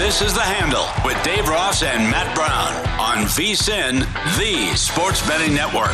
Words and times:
This 0.00 0.22
is 0.22 0.32
The 0.32 0.40
Handle 0.40 0.86
with 1.04 1.22
Dave 1.22 1.46
Ross 1.46 1.82
and 1.82 2.10
Matt 2.10 2.34
Brown 2.34 2.72
on 2.98 3.26
VSIN, 3.26 4.00
the 4.38 4.74
Sports 4.74 5.20
Betting 5.28 5.54
Network. 5.54 5.90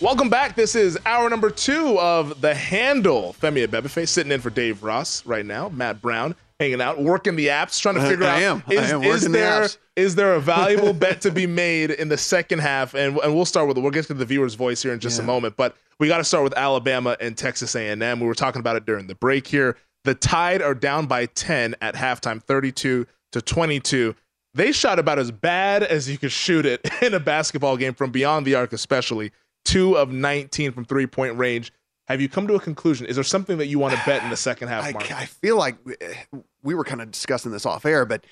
Welcome 0.00 0.30
back. 0.30 0.54
This 0.54 0.76
is 0.76 0.96
hour 1.04 1.28
number 1.28 1.50
two 1.50 1.98
of 1.98 2.40
The 2.40 2.54
Handle. 2.54 3.34
Femi 3.42 3.66
Abebefe 3.66 4.06
sitting 4.06 4.30
in 4.30 4.40
for 4.40 4.50
Dave 4.50 4.84
Ross 4.84 5.26
right 5.26 5.44
now. 5.44 5.68
Matt 5.68 6.00
Brown 6.00 6.36
hanging 6.60 6.80
out, 6.80 7.00
working 7.00 7.36
the 7.36 7.48
apps, 7.48 7.80
trying 7.80 7.94
to 7.96 8.02
figure 8.02 8.26
I 8.26 8.44
out 8.44 8.56
am. 8.56 8.62
I 8.68 8.74
is, 8.74 8.92
am 8.92 9.02
is 9.02 9.08
working 9.08 9.32
the 9.32 9.38
there 9.38 9.62
apps. 9.62 9.78
is 9.96 10.14
there 10.14 10.34
a 10.34 10.40
valuable 10.40 10.92
bet 10.92 11.22
to 11.22 11.30
be 11.30 11.46
made 11.46 11.90
in 11.90 12.08
the 12.08 12.18
second 12.18 12.58
half? 12.58 12.94
And, 12.94 13.16
and 13.18 13.34
we'll 13.34 13.46
start 13.46 13.66
with 13.66 13.78
it. 13.78 13.80
We'll 13.80 13.90
get 13.90 14.06
to 14.06 14.14
the 14.14 14.26
viewer's 14.26 14.54
voice 14.54 14.82
here 14.82 14.92
in 14.92 15.00
just 15.00 15.18
a 15.18 15.22
moment, 15.22 15.56
but 15.56 15.74
we 15.98 16.06
got 16.06 16.18
to 16.18 16.24
start 16.24 16.44
with 16.44 16.56
Alabama 16.56 17.16
and 17.18 17.36
Texas 17.36 17.74
A&M. 17.74 18.20
We 18.20 18.26
were 18.26 18.34
talking 18.34 18.60
about 18.60 18.76
it 18.76 18.84
during 18.84 19.06
the 19.06 19.14
break 19.14 19.46
here. 19.46 19.76
The 20.04 20.14
Tide 20.14 20.62
are 20.62 20.74
down 20.74 21.06
by 21.06 21.26
10 21.26 21.76
at 21.80 21.94
halftime, 21.94 22.42
32 22.42 23.06
to 23.32 23.42
22. 23.42 24.14
They 24.52 24.72
shot 24.72 24.98
about 24.98 25.18
as 25.18 25.30
bad 25.30 25.82
as 25.82 26.10
you 26.10 26.18
could 26.18 26.32
shoot 26.32 26.66
it 26.66 26.88
in 27.02 27.14
a 27.14 27.20
basketball 27.20 27.76
game 27.76 27.94
from 27.94 28.10
beyond 28.10 28.46
the 28.46 28.54
arc, 28.54 28.72
especially 28.72 29.32
two 29.64 29.96
of 29.96 30.12
19 30.12 30.72
from 30.72 30.84
three 30.84 31.06
point 31.06 31.38
range. 31.38 31.72
Have 32.08 32.20
you 32.20 32.28
come 32.28 32.48
to 32.48 32.54
a 32.54 32.60
conclusion? 32.60 33.06
Is 33.06 33.14
there 33.14 33.22
something 33.22 33.58
that 33.58 33.68
you 33.68 33.78
want 33.78 33.94
to 33.94 34.02
bet 34.04 34.24
in 34.24 34.30
the 34.30 34.36
second 34.36 34.66
half? 34.66 34.84
I, 34.84 34.90
Mark? 34.90 35.12
I 35.12 35.26
feel 35.26 35.56
like 35.56 35.76
eh, 36.00 36.14
we 36.62 36.74
were 36.74 36.84
kind 36.84 37.00
of 37.00 37.10
discussing 37.10 37.52
this 37.52 37.66
off 37.66 37.84
air, 37.84 38.04
but 38.04 38.24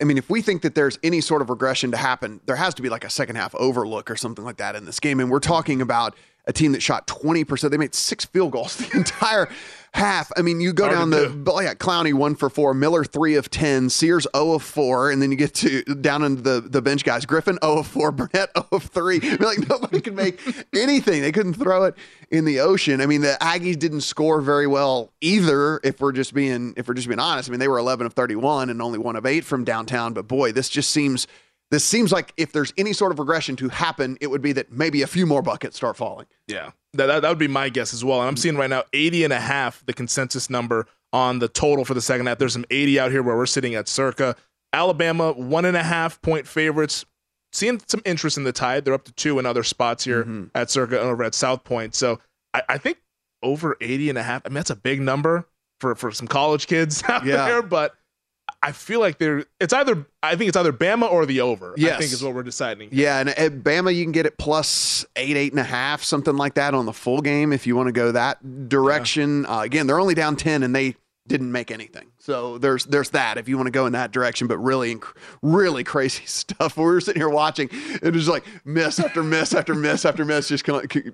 I 0.00 0.04
mean, 0.04 0.18
if 0.18 0.28
we 0.28 0.42
think 0.42 0.62
that 0.62 0.74
there's 0.74 0.98
any 1.02 1.20
sort 1.20 1.40
of 1.40 1.48
regression 1.48 1.90
to 1.92 1.96
happen, 1.96 2.40
there 2.44 2.56
has 2.56 2.74
to 2.74 2.82
be 2.82 2.90
like 2.90 3.04
a 3.04 3.10
second 3.10 3.36
half 3.36 3.54
overlook 3.54 4.10
or 4.10 4.16
something 4.16 4.44
like 4.44 4.58
that 4.58 4.76
in 4.76 4.84
this 4.84 5.00
game. 5.00 5.20
And 5.20 5.30
we're 5.30 5.40
talking 5.40 5.80
about 5.80 6.14
a 6.46 6.52
team 6.52 6.72
that 6.72 6.82
shot 6.82 7.06
20%. 7.06 7.70
They 7.70 7.78
made 7.78 7.94
six 7.94 8.24
field 8.26 8.52
goals 8.52 8.76
the 8.90 8.96
entire 8.96 9.48
half. 9.96 10.30
I 10.36 10.42
mean, 10.42 10.60
you 10.60 10.72
go 10.72 10.84
Hard 10.84 10.96
down 10.96 11.10
the, 11.10 11.28
do. 11.28 11.34
but 11.34 11.64
yeah, 11.64 11.74
Clowney 11.74 12.12
one 12.14 12.34
for 12.36 12.48
four, 12.50 12.74
Miller 12.74 13.04
three 13.04 13.34
of 13.34 13.50
10, 13.50 13.90
Sears 13.90 14.26
0 14.36 14.52
of 14.52 14.62
four. 14.62 15.10
And 15.10 15.20
then 15.20 15.30
you 15.30 15.36
get 15.36 15.54
to 15.54 15.82
down 15.82 16.22
into 16.22 16.42
the, 16.42 16.60
the 16.60 16.82
bench 16.82 17.02
guys, 17.04 17.24
Griffen 17.26 17.58
0 17.64 17.78
of 17.78 17.86
four, 17.86 18.12
Burnett 18.12 18.50
0 18.56 18.66
of 18.72 18.84
three. 18.84 19.16
I 19.22 19.26
mean, 19.30 19.38
like 19.38 19.68
nobody 19.68 20.00
could 20.00 20.14
make 20.14 20.40
anything. 20.74 21.22
They 21.22 21.32
couldn't 21.32 21.54
throw 21.54 21.84
it 21.84 21.94
in 22.30 22.44
the 22.44 22.60
ocean. 22.60 23.00
I 23.00 23.06
mean, 23.06 23.22
the 23.22 23.36
Aggies 23.40 23.78
didn't 23.78 24.02
score 24.02 24.40
very 24.40 24.66
well 24.66 25.12
either. 25.20 25.80
If 25.82 26.00
we're 26.00 26.12
just 26.12 26.34
being, 26.34 26.74
if 26.76 26.86
we're 26.88 26.94
just 26.94 27.08
being 27.08 27.20
honest, 27.20 27.48
I 27.48 27.50
mean, 27.50 27.60
they 27.60 27.68
were 27.68 27.78
11 27.78 28.06
of 28.06 28.12
31 28.12 28.70
and 28.70 28.82
only 28.82 28.98
one 28.98 29.16
of 29.16 29.24
eight 29.26 29.44
from 29.44 29.64
downtown. 29.64 30.12
But 30.12 30.28
boy, 30.28 30.52
this 30.52 30.68
just 30.68 30.90
seems, 30.90 31.26
this 31.70 31.84
seems 31.84 32.12
like 32.12 32.32
if 32.36 32.52
there's 32.52 32.72
any 32.76 32.92
sort 32.92 33.12
of 33.12 33.18
regression 33.18 33.56
to 33.56 33.68
happen, 33.70 34.18
it 34.20 34.28
would 34.28 34.42
be 34.42 34.52
that 34.52 34.70
maybe 34.70 35.02
a 35.02 35.06
few 35.06 35.26
more 35.26 35.42
buckets 35.42 35.76
start 35.76 35.96
falling. 35.96 36.26
Yeah, 36.46 36.70
that, 36.96 37.06
that, 37.06 37.22
that 37.22 37.28
would 37.28 37.38
be 37.38 37.48
my 37.48 37.68
guess 37.68 37.92
as 37.94 38.04
well. 38.04 38.20
And 38.20 38.28
I'm 38.28 38.36
seeing 38.36 38.56
right 38.56 38.70
now 38.70 38.84
80 38.92 39.24
and 39.24 39.32
a 39.32 39.40
half, 39.40 39.84
the 39.86 39.92
consensus 39.92 40.50
number 40.50 40.86
on 41.12 41.38
the 41.38 41.48
total 41.48 41.84
for 41.84 41.94
the 41.94 42.00
second 42.00 42.26
half. 42.26 42.38
There's 42.38 42.52
some 42.52 42.64
80 42.70 43.00
out 43.00 43.10
here 43.10 43.22
where 43.22 43.36
we're 43.36 43.46
sitting 43.46 43.74
at 43.74 43.88
Circa. 43.88 44.36
Alabama, 44.72 45.32
one 45.32 45.64
and 45.64 45.76
a 45.76 45.82
half 45.82 46.20
point 46.22 46.46
favorites. 46.46 47.04
Seeing 47.52 47.80
some 47.86 48.02
interest 48.04 48.36
in 48.36 48.44
the 48.44 48.52
tide. 48.52 48.84
They're 48.84 48.92
up 48.92 49.04
to 49.04 49.12
two 49.12 49.38
in 49.38 49.46
other 49.46 49.62
spots 49.62 50.04
here 50.04 50.22
mm-hmm. 50.22 50.46
at 50.54 50.70
Circa 50.70 50.98
over 51.00 51.22
at 51.24 51.34
South 51.34 51.64
Point. 51.64 51.94
So 51.94 52.18
I, 52.52 52.62
I 52.68 52.78
think 52.78 52.98
over 53.42 53.76
80 53.80 54.10
and 54.10 54.18
a 54.18 54.22
half. 54.22 54.42
I 54.44 54.48
mean, 54.48 54.54
that's 54.54 54.70
a 54.70 54.76
big 54.76 55.00
number 55.00 55.48
for, 55.80 55.94
for 55.94 56.10
some 56.10 56.26
college 56.26 56.66
kids 56.66 57.02
out 57.08 57.24
Yeah. 57.24 57.46
there, 57.46 57.62
but 57.62 57.94
I 58.66 58.72
feel 58.72 58.98
like 58.98 59.18
they're 59.18 59.44
it's 59.60 59.72
either 59.72 60.04
I 60.24 60.34
think 60.34 60.48
it's 60.48 60.56
either 60.56 60.72
Bama 60.72 61.08
or 61.08 61.24
the 61.24 61.40
over. 61.40 61.72
Yes. 61.76 61.94
I 61.94 61.98
think 62.00 62.12
is 62.12 62.24
what 62.24 62.34
we're 62.34 62.42
deciding. 62.42 62.88
Yeah, 62.90 63.20
and 63.20 63.28
at 63.28 63.62
Bama, 63.62 63.94
you 63.94 64.02
can 64.04 64.10
get 64.10 64.26
it 64.26 64.38
plus 64.38 65.06
eight, 65.14 65.36
eight 65.36 65.52
and 65.52 65.60
a 65.60 65.64
half, 65.64 66.02
something 66.02 66.36
like 66.36 66.54
that 66.54 66.74
on 66.74 66.84
the 66.84 66.92
full 66.92 67.20
game 67.20 67.52
if 67.52 67.64
you 67.64 67.76
want 67.76 67.86
to 67.86 67.92
go 67.92 68.10
that 68.10 68.68
direction. 68.68 69.46
Uh, 69.46 69.60
again, 69.60 69.86
they're 69.86 70.00
only 70.00 70.14
down 70.14 70.34
ten, 70.34 70.64
and 70.64 70.74
they 70.74 70.96
didn't 71.28 71.52
make 71.52 71.70
anything. 71.70 72.08
So 72.18 72.58
there's 72.58 72.84
there's 72.86 73.10
that 73.10 73.38
if 73.38 73.48
you 73.48 73.56
want 73.56 73.68
to 73.68 73.70
go 73.70 73.86
in 73.86 73.92
that 73.92 74.10
direction. 74.10 74.48
But 74.48 74.58
really, 74.58 74.96
really 75.42 75.84
crazy 75.84 76.22
stuff. 76.26 76.76
We 76.76 76.82
were 76.82 77.00
sitting 77.00 77.20
here 77.20 77.28
watching, 77.28 77.68
it 77.70 78.12
was 78.12 78.28
like 78.28 78.44
miss 78.64 78.98
after 78.98 79.22
miss 79.22 79.54
after 79.54 79.76
miss 79.76 80.04
after 80.04 80.24
miss, 80.24 80.48
just 80.48 80.66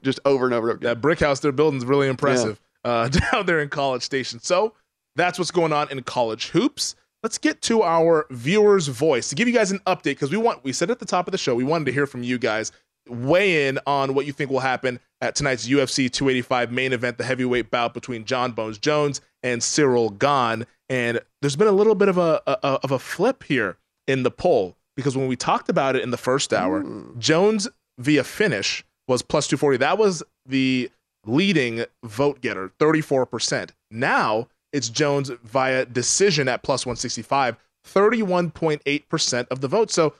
just 0.03 0.21
over 0.25 0.47
and 0.47 0.55
over. 0.55 0.71
and 0.71 0.79
over. 0.79 0.95
that 0.95 1.03
brick 1.03 1.21
house 1.21 1.41
they're 1.41 1.53
building 1.53 1.77
is 1.77 1.85
really 1.85 2.09
impressive 2.09 2.59
uh, 2.83 3.09
down 3.33 3.45
there 3.45 3.61
in 3.61 3.69
College 3.69 4.03
Station. 4.03 4.41
So 4.41 4.73
that's 5.17 5.39
what's 5.39 5.51
going 5.51 5.75
on 5.75 5.91
in 5.91 6.03
college 6.03 6.49
hoops. 6.49 6.95
Let's 7.23 7.39
get 7.39 7.63
to 7.63 7.83
our 7.83 8.27
viewers' 8.31 8.89
voice 8.89 9.29
to 9.29 9.37
give 9.37 9.47
you 9.47 9.55
guys 9.55 9.71
an 9.71 9.79
update 9.81 10.05
because 10.05 10.33
we 10.33 10.37
want 10.37 10.65
we 10.65 10.73
said 10.73 10.91
at 10.91 10.99
the 10.99 11.07
top 11.07 11.29
of 11.29 11.33
the 11.33 11.39
show 11.39 11.55
we 11.55 11.63
wanted 11.63 11.85
to 11.85 11.93
hear 11.93 12.07
from 12.07 12.25
you 12.25 12.39
guys. 12.39 12.73
Weigh 13.09 13.67
in 13.67 13.81
on 13.87 14.15
what 14.15 14.27
you 14.27 14.33
think 14.33 14.51
will 14.51 14.61
happen 14.61 15.01
at 15.21 15.35
tonight's 15.35 15.69
UFC 15.69 16.11
285 16.11 16.71
main 16.71 16.93
event, 16.93 17.19
the 17.19 17.25
heavyweight 17.25 17.71
bout 17.71 17.95
between 17.95 18.25
Jon 18.25 18.53
Bones 18.53 18.79
Jones 18.79 19.21
and 19.43 19.63
Cyril 19.63 20.11
Gane. 20.11 20.67
And 20.89 21.21
there's 21.41 21.57
been 21.57 21.69
a 21.69 21.73
little 21.73 21.95
bit 21.95 22.09
of 22.09 22.19
a, 22.19 22.41
a 22.47 22.53
of 22.83 22.91
a 22.91 22.99
flip 22.99 23.45
here 23.45 23.77
in 24.07 24.25
the 24.25 24.31
poll 24.31 24.77
because 24.97 25.17
when 25.17 25.29
we 25.29 25.37
talked 25.37 25.69
about 25.69 25.95
it 25.95 26.03
in 26.03 26.11
the 26.11 26.17
first 26.17 26.53
hour, 26.53 26.81
hmm. 26.81 27.19
Jones 27.19 27.69
via 27.99 28.25
finish 28.25 28.85
was 29.07 29.23
plus 29.23 29.47
240. 29.47 29.79
That 29.79 29.99
was 29.99 30.23
the 30.47 30.91
leading 31.25 31.85
vote 32.05 32.41
getter, 32.41 32.73
34%. 32.81 33.71
Now 33.91 34.49
it's 34.73 34.89
Jones 34.89 35.31
via 35.45 35.85
decision 35.85 36.49
at 36.49 36.63
plus 36.63 36.87
165, 36.87 37.57
31.8% 37.87 39.47
of 39.51 39.61
the 39.61 39.69
vote. 39.69 39.91
So 39.91 40.15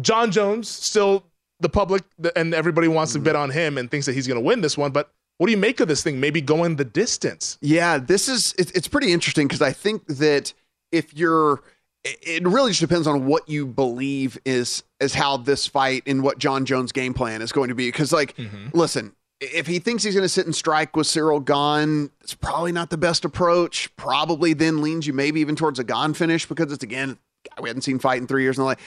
Jon 0.00 0.30
Jones, 0.30 0.68
still 0.68 1.24
the 1.60 1.68
public 1.68 2.04
and 2.36 2.54
everybody 2.54 2.88
wants 2.88 3.12
to 3.14 3.18
bet 3.18 3.34
on 3.36 3.50
him 3.50 3.78
and 3.78 3.90
thinks 3.90 4.06
that 4.06 4.14
he's 4.14 4.26
going 4.26 4.40
to 4.40 4.44
win 4.44 4.60
this 4.60 4.78
one. 4.78 4.92
But 4.92 5.10
what 5.38 5.46
do 5.46 5.52
you 5.52 5.58
make 5.58 5.80
of 5.80 5.88
this 5.88 6.02
thing? 6.02 6.20
Maybe 6.20 6.40
going 6.40 6.76
the 6.76 6.84
distance. 6.84 7.58
Yeah, 7.60 7.98
this 7.98 8.28
is 8.28 8.54
it's 8.58 8.88
pretty 8.88 9.12
interesting 9.12 9.46
because 9.48 9.62
I 9.62 9.72
think 9.72 10.06
that 10.06 10.52
if 10.92 11.14
you're 11.14 11.62
it 12.04 12.46
really 12.46 12.70
just 12.70 12.80
depends 12.80 13.06
on 13.06 13.26
what 13.26 13.48
you 13.48 13.66
believe 13.66 14.38
is 14.44 14.82
is 15.00 15.14
how 15.14 15.36
this 15.36 15.66
fight 15.66 16.02
and 16.06 16.22
what 16.22 16.38
Jon 16.38 16.64
Jones' 16.64 16.92
game 16.92 17.14
plan 17.14 17.42
is 17.42 17.52
going 17.52 17.68
to 17.68 17.74
be. 17.74 17.88
Because, 17.88 18.12
like, 18.12 18.36
mm-hmm. 18.36 18.68
listen, 18.72 19.14
if 19.40 19.66
he 19.66 19.78
thinks 19.78 20.02
he's 20.02 20.14
going 20.14 20.24
to 20.24 20.28
sit 20.28 20.46
and 20.46 20.54
strike 20.54 20.96
with 20.96 21.06
Cyril 21.06 21.40
Gane, 21.40 22.10
it's 22.20 22.34
probably 22.34 22.72
not 22.72 22.90
the 22.90 22.96
best 22.96 23.24
approach. 23.24 23.94
Probably 23.96 24.52
then 24.52 24.82
leans 24.82 25.06
you 25.06 25.12
maybe 25.12 25.40
even 25.40 25.56
towards 25.56 25.78
a 25.78 25.84
Gane 25.84 26.14
finish 26.14 26.46
because 26.46 26.72
it's 26.72 26.82
again 26.82 27.18
we 27.60 27.68
hadn't 27.68 27.82
seen 27.82 27.98
fight 27.98 28.18
in 28.18 28.26
three 28.26 28.42
years 28.42 28.58
and 28.58 28.62
all 28.64 28.68
that. 28.68 28.80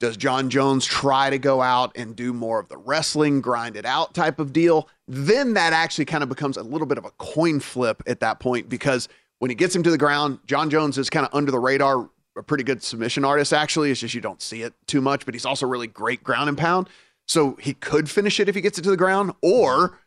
Does 0.00 0.16
Jon 0.16 0.48
Jones 0.48 0.86
try 0.86 1.28
to 1.28 1.38
go 1.38 1.60
out 1.60 1.96
and 1.96 2.14
do 2.14 2.32
more 2.32 2.60
of 2.60 2.68
the 2.68 2.76
wrestling, 2.76 3.40
grind 3.40 3.76
it 3.76 3.84
out 3.84 4.14
type 4.14 4.38
of 4.38 4.52
deal? 4.52 4.88
Then 5.08 5.54
that 5.54 5.72
actually 5.72 6.04
kind 6.04 6.22
of 6.22 6.28
becomes 6.28 6.56
a 6.56 6.62
little 6.62 6.86
bit 6.86 6.98
of 6.98 7.04
a 7.04 7.10
coin 7.18 7.58
flip 7.58 8.02
at 8.06 8.20
that 8.20 8.38
point 8.38 8.68
because 8.68 9.08
when 9.40 9.50
he 9.50 9.56
gets 9.56 9.74
him 9.74 9.82
to 9.82 9.90
the 9.90 9.98
ground, 9.98 10.38
Jon 10.46 10.70
Jones 10.70 10.98
is 10.98 11.10
kind 11.10 11.26
of 11.26 11.34
under 11.34 11.50
the 11.50 11.58
radar, 11.58 12.08
a 12.36 12.42
pretty 12.44 12.62
good 12.62 12.80
submission 12.80 13.24
artist, 13.24 13.52
actually. 13.52 13.90
It's 13.90 14.00
just 14.00 14.14
you 14.14 14.20
don't 14.20 14.40
see 14.40 14.62
it 14.62 14.72
too 14.86 15.00
much, 15.00 15.24
but 15.24 15.34
he's 15.34 15.44
also 15.44 15.66
really 15.66 15.88
great 15.88 16.22
ground 16.22 16.48
and 16.48 16.56
pound. 16.56 16.88
So 17.28 17.56
he 17.60 17.74
could 17.74 18.10
finish 18.10 18.40
it 18.40 18.48
if 18.48 18.54
he 18.54 18.60
gets 18.60 18.78
it 18.78 18.82
to 18.82 18.90
the 18.90 18.96
ground, 18.96 19.32
or 19.42 19.98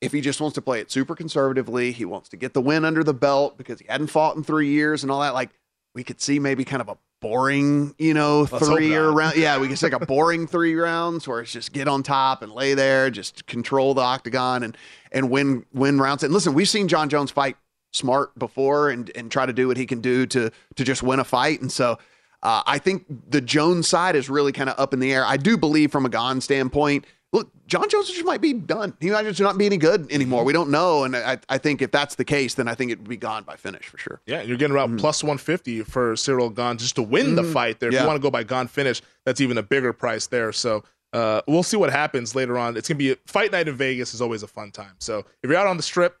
if 0.00 0.12
he 0.12 0.20
just 0.20 0.40
wants 0.40 0.54
to 0.56 0.62
play 0.62 0.80
it 0.80 0.90
super 0.90 1.14
conservatively, 1.14 1.92
he 1.92 2.04
wants 2.04 2.28
to 2.30 2.36
get 2.36 2.52
the 2.52 2.60
win 2.60 2.84
under 2.84 3.04
the 3.04 3.14
belt 3.14 3.56
because 3.56 3.78
he 3.78 3.86
hadn't 3.88 4.08
fought 4.08 4.36
in 4.36 4.42
three 4.42 4.68
years 4.68 5.02
and 5.02 5.10
all 5.10 5.20
that. 5.20 5.34
Like 5.34 5.50
we 5.94 6.04
could 6.04 6.20
see 6.20 6.38
maybe 6.38 6.64
kind 6.64 6.82
of 6.82 6.88
a 6.88 6.98
boring, 7.20 7.94
you 7.98 8.12
know, 8.12 8.46
Let's 8.50 8.66
three 8.66 8.94
or 8.94 9.12
round. 9.12 9.36
Yeah, 9.36 9.58
we 9.58 9.68
can 9.68 9.76
take 9.76 9.92
a 9.92 10.04
boring 10.04 10.46
three 10.48 10.74
rounds 10.74 11.26
where 11.26 11.40
it's 11.40 11.52
just 11.52 11.72
get 11.72 11.88
on 11.88 12.02
top 12.02 12.42
and 12.42 12.52
lay 12.52 12.74
there, 12.74 13.08
just 13.08 13.46
control 13.46 13.94
the 13.94 14.02
octagon 14.02 14.62
and 14.62 14.76
and 15.12 15.30
win 15.30 15.64
win 15.72 15.98
rounds. 15.98 16.22
And 16.22 16.34
listen, 16.34 16.54
we've 16.54 16.68
seen 16.68 16.88
Jon 16.88 17.08
Jones 17.08 17.30
fight 17.30 17.56
smart 17.92 18.38
before 18.38 18.90
and 18.90 19.10
and 19.14 19.30
try 19.30 19.46
to 19.46 19.52
do 19.52 19.68
what 19.68 19.76
he 19.76 19.86
can 19.86 20.00
do 20.00 20.26
to 20.26 20.50
to 20.74 20.84
just 20.84 21.02
win 21.02 21.20
a 21.20 21.24
fight. 21.24 21.60
And 21.62 21.72
so 21.72 21.98
uh, 22.44 22.62
I 22.66 22.78
think 22.78 23.06
the 23.30 23.40
Jones 23.40 23.88
side 23.88 24.14
is 24.14 24.30
really 24.30 24.52
kind 24.52 24.70
of 24.70 24.78
up 24.78 24.94
in 24.94 25.00
the 25.00 25.12
air. 25.12 25.24
I 25.24 25.36
do 25.36 25.56
believe 25.56 25.90
from 25.90 26.06
a 26.06 26.08
Gane 26.08 26.40
standpoint 26.40 27.04
look, 27.34 27.50
Jon 27.66 27.88
Jones 27.88 28.08
just 28.08 28.24
might 28.24 28.40
be 28.40 28.52
done. 28.52 28.96
He 29.00 29.10
might 29.10 29.24
just 29.24 29.40
not 29.40 29.58
be 29.58 29.66
any 29.66 29.76
good 29.76 30.10
anymore. 30.10 30.40
Mm-hmm. 30.40 30.46
We 30.46 30.52
don't 30.52 30.70
know. 30.70 31.02
And 31.02 31.16
I, 31.16 31.38
I 31.48 31.58
think 31.58 31.82
if 31.82 31.90
that's 31.90 32.14
the 32.14 32.24
case, 32.24 32.54
then 32.54 32.68
I 32.68 32.74
think 32.74 32.92
it 32.92 32.98
would 33.00 33.08
be 33.08 33.16
Gane 33.16 33.42
by 33.42 33.56
finish 33.56 33.86
for 33.86 33.98
sure. 33.98 34.20
Yeah, 34.24 34.42
you're 34.42 34.56
getting 34.56 34.74
around 34.74 34.90
mm-hmm. 34.90 34.98
plus 34.98 35.22
150 35.22 35.82
for 35.82 36.14
Cyril 36.14 36.48
Gane 36.48 36.78
just 36.78 36.94
to 36.94 37.02
win 37.02 37.26
mm-hmm. 37.26 37.34
the 37.34 37.44
fight 37.44 37.80
there. 37.80 37.88
If 37.88 37.94
yeah. 37.94 38.02
you 38.02 38.06
want 38.06 38.16
to 38.16 38.22
go 38.22 38.30
by 38.30 38.44
Gane 38.44 38.68
finish, 38.68 39.02
that's 39.26 39.40
even 39.40 39.58
a 39.58 39.62
bigger 39.62 39.92
price 39.92 40.28
there. 40.28 40.52
So 40.52 40.84
uh, 41.12 41.42
we'll 41.48 41.64
see 41.64 41.76
what 41.76 41.90
happens 41.90 42.36
later 42.36 42.56
on. 42.56 42.76
It's 42.76 42.88
going 42.88 42.98
to 42.98 43.04
be 43.04 43.12
a, 43.12 43.16
fight 43.26 43.50
night 43.50 43.66
in 43.66 43.74
Vegas 43.74 44.14
is 44.14 44.22
always 44.22 44.44
a 44.44 44.48
fun 44.48 44.70
time. 44.70 44.94
So 45.00 45.18
if 45.42 45.50
you're 45.50 45.56
out 45.56 45.66
on 45.66 45.76
the 45.76 45.82
strip, 45.82 46.16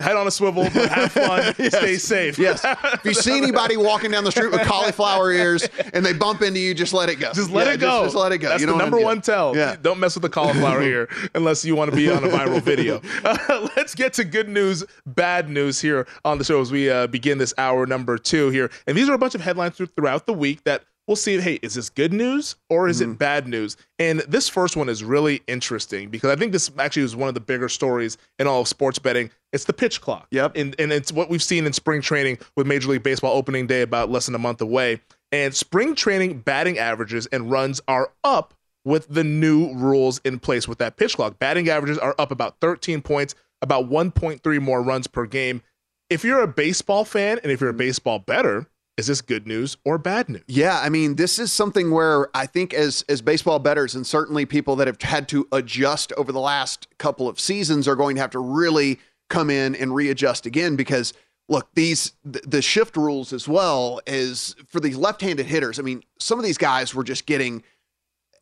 head 0.00 0.16
on 0.16 0.26
a 0.26 0.30
swivel, 0.30 0.64
but 0.64 0.72
have 0.90 1.12
fun, 1.12 1.54
yes. 1.58 1.76
stay 1.76 1.96
safe. 1.96 2.38
Yes. 2.38 2.64
If 2.64 3.04
you 3.04 3.14
see 3.14 3.36
anybody 3.36 3.76
walking 3.78 4.10
down 4.10 4.24
the 4.24 4.30
street 4.30 4.50
with 4.50 4.62
cauliflower 4.62 5.32
ears 5.32 5.68
and 5.92 6.04
they 6.04 6.12
bump 6.12 6.42
into 6.42 6.60
you, 6.60 6.74
just 6.74 6.92
let 6.92 7.08
it 7.08 7.16
go. 7.16 7.32
Just 7.32 7.50
let 7.50 7.66
yeah, 7.66 7.74
it 7.74 7.80
go. 7.80 8.02
Just, 8.02 8.14
just, 8.14 8.16
let 8.16 8.32
it 8.32 8.38
go. 8.38 8.48
That's 8.48 8.60
you 8.60 8.66
the 8.66 8.76
number 8.76 8.98
one 8.98 9.20
tell. 9.20 9.56
Yeah. 9.56 9.76
Don't 9.80 10.00
mess 10.00 10.14
with 10.14 10.22
the 10.22 10.28
cauliflower 10.28 10.82
ear 10.82 11.08
unless 11.34 11.64
you 11.64 11.76
want 11.76 11.90
to 11.90 11.96
be 11.96 12.10
on 12.10 12.24
a 12.24 12.28
viral 12.28 12.60
video. 12.60 13.00
Uh, 13.24 13.68
let's 13.76 13.94
get 13.94 14.12
to 14.14 14.24
good 14.24 14.48
news, 14.48 14.84
bad 15.06 15.48
news 15.48 15.80
here 15.80 16.06
on 16.24 16.38
the 16.38 16.44
show 16.44 16.60
as 16.60 16.72
we 16.72 16.90
uh, 16.90 17.06
begin 17.06 17.38
this 17.38 17.54
hour 17.58 17.86
number 17.86 18.18
two 18.18 18.50
here. 18.50 18.70
And 18.86 18.96
these 18.96 19.08
are 19.08 19.14
a 19.14 19.18
bunch 19.18 19.34
of 19.34 19.40
headlines 19.40 19.76
throughout 19.76 20.26
the 20.26 20.34
week 20.34 20.64
that 20.64 20.84
we'll 21.06 21.16
see 21.16 21.40
hey 21.40 21.58
is 21.62 21.74
this 21.74 21.90
good 21.90 22.12
news 22.12 22.56
or 22.68 22.88
is 22.88 22.98
mm. 22.98 23.02
it 23.02 23.04
mm-hmm. 23.06 23.14
bad 23.14 23.48
news? 23.48 23.76
And 23.98 24.20
this 24.20 24.48
first 24.48 24.76
one 24.76 24.88
is 24.88 25.04
really 25.04 25.42
interesting 25.46 26.08
because 26.10 26.30
i 26.30 26.36
think 26.36 26.52
this 26.52 26.70
actually 26.78 27.02
was 27.02 27.16
one 27.16 27.28
of 27.28 27.34
the 27.34 27.40
bigger 27.40 27.68
stories 27.68 28.18
in 28.38 28.46
all 28.46 28.60
of 28.60 28.68
sports 28.68 28.98
betting. 28.98 29.30
It's 29.52 29.64
the 29.64 29.72
pitch 29.72 30.00
clock. 30.00 30.26
Yep. 30.30 30.56
And, 30.56 30.74
and 30.78 30.92
it's 30.92 31.12
what 31.12 31.30
we've 31.30 31.42
seen 31.42 31.64
in 31.64 31.72
spring 31.72 32.00
training 32.00 32.38
with 32.56 32.66
major 32.66 32.88
league 32.88 33.04
baseball 33.04 33.36
opening 33.36 33.66
day 33.66 33.82
about 33.82 34.10
less 34.10 34.26
than 34.26 34.34
a 34.34 34.38
month 34.38 34.60
away. 34.60 35.00
And 35.30 35.54
spring 35.54 35.94
training 35.94 36.40
batting 36.40 36.78
averages 36.78 37.26
and 37.26 37.50
runs 37.50 37.80
are 37.86 38.10
up 38.24 38.54
with 38.84 39.08
the 39.08 39.24
new 39.24 39.72
rules 39.74 40.20
in 40.24 40.38
place 40.38 40.66
with 40.68 40.78
that 40.78 40.96
pitch 40.96 41.16
clock. 41.16 41.38
Batting 41.38 41.68
averages 41.68 41.98
are 41.98 42.14
up 42.18 42.30
about 42.30 42.56
13 42.60 43.00
points 43.00 43.34
about 43.64 43.88
1.3 43.88 44.60
more 44.60 44.82
runs 44.82 45.08
per 45.08 45.26
game. 45.26 45.62
If 46.10 46.22
you're 46.22 46.42
a 46.42 46.46
baseball 46.46 47.04
fan 47.04 47.40
and 47.42 47.50
if 47.50 47.60
you're 47.60 47.70
a 47.70 47.74
baseball 47.74 48.20
better 48.20 48.66
is 48.96 49.06
this 49.08 49.20
good 49.20 49.46
news 49.46 49.76
or 49.84 49.98
bad 49.98 50.28
news? 50.28 50.44
Yeah, 50.46 50.78
I 50.80 50.88
mean, 50.88 51.16
this 51.16 51.38
is 51.38 51.52
something 51.52 51.90
where 51.90 52.28
I 52.36 52.46
think 52.46 52.72
as 52.72 53.04
as 53.08 53.20
baseball 53.20 53.58
betters 53.58 53.94
and 53.94 54.06
certainly 54.06 54.46
people 54.46 54.76
that 54.76 54.86
have 54.86 55.00
had 55.02 55.28
to 55.28 55.46
adjust 55.52 56.12
over 56.12 56.30
the 56.32 56.40
last 56.40 56.86
couple 56.98 57.28
of 57.28 57.40
seasons 57.40 57.88
are 57.88 57.96
going 57.96 58.16
to 58.16 58.22
have 58.22 58.30
to 58.30 58.38
really 58.38 59.00
come 59.28 59.50
in 59.50 59.74
and 59.74 59.94
readjust 59.94 60.46
again 60.46 60.76
because 60.76 61.12
look, 61.48 61.68
these 61.74 62.12
the 62.24 62.62
shift 62.62 62.96
rules 62.96 63.32
as 63.32 63.48
well 63.48 64.00
is 64.06 64.54
for 64.68 64.80
these 64.80 64.96
left-handed 64.96 65.46
hitters. 65.46 65.78
I 65.78 65.82
mean, 65.82 66.02
some 66.18 66.38
of 66.38 66.44
these 66.44 66.58
guys 66.58 66.94
were 66.94 67.04
just 67.04 67.26
getting 67.26 67.62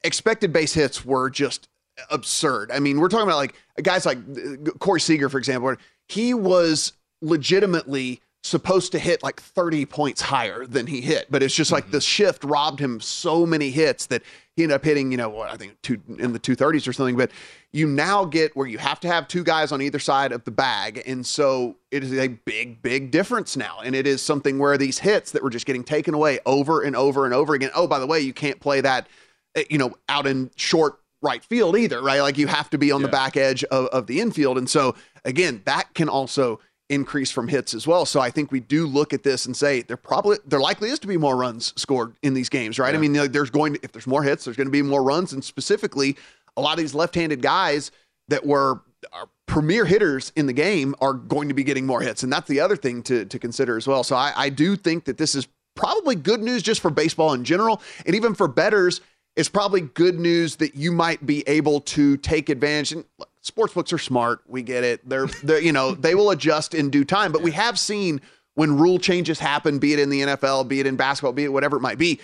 expected 0.04 0.52
base 0.52 0.74
hits 0.74 1.04
were 1.04 1.30
just 1.30 1.68
absurd. 2.10 2.70
I 2.70 2.78
mean, 2.78 3.00
we're 3.00 3.08
talking 3.08 3.26
about 3.26 3.36
like 3.36 3.54
guys 3.82 4.06
like 4.06 4.18
uh, 4.18 4.70
Corey 4.78 5.00
Seager, 5.00 5.28
for 5.28 5.38
example, 5.38 5.74
he 6.08 6.34
was 6.34 6.92
legitimately 7.20 8.20
supposed 8.44 8.92
to 8.92 8.98
hit 8.98 9.22
like 9.22 9.40
30 9.40 9.86
points 9.86 10.20
higher 10.20 10.66
than 10.66 10.86
he 10.86 11.00
hit, 11.00 11.26
but 11.30 11.42
it's 11.42 11.54
just 11.54 11.70
like 11.70 11.84
mm-hmm. 11.84 11.92
the 11.92 12.00
shift 12.00 12.42
robbed 12.42 12.80
him 12.80 13.00
so 13.00 13.46
many 13.46 13.70
hits 13.70 14.06
that 14.06 14.22
he 14.56 14.64
ended 14.64 14.74
up 14.74 14.84
hitting, 14.84 15.10
you 15.10 15.16
know, 15.16 15.30
what 15.30 15.50
I 15.50 15.56
think 15.56 15.80
two 15.82 16.00
in 16.18 16.32
the 16.32 16.40
230s 16.40 16.86
or 16.86 16.92
something. 16.92 17.16
But 17.16 17.30
you 17.72 17.86
now 17.86 18.24
get 18.24 18.54
where 18.56 18.66
you 18.66 18.78
have 18.78 19.00
to 19.00 19.08
have 19.08 19.28
two 19.28 19.44
guys 19.44 19.72
on 19.72 19.80
either 19.80 19.98
side 19.98 20.32
of 20.32 20.44
the 20.44 20.50
bag. 20.50 21.02
And 21.06 21.24
so 21.24 21.76
it 21.90 22.02
is 22.02 22.12
a 22.12 22.28
big, 22.28 22.82
big 22.82 23.10
difference 23.10 23.56
now. 23.56 23.78
And 23.82 23.94
it 23.94 24.06
is 24.06 24.20
something 24.20 24.58
where 24.58 24.76
these 24.76 24.98
hits 24.98 25.30
that 25.32 25.42
were 25.42 25.50
just 25.50 25.64
getting 25.64 25.84
taken 25.84 26.12
away 26.12 26.40
over 26.44 26.82
and 26.82 26.96
over 26.96 27.24
and 27.24 27.32
over 27.32 27.54
again. 27.54 27.70
Oh, 27.74 27.86
by 27.86 27.98
the 27.98 28.06
way, 28.06 28.20
you 28.20 28.34
can't 28.34 28.60
play 28.60 28.80
that, 28.82 29.06
eh, 29.54 29.64
you 29.70 29.78
know, 29.78 29.94
out 30.08 30.26
in 30.26 30.50
short 30.56 30.98
right 31.22 31.42
field 31.44 31.76
either, 31.76 32.02
right? 32.02 32.20
Like 32.20 32.36
you 32.36 32.48
have 32.48 32.68
to 32.70 32.78
be 32.78 32.92
on 32.92 33.00
yeah. 33.00 33.06
the 33.06 33.12
back 33.12 33.36
edge 33.36 33.64
of, 33.64 33.86
of 33.86 34.06
the 34.06 34.20
infield. 34.20 34.58
And 34.58 34.68
so 34.68 34.94
again, 35.24 35.62
that 35.64 35.94
can 35.94 36.08
also 36.08 36.60
increase 36.92 37.30
from 37.30 37.48
hits 37.48 37.72
as 37.74 37.86
well. 37.86 38.04
So 38.04 38.20
I 38.20 38.30
think 38.30 38.52
we 38.52 38.60
do 38.60 38.86
look 38.86 39.12
at 39.12 39.22
this 39.22 39.46
and 39.46 39.56
say 39.56 39.82
there 39.82 39.96
probably 39.96 40.36
there 40.46 40.60
likely 40.60 40.90
is 40.90 40.98
to 41.00 41.06
be 41.06 41.16
more 41.16 41.36
runs 41.36 41.72
scored 41.76 42.14
in 42.22 42.34
these 42.34 42.48
games, 42.48 42.78
right? 42.78 42.92
Yeah. 42.92 42.98
I 42.98 43.00
mean, 43.00 43.32
there's 43.32 43.50
going 43.50 43.74
to, 43.74 43.80
if 43.82 43.92
there's 43.92 44.06
more 44.06 44.22
hits, 44.22 44.44
there's 44.44 44.56
going 44.56 44.66
to 44.66 44.72
be 44.72 44.82
more 44.82 45.02
runs, 45.02 45.32
and 45.32 45.42
specifically, 45.42 46.16
a 46.56 46.60
lot 46.60 46.72
of 46.72 46.78
these 46.78 46.94
left-handed 46.94 47.40
guys 47.40 47.90
that 48.28 48.44
were 48.44 48.82
our 49.12 49.28
premier 49.46 49.84
hitters 49.84 50.32
in 50.36 50.46
the 50.46 50.52
game 50.52 50.94
are 51.00 51.14
going 51.14 51.48
to 51.48 51.54
be 51.54 51.64
getting 51.64 51.86
more 51.86 52.02
hits, 52.02 52.22
and 52.22 52.32
that's 52.32 52.48
the 52.48 52.60
other 52.60 52.76
thing 52.76 53.02
to 53.04 53.24
to 53.24 53.38
consider 53.38 53.76
as 53.76 53.86
well. 53.88 54.04
So 54.04 54.14
I, 54.14 54.32
I 54.36 54.48
do 54.50 54.76
think 54.76 55.06
that 55.06 55.16
this 55.16 55.34
is 55.34 55.48
probably 55.74 56.14
good 56.14 56.42
news 56.42 56.62
just 56.62 56.80
for 56.82 56.90
baseball 56.90 57.32
in 57.32 57.44
general, 57.44 57.80
and 58.04 58.14
even 58.14 58.34
for 58.34 58.48
betters. 58.48 59.00
It's 59.36 59.48
probably 59.48 59.80
good 59.80 60.18
news 60.18 60.56
that 60.56 60.74
you 60.74 60.92
might 60.92 61.24
be 61.24 61.42
able 61.48 61.80
to 61.80 62.16
take 62.18 62.48
advantage. 62.48 62.92
And 62.92 63.04
look, 63.18 63.30
sports 63.40 63.74
books 63.74 63.92
are 63.92 63.98
smart. 63.98 64.42
We 64.46 64.62
get 64.62 64.84
it. 64.84 65.08
They're, 65.08 65.26
they're 65.42 65.60
you 65.60 65.72
know, 65.72 65.92
they 65.92 66.14
will 66.14 66.30
adjust 66.30 66.74
in 66.74 66.90
due 66.90 67.04
time. 67.04 67.32
But 67.32 67.42
we 67.42 67.52
have 67.52 67.78
seen 67.78 68.20
when 68.54 68.76
rule 68.76 68.98
changes 68.98 69.38
happen, 69.38 69.78
be 69.78 69.92
it 69.92 69.98
in 69.98 70.10
the 70.10 70.20
NFL, 70.22 70.68
be 70.68 70.80
it 70.80 70.86
in 70.86 70.96
basketball, 70.96 71.32
be 71.32 71.44
it 71.44 71.52
whatever 71.52 71.76
it 71.76 71.80
might 71.80 71.98
be, 71.98 72.20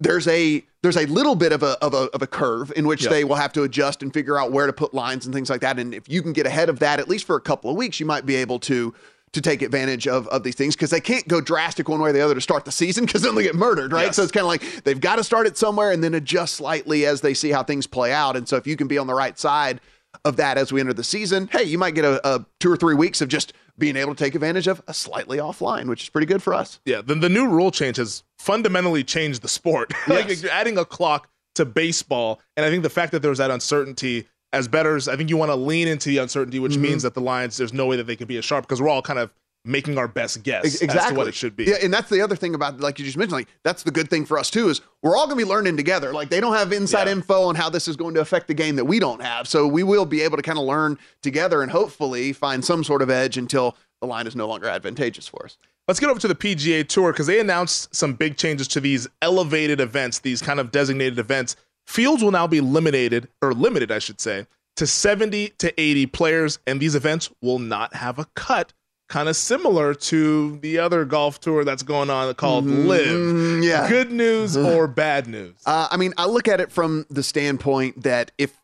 there's 0.00 0.26
a 0.28 0.64
there's 0.82 0.96
a 0.96 1.06
little 1.06 1.34
bit 1.34 1.52
of 1.52 1.62
a 1.62 1.78
of 1.84 1.94
a, 1.94 2.08
of 2.14 2.22
a 2.22 2.26
curve 2.26 2.72
in 2.74 2.86
which 2.86 3.02
yep. 3.02 3.10
they 3.10 3.24
will 3.24 3.36
have 3.36 3.52
to 3.52 3.62
adjust 3.62 4.02
and 4.02 4.12
figure 4.12 4.38
out 4.38 4.50
where 4.50 4.66
to 4.66 4.72
put 4.72 4.94
lines 4.94 5.26
and 5.26 5.34
things 5.34 5.50
like 5.50 5.60
that. 5.60 5.78
And 5.78 5.94
if 5.94 6.08
you 6.08 6.22
can 6.22 6.32
get 6.32 6.46
ahead 6.46 6.68
of 6.68 6.78
that, 6.80 6.98
at 6.98 7.08
least 7.08 7.26
for 7.26 7.36
a 7.36 7.40
couple 7.40 7.70
of 7.70 7.76
weeks, 7.76 8.00
you 8.00 8.06
might 8.06 8.24
be 8.26 8.34
able 8.36 8.58
to 8.60 8.94
to 9.32 9.40
take 9.40 9.62
advantage 9.62 10.08
of, 10.08 10.26
of 10.28 10.42
these 10.42 10.56
things 10.56 10.74
because 10.74 10.90
they 10.90 11.00
can't 11.00 11.26
go 11.28 11.40
drastic 11.40 11.88
one 11.88 12.00
way 12.00 12.10
or 12.10 12.12
the 12.12 12.20
other 12.20 12.34
to 12.34 12.40
start 12.40 12.64
the 12.64 12.72
season 12.72 13.04
because 13.04 13.22
then 13.22 13.34
they 13.34 13.44
get 13.44 13.54
murdered, 13.54 13.92
right? 13.92 14.06
Yes. 14.06 14.16
So 14.16 14.22
it's 14.22 14.32
kind 14.32 14.42
of 14.42 14.48
like 14.48 14.84
they've 14.84 15.00
got 15.00 15.16
to 15.16 15.24
start 15.24 15.46
it 15.46 15.56
somewhere 15.56 15.92
and 15.92 16.02
then 16.02 16.14
adjust 16.14 16.54
slightly 16.54 17.06
as 17.06 17.20
they 17.20 17.34
see 17.34 17.50
how 17.50 17.62
things 17.62 17.86
play 17.86 18.12
out. 18.12 18.36
And 18.36 18.48
so 18.48 18.56
if 18.56 18.66
you 18.66 18.76
can 18.76 18.88
be 18.88 18.98
on 18.98 19.06
the 19.06 19.14
right 19.14 19.38
side 19.38 19.80
of 20.24 20.36
that 20.36 20.58
as 20.58 20.72
we 20.72 20.80
enter 20.80 20.92
the 20.92 21.04
season, 21.04 21.48
hey, 21.52 21.62
you 21.62 21.78
might 21.78 21.94
get 21.94 22.04
a, 22.04 22.26
a, 22.28 22.44
two 22.58 22.72
or 22.72 22.76
three 22.76 22.94
weeks 22.94 23.20
of 23.20 23.28
just 23.28 23.52
being 23.78 23.96
able 23.96 24.14
to 24.14 24.24
take 24.24 24.34
advantage 24.34 24.66
of 24.66 24.82
a 24.88 24.94
slightly 24.94 25.38
offline, 25.38 25.88
which 25.88 26.02
is 26.02 26.08
pretty 26.08 26.26
good 26.26 26.42
for 26.42 26.52
us. 26.52 26.80
Yeah, 26.84 27.00
the, 27.00 27.14
the 27.14 27.28
new 27.28 27.48
rule 27.48 27.70
change 27.70 27.98
has 27.98 28.24
fundamentally 28.38 29.04
changed 29.04 29.42
the 29.42 29.48
sport. 29.48 29.92
Yes. 30.08 30.28
like 30.28 30.42
you're 30.42 30.50
adding 30.50 30.76
a 30.76 30.84
clock 30.84 31.28
to 31.54 31.64
baseball, 31.64 32.40
and 32.56 32.66
I 32.66 32.70
think 32.70 32.82
the 32.82 32.90
fact 32.90 33.12
that 33.12 33.20
there 33.20 33.28
was 33.28 33.38
that 33.38 33.50
uncertainty 33.50 34.26
as 34.52 34.68
betters, 34.68 35.08
I 35.08 35.16
think 35.16 35.30
you 35.30 35.36
want 35.36 35.50
to 35.50 35.56
lean 35.56 35.88
into 35.88 36.08
the 36.08 36.18
uncertainty, 36.18 36.58
which 36.58 36.72
mm-hmm. 36.72 36.82
means 36.82 37.02
that 37.02 37.14
the 37.14 37.20
lines 37.20 37.56
there's 37.56 37.72
no 37.72 37.86
way 37.86 37.96
that 37.96 38.06
they 38.06 38.16
can 38.16 38.26
be 38.26 38.36
as 38.36 38.44
sharp 38.44 38.64
because 38.64 38.80
we're 38.80 38.88
all 38.88 39.02
kind 39.02 39.18
of 39.18 39.32
making 39.64 39.98
our 39.98 40.08
best 40.08 40.42
guess 40.42 40.80
exactly. 40.80 41.16
what 41.16 41.28
it 41.28 41.34
should 41.34 41.54
be. 41.54 41.64
Yeah, 41.64 41.76
and 41.82 41.92
that's 41.92 42.08
the 42.08 42.22
other 42.22 42.34
thing 42.34 42.54
about 42.54 42.80
like 42.80 42.98
you 42.98 43.04
just 43.04 43.16
mentioned, 43.16 43.32
like 43.32 43.48
that's 43.62 43.82
the 43.82 43.90
good 43.90 44.08
thing 44.08 44.24
for 44.24 44.38
us 44.38 44.50
too 44.50 44.68
is 44.68 44.80
we're 45.02 45.16
all 45.16 45.26
going 45.26 45.38
to 45.38 45.44
be 45.44 45.48
learning 45.48 45.76
together. 45.76 46.12
Like 46.12 46.30
they 46.30 46.40
don't 46.40 46.54
have 46.54 46.72
inside 46.72 47.06
yeah. 47.06 47.12
info 47.12 47.42
on 47.42 47.54
how 47.54 47.68
this 47.68 47.86
is 47.86 47.96
going 47.96 48.14
to 48.14 48.20
affect 48.20 48.48
the 48.48 48.54
game 48.54 48.76
that 48.76 48.84
we 48.84 48.98
don't 48.98 49.22
have, 49.22 49.46
so 49.46 49.66
we 49.66 49.82
will 49.82 50.06
be 50.06 50.22
able 50.22 50.36
to 50.36 50.42
kind 50.42 50.58
of 50.58 50.64
learn 50.64 50.98
together 51.22 51.62
and 51.62 51.70
hopefully 51.70 52.32
find 52.32 52.64
some 52.64 52.82
sort 52.82 53.02
of 53.02 53.10
edge 53.10 53.36
until 53.36 53.76
the 54.00 54.06
line 54.06 54.26
is 54.26 54.34
no 54.34 54.48
longer 54.48 54.66
advantageous 54.66 55.28
for 55.28 55.44
us. 55.44 55.58
Let's 55.86 56.00
get 56.00 56.08
over 56.08 56.20
to 56.20 56.28
the 56.28 56.34
PGA 56.34 56.86
Tour 56.86 57.12
because 57.12 57.26
they 57.26 57.40
announced 57.40 57.94
some 57.94 58.14
big 58.14 58.36
changes 58.36 58.68
to 58.68 58.80
these 58.80 59.08
elevated 59.22 59.80
events, 59.80 60.20
these 60.20 60.40
kind 60.40 60.60
of 60.60 60.70
designated 60.70 61.18
events. 61.18 61.56
Fields 61.90 62.22
will 62.22 62.30
now 62.30 62.46
be 62.46 62.58
eliminated 62.58 63.26
or 63.42 63.52
limited, 63.52 63.90
I 63.90 63.98
should 63.98 64.20
say, 64.20 64.46
to 64.76 64.86
70 64.86 65.48
to 65.58 65.80
80 65.80 66.06
players, 66.06 66.60
and 66.64 66.78
these 66.78 66.94
events 66.94 67.30
will 67.42 67.58
not 67.58 67.96
have 67.96 68.20
a 68.20 68.26
cut. 68.36 68.72
Kind 69.08 69.28
of 69.28 69.34
similar 69.34 69.92
to 69.94 70.56
the 70.58 70.78
other 70.78 71.04
golf 71.04 71.40
tour 71.40 71.64
that's 71.64 71.82
going 71.82 72.08
on 72.08 72.32
called 72.34 72.64
mm-hmm. 72.64 72.86
LIV. 72.86 73.64
Yeah. 73.64 73.88
Good 73.88 74.12
news 74.12 74.56
or 74.56 74.86
bad 74.86 75.26
news? 75.26 75.56
Uh, 75.66 75.88
I 75.90 75.96
mean, 75.96 76.14
I 76.16 76.26
look 76.26 76.46
at 76.46 76.60
it 76.60 76.70
from 76.70 77.06
the 77.10 77.24
standpoint 77.24 78.04
that 78.04 78.30
if, 78.38 78.56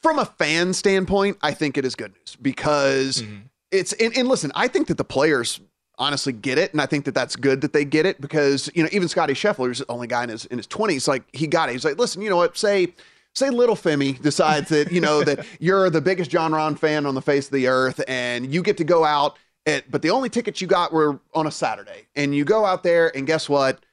from 0.00 0.20
a 0.20 0.24
fan 0.24 0.72
standpoint, 0.72 1.38
I 1.42 1.54
think 1.54 1.76
it 1.76 1.84
is 1.84 1.96
good 1.96 2.12
news 2.12 2.36
because 2.40 3.22
mm-hmm. 3.22 3.38
it's, 3.72 3.92
and, 3.94 4.16
and 4.16 4.28
listen, 4.28 4.52
I 4.54 4.68
think 4.68 4.86
that 4.86 4.98
the 4.98 5.04
players 5.04 5.58
honestly 6.02 6.32
get 6.32 6.58
it, 6.58 6.72
and 6.72 6.80
I 6.80 6.86
think 6.86 7.04
that 7.04 7.14
that's 7.14 7.36
good 7.36 7.60
that 7.60 7.72
they 7.72 7.84
get 7.84 8.06
it 8.06 8.20
because 8.20 8.68
you 8.74 8.82
know 8.82 8.88
even 8.92 9.08
Scotty 9.08 9.34
Scheffler, 9.34 9.68
who's 9.68 9.78
the 9.78 9.90
only 9.90 10.08
guy 10.08 10.24
in 10.24 10.30
his 10.30 10.46
in 10.46 10.58
his 10.58 10.66
twenties, 10.66 11.06
like 11.06 11.22
he 11.32 11.46
got 11.46 11.68
it. 11.68 11.72
He's 11.72 11.84
like, 11.84 11.96
listen, 11.96 12.20
you 12.20 12.28
know 12.28 12.36
what? 12.36 12.58
Say 12.58 12.92
say 13.34 13.50
little 13.50 13.76
Femi 13.76 14.20
decides 14.20 14.68
that 14.70 14.90
you 14.90 15.00
know 15.00 15.22
that 15.22 15.46
you're 15.60 15.88
the 15.90 16.00
biggest 16.00 16.30
Jon 16.30 16.50
Rahm 16.50 16.76
fan 16.76 17.06
on 17.06 17.14
the 17.14 17.22
face 17.22 17.46
of 17.46 17.52
the 17.52 17.68
earth, 17.68 18.02
and 18.08 18.52
you 18.52 18.62
get 18.62 18.76
to 18.78 18.84
go 18.84 19.04
out. 19.04 19.38
At, 19.64 19.88
but 19.92 20.02
the 20.02 20.10
only 20.10 20.28
tickets 20.28 20.60
you 20.60 20.66
got 20.66 20.92
were 20.92 21.20
on 21.34 21.46
a 21.46 21.50
Saturday, 21.52 22.08
and 22.16 22.34
you 22.34 22.44
go 22.44 22.64
out 22.64 22.82
there, 22.82 23.16
and 23.16 23.28
guess 23.28 23.48
what? 23.48 23.84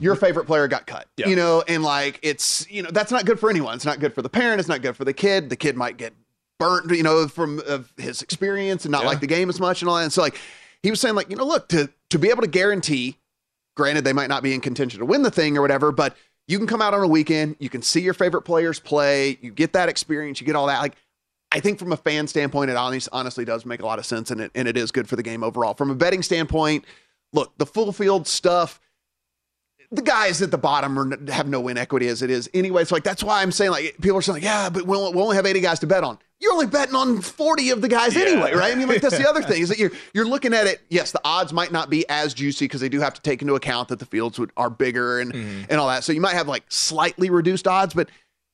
Your 0.00 0.16
favorite 0.16 0.46
player 0.46 0.66
got 0.66 0.88
cut. 0.88 1.06
Yeah. 1.16 1.28
You 1.28 1.36
know, 1.36 1.62
and 1.68 1.84
like 1.84 2.18
it's 2.22 2.68
you 2.68 2.82
know 2.82 2.90
that's 2.90 3.12
not 3.12 3.24
good 3.24 3.38
for 3.38 3.48
anyone. 3.48 3.76
It's 3.76 3.84
not 3.84 4.00
good 4.00 4.14
for 4.14 4.22
the 4.22 4.28
parent. 4.28 4.58
It's 4.58 4.68
not 4.68 4.82
good 4.82 4.96
for 4.96 5.04
the 5.04 5.12
kid. 5.12 5.48
The 5.48 5.56
kid 5.56 5.76
might 5.76 5.96
get 5.96 6.12
burnt, 6.58 6.90
you 6.90 7.02
know, 7.02 7.28
from 7.28 7.60
of 7.66 7.92
his 7.96 8.22
experience 8.22 8.84
and 8.84 8.92
not 8.92 9.02
yeah. 9.02 9.08
like 9.08 9.20
the 9.20 9.26
game 9.26 9.48
as 9.48 9.58
much 9.60 9.82
and 9.82 9.88
all 9.88 9.96
that. 9.96 10.04
And 10.04 10.12
so 10.12 10.22
like 10.22 10.38
he 10.82 10.90
was 10.90 11.00
saying 11.00 11.14
like, 11.14 11.30
you 11.30 11.36
know, 11.36 11.46
look, 11.46 11.68
to 11.68 11.90
to 12.10 12.18
be 12.18 12.30
able 12.30 12.42
to 12.42 12.48
guarantee, 12.48 13.18
granted 13.76 14.04
they 14.04 14.12
might 14.12 14.28
not 14.28 14.42
be 14.42 14.54
in 14.54 14.60
contention 14.60 15.00
to 15.00 15.06
win 15.06 15.22
the 15.22 15.30
thing 15.30 15.56
or 15.56 15.62
whatever, 15.62 15.92
but 15.92 16.16
you 16.48 16.58
can 16.58 16.66
come 16.66 16.82
out 16.82 16.92
on 16.92 17.02
a 17.02 17.08
weekend, 17.08 17.56
you 17.58 17.70
can 17.70 17.82
see 17.82 18.00
your 18.00 18.14
favorite 18.14 18.42
players 18.42 18.80
play, 18.80 19.38
you 19.40 19.50
get 19.50 19.72
that 19.72 19.88
experience, 19.88 20.40
you 20.40 20.46
get 20.46 20.56
all 20.56 20.66
that. 20.66 20.80
Like 20.80 20.96
I 21.50 21.60
think 21.60 21.78
from 21.78 21.92
a 21.92 21.96
fan 21.96 22.26
standpoint, 22.26 22.70
it 22.70 22.76
honestly, 22.76 23.44
does 23.44 23.64
make 23.64 23.80
a 23.80 23.86
lot 23.86 23.98
of 23.98 24.06
sense 24.06 24.30
and 24.30 24.40
it 24.40 24.50
and 24.54 24.68
it 24.68 24.76
is 24.76 24.90
good 24.90 25.08
for 25.08 25.16
the 25.16 25.22
game 25.22 25.42
overall. 25.42 25.74
From 25.74 25.90
a 25.90 25.94
betting 25.94 26.22
standpoint, 26.22 26.84
look, 27.32 27.56
the 27.58 27.66
full 27.66 27.92
field 27.92 28.26
stuff 28.26 28.80
the 29.92 30.02
guys 30.02 30.40
at 30.40 30.50
the 30.50 30.58
bottom 30.58 30.98
are, 30.98 31.30
have 31.30 31.46
no 31.46 31.60
win 31.60 31.76
equity 31.76 32.08
as 32.08 32.22
it 32.22 32.30
is 32.30 32.48
anyway. 32.54 32.84
So 32.84 32.94
like 32.94 33.04
that's 33.04 33.22
why 33.22 33.42
I'm 33.42 33.52
saying 33.52 33.70
like 33.70 33.96
people 34.00 34.16
are 34.16 34.22
saying 34.22 34.36
like, 34.36 34.42
yeah, 34.42 34.70
but 34.70 34.86
we'll, 34.86 35.12
we'll 35.12 35.24
only 35.24 35.36
have 35.36 35.46
80 35.46 35.60
guys 35.60 35.78
to 35.80 35.86
bet 35.86 36.02
on 36.02 36.18
you're 36.42 36.52
only 36.52 36.66
betting 36.66 36.96
on 36.96 37.20
40 37.20 37.70
of 37.70 37.80
the 37.80 37.88
guys 37.88 38.16
yeah. 38.16 38.22
anyway, 38.22 38.52
right? 38.52 38.72
I 38.72 38.74
mean, 38.74 38.88
like 38.88 39.00
that's 39.00 39.16
the 39.16 39.28
other 39.28 39.42
thing 39.48 39.62
is 39.62 39.68
that 39.68 39.78
you're 39.78 39.92
you're 40.12 40.26
looking 40.26 40.52
at 40.52 40.66
it. 40.66 40.82
Yes, 40.88 41.12
the 41.12 41.20
odds 41.24 41.52
might 41.52 41.70
not 41.70 41.88
be 41.88 42.04
as 42.08 42.34
juicy 42.34 42.64
because 42.64 42.80
they 42.80 42.88
do 42.88 43.00
have 43.00 43.14
to 43.14 43.22
take 43.22 43.40
into 43.42 43.54
account 43.54 43.88
that 43.88 44.00
the 44.00 44.06
fields 44.06 44.38
would, 44.38 44.50
are 44.56 44.68
bigger 44.68 45.20
and 45.20 45.32
mm-hmm. 45.32 45.62
and 45.70 45.80
all 45.80 45.86
that. 45.88 46.02
So 46.02 46.12
you 46.12 46.20
might 46.20 46.34
have 46.34 46.48
like 46.48 46.64
slightly 46.68 47.30
reduced 47.30 47.68
odds, 47.68 47.94
but 47.94 48.08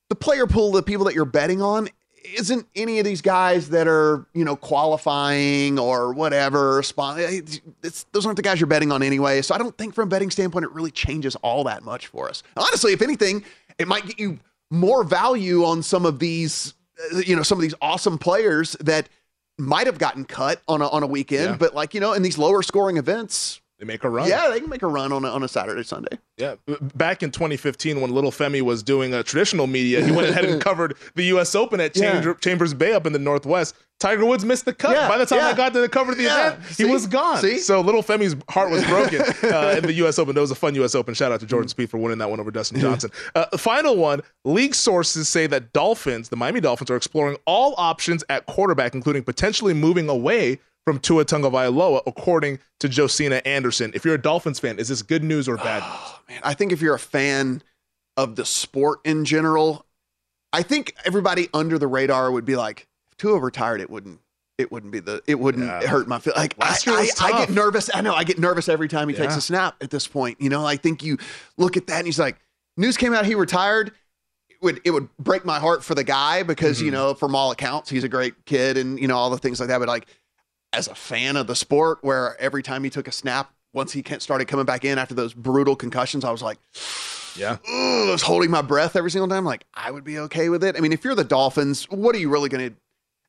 the 0.09 0.15
player 0.15 0.45
pool, 0.45 0.71
the 0.71 0.83
people 0.83 1.05
that 1.05 1.15
you're 1.15 1.25
betting 1.25 1.61
on, 1.61 1.89
isn't 2.37 2.67
any 2.75 2.99
of 2.99 3.05
these 3.05 3.21
guys 3.21 3.69
that 3.69 3.87
are 3.87 4.27
you 4.33 4.45
know 4.45 4.55
qualifying 4.55 5.79
or 5.79 6.13
whatever. 6.13 6.79
It's, 6.79 8.03
those 8.11 8.25
aren't 8.25 8.35
the 8.35 8.43
guys 8.43 8.59
you're 8.59 8.67
betting 8.67 8.91
on 8.91 9.01
anyway. 9.01 9.41
So 9.41 9.55
I 9.55 9.57
don't 9.57 9.75
think 9.77 9.95
from 9.95 10.09
a 10.09 10.11
betting 10.11 10.29
standpoint 10.29 10.65
it 10.65 10.71
really 10.71 10.91
changes 10.91 11.35
all 11.37 11.63
that 11.63 11.83
much 11.83 12.07
for 12.07 12.29
us. 12.29 12.43
Honestly, 12.55 12.93
if 12.93 13.01
anything, 13.01 13.43
it 13.79 13.87
might 13.87 14.05
get 14.05 14.19
you 14.19 14.39
more 14.69 15.03
value 15.03 15.65
on 15.65 15.81
some 15.81 16.05
of 16.05 16.19
these 16.19 16.75
Uh, 17.13 17.19
you 17.19 17.35
know, 17.35 17.43
some 17.43 17.57
of 17.57 17.61
these 17.61 17.75
awesome 17.81 18.17
players 18.17 18.73
that 18.79 19.09
might 19.57 19.87
have 19.87 19.97
gotten 19.97 20.25
cut 20.25 20.61
on 20.67 20.81
a, 20.81 20.87
on 20.87 21.03
a 21.03 21.07
weekend, 21.07 21.51
yeah. 21.51 21.57
but 21.57 21.75
like, 21.75 21.93
you 21.93 21.99
know, 21.99 22.13
in 22.13 22.21
these 22.21 22.37
lower 22.37 22.61
scoring 22.61 22.97
events, 22.97 23.58
they 23.79 23.85
make 23.85 24.03
a 24.03 24.09
run. 24.09 24.27
Yeah, 24.27 24.49
they 24.49 24.59
can 24.59 24.69
make 24.69 24.83
a 24.83 24.87
run 24.87 25.13
on 25.13 25.23
a, 25.23 25.29
on 25.29 25.41
a 25.41 25.47
Saturday, 25.47 25.83
Sunday. 25.83 26.19
Yeah. 26.37 26.55
Back 26.95 27.23
in 27.23 27.31
2015, 27.31 28.01
when 28.01 28.11
Little 28.11 28.31
Femi 28.31 28.61
was 28.61 28.83
doing 28.83 29.13
a 29.13 29.23
traditional 29.23 29.67
media, 29.67 30.03
he 30.03 30.11
went 30.11 30.27
ahead 30.27 30.43
and 30.43 30.61
covered 30.69 30.97
the 31.15 31.23
U.S. 31.23 31.55
Open 31.55 31.79
at 31.79 31.95
yeah. 31.95 32.33
Chambers 32.41 32.73
Bay 32.73 32.91
up 32.93 33.05
in 33.05 33.13
the 33.13 33.19
Northwest. 33.19 33.75
Tiger 33.99 34.25
Woods 34.25 34.45
missed 34.45 34.65
the 34.65 34.73
cut. 34.73 34.91
Yeah, 34.91 35.07
By 35.09 35.17
the 35.17 35.25
time 35.25 35.39
yeah. 35.39 35.47
I 35.47 35.53
got 35.53 35.73
to 35.73 35.87
cover 35.89 36.15
the 36.15 36.23
yeah. 36.23 36.53
event, 36.53 36.65
See? 36.67 36.85
he 36.85 36.91
was 36.91 37.05
gone. 37.05 37.37
See? 37.37 37.57
So 37.57 37.81
Little 37.81 38.01
Femi's 38.01 38.35
heart 38.49 38.69
was 38.69 38.83
broken 38.85 39.21
uh, 39.43 39.75
in 39.77 39.83
the 39.83 39.93
U.S. 39.93 40.19
Open. 40.19 40.35
That 40.35 40.41
was 40.41 40.51
a 40.51 40.55
fun 40.55 40.75
U.S. 40.75 40.95
Open. 40.95 41.13
Shout 41.13 41.31
out 41.31 41.39
to 41.41 41.45
Jordan 41.45 41.69
Spieth 41.69 41.89
for 41.89 41.97
winning 41.97 42.17
that 42.19 42.29
one 42.29 42.39
over 42.39 42.51
Dustin 42.51 42.79
Johnson. 42.79 43.11
Uh, 43.35 43.45
the 43.51 43.57
final 43.57 43.97
one, 43.97 44.21
league 44.45 44.75
sources 44.75 45.27
say 45.27 45.47
that 45.47 45.73
Dolphins, 45.73 46.29
the 46.29 46.37
Miami 46.37 46.61
Dolphins, 46.61 46.89
are 46.89 46.95
exploring 46.95 47.37
all 47.45 47.75
options 47.77 48.23
at 48.29 48.45
quarterback, 48.45 48.93
including 48.93 49.23
potentially 49.23 49.73
moving 49.73 50.07
away 50.07 50.59
from 50.85 50.99
Tua 50.99 51.25
Tagovailoa, 51.25 52.01
according 52.07 52.59
to 52.79 52.89
Josina 52.89 53.41
Anderson. 53.45 53.91
If 53.93 54.05
you're 54.05 54.15
a 54.15 54.21
Dolphins 54.21 54.59
fan, 54.59 54.79
is 54.79 54.87
this 54.87 55.01
good 55.01 55.23
news 55.23 55.47
or 55.47 55.57
bad 55.57 55.83
news? 55.83 55.91
Oh, 55.93 56.19
man, 56.29 56.41
I 56.43 56.53
think 56.53 56.71
if 56.71 56.81
you're 56.81 56.95
a 56.95 56.99
fan 56.99 57.61
of 58.17 58.35
the 58.35 58.45
sport 58.45 58.99
in 59.05 59.25
general, 59.25 59.85
I 60.51 60.63
think 60.63 60.95
everybody 61.05 61.47
under 61.53 61.77
the 61.77 61.87
radar 61.87 62.31
would 62.31 62.45
be 62.45 62.55
like, 62.55 62.87
if 63.09 63.17
Tua 63.17 63.39
retired, 63.39 63.81
it 63.81 63.89
wouldn't. 63.89 64.19
It 64.57 64.73
wouldn't 64.73 64.91
be 64.91 64.99
the. 64.99 65.21
It 65.25 65.39
wouldn't 65.39 65.65
yeah. 65.65 65.87
hurt 65.87 66.09
my 66.09 66.19
feel. 66.19 66.33
Like 66.35 66.53
I, 66.59 66.75
I, 66.85 67.09
I, 67.21 67.31
get 67.31 67.49
nervous. 67.49 67.89
I 67.93 68.01
know. 68.01 68.13
I 68.13 68.25
get 68.25 68.39
nervous 68.39 68.67
every 68.67 68.89
time 68.89 69.07
he 69.07 69.15
yeah. 69.15 69.21
takes 69.21 69.37
a 69.37 69.41
snap. 69.41 69.81
At 69.81 69.89
this 69.89 70.05
point, 70.05 70.41
you 70.41 70.49
know, 70.49 70.65
I 70.65 70.75
think 70.75 71.01
you 71.01 71.17
look 71.57 71.77
at 71.77 71.87
that 71.87 71.99
and 71.99 72.05
he's 72.05 72.19
like, 72.19 72.35
news 72.79 72.97
came 72.97 73.13
out 73.13 73.25
he 73.25 73.35
retired 73.35 73.91
it 74.49 74.57
would 74.61 74.81
it 74.83 74.91
would 74.91 75.09
break 75.17 75.45
my 75.45 75.59
heart 75.59 75.83
for 75.83 75.93
the 75.93 76.03
guy 76.03 76.41
because 76.43 76.77
mm-hmm. 76.77 76.85
you 76.85 76.91
know 76.91 77.13
from 77.13 77.35
all 77.35 77.51
accounts 77.51 77.89
he's 77.89 78.03
a 78.03 78.09
great 78.09 78.33
kid 78.45 78.77
and 78.77 78.99
you 78.99 79.07
know 79.07 79.17
all 79.17 79.29
the 79.29 79.37
things 79.37 79.59
like 79.59 79.69
that 79.69 79.77
but 79.77 79.87
like 79.87 80.07
as 80.73 80.87
a 80.87 80.95
fan 80.95 81.35
of 81.35 81.47
the 81.47 81.55
sport, 81.55 81.99
where 82.01 82.39
every 82.39 82.63
time 82.63 82.83
he 82.83 82.89
took 82.89 83.07
a 83.07 83.11
snap, 83.11 83.53
once 83.73 83.91
he 83.91 84.03
started 84.19 84.47
coming 84.47 84.65
back 84.65 84.85
in 84.85 84.97
after 84.97 85.13
those 85.13 85.33
brutal 85.33 85.75
concussions, 85.75 86.23
I 86.23 86.31
was 86.31 86.41
like, 86.41 86.57
yeah, 87.35 87.57
I 87.67 88.09
was 88.11 88.21
holding 88.21 88.51
my 88.51 88.61
breath 88.61 88.95
every 88.95 89.11
single 89.11 89.27
time. 89.27 89.45
Like 89.45 89.65
I 89.73 89.91
would 89.91 90.03
be 90.03 90.19
okay 90.19 90.49
with 90.49 90.63
it. 90.63 90.75
I 90.75 90.79
mean, 90.79 90.93
if 90.93 91.03
you're 91.03 91.15
the 91.15 91.23
Dolphins, 91.23 91.85
what 91.89 92.15
are 92.15 92.19
you 92.19 92.29
really 92.29 92.49
going 92.49 92.69
to? 92.69 92.75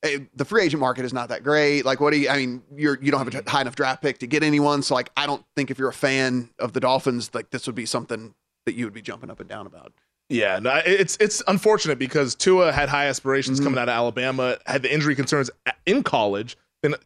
Eh, 0.02 0.18
the 0.34 0.46
free 0.46 0.62
agent 0.62 0.80
market 0.80 1.04
is 1.04 1.12
not 1.12 1.28
that 1.28 1.44
great. 1.44 1.84
Like, 1.84 2.00
what 2.00 2.12
do 2.12 2.18
you? 2.18 2.30
I 2.30 2.36
mean, 2.38 2.62
you're 2.74 2.98
you 3.02 3.10
don't 3.10 3.22
have 3.30 3.46
a 3.46 3.50
high 3.50 3.60
enough 3.60 3.76
draft 3.76 4.00
pick 4.00 4.18
to 4.18 4.26
get 4.26 4.42
anyone. 4.42 4.82
So, 4.82 4.94
like, 4.94 5.10
I 5.16 5.26
don't 5.26 5.44
think 5.56 5.70
if 5.70 5.78
you're 5.78 5.90
a 5.90 5.94
fan 5.94 6.48
of 6.58 6.72
the 6.72 6.80
Dolphins, 6.80 7.30
like 7.34 7.50
this 7.50 7.66
would 7.66 7.76
be 7.76 7.86
something 7.86 8.34
that 8.66 8.74
you 8.74 8.86
would 8.86 8.94
be 8.94 9.02
jumping 9.02 9.30
up 9.30 9.40
and 9.40 9.48
down 9.48 9.66
about. 9.66 9.92
Yeah, 10.30 10.60
no, 10.60 10.80
it's 10.86 11.18
it's 11.20 11.42
unfortunate 11.48 11.98
because 11.98 12.34
Tua 12.34 12.72
had 12.72 12.88
high 12.88 13.06
aspirations 13.06 13.58
mm-hmm. 13.58 13.66
coming 13.66 13.78
out 13.78 13.88
of 13.88 13.92
Alabama, 13.92 14.56
had 14.64 14.82
the 14.82 14.92
injury 14.92 15.16
concerns 15.16 15.50
in 15.86 16.02
college, 16.02 16.56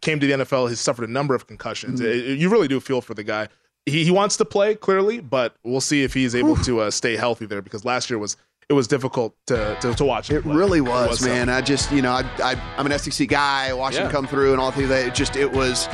came 0.00 0.20
to 0.20 0.26
the 0.26 0.32
NFL, 0.44 0.68
he's 0.68 0.80
suffered 0.80 1.08
a 1.08 1.12
number 1.12 1.34
of 1.34 1.46
concussions. 1.46 2.00
Mm-hmm. 2.00 2.32
It, 2.32 2.38
you 2.38 2.48
really 2.48 2.68
do 2.68 2.80
feel 2.80 3.00
for 3.00 3.14
the 3.14 3.24
guy. 3.24 3.48
He, 3.86 4.04
he 4.04 4.10
wants 4.10 4.36
to 4.38 4.44
play 4.44 4.74
clearly, 4.74 5.20
but 5.20 5.56
we'll 5.62 5.80
see 5.80 6.04
if 6.04 6.14
he's 6.14 6.34
able 6.34 6.56
to 6.56 6.80
uh, 6.80 6.90
stay 6.90 7.16
healthy 7.16 7.44
there 7.46 7.60
because 7.60 7.84
last 7.84 8.08
year 8.08 8.18
was 8.18 8.36
it 8.68 8.72
was 8.72 8.88
difficult 8.88 9.34
to 9.46 9.76
to, 9.80 9.94
to 9.94 10.04
watch. 10.04 10.30
It 10.30 10.42
play. 10.42 10.54
really 10.54 10.80
was, 10.80 11.10
was 11.10 11.22
man. 11.22 11.48
I 11.48 11.60
just 11.60 11.92
you 11.92 12.00
know 12.00 12.12
I, 12.12 12.24
I 12.42 12.52
am 12.78 12.90
an 12.90 12.98
SEC 12.98 13.28
guy, 13.28 13.72
watching 13.72 14.00
yeah. 14.00 14.06
him 14.06 14.12
come 14.12 14.26
through 14.26 14.52
and 14.52 14.60
all 14.60 14.70
things. 14.70 14.88
That 14.88 15.06
it 15.06 15.14
just 15.14 15.36
it 15.36 15.50
was. 15.50 15.88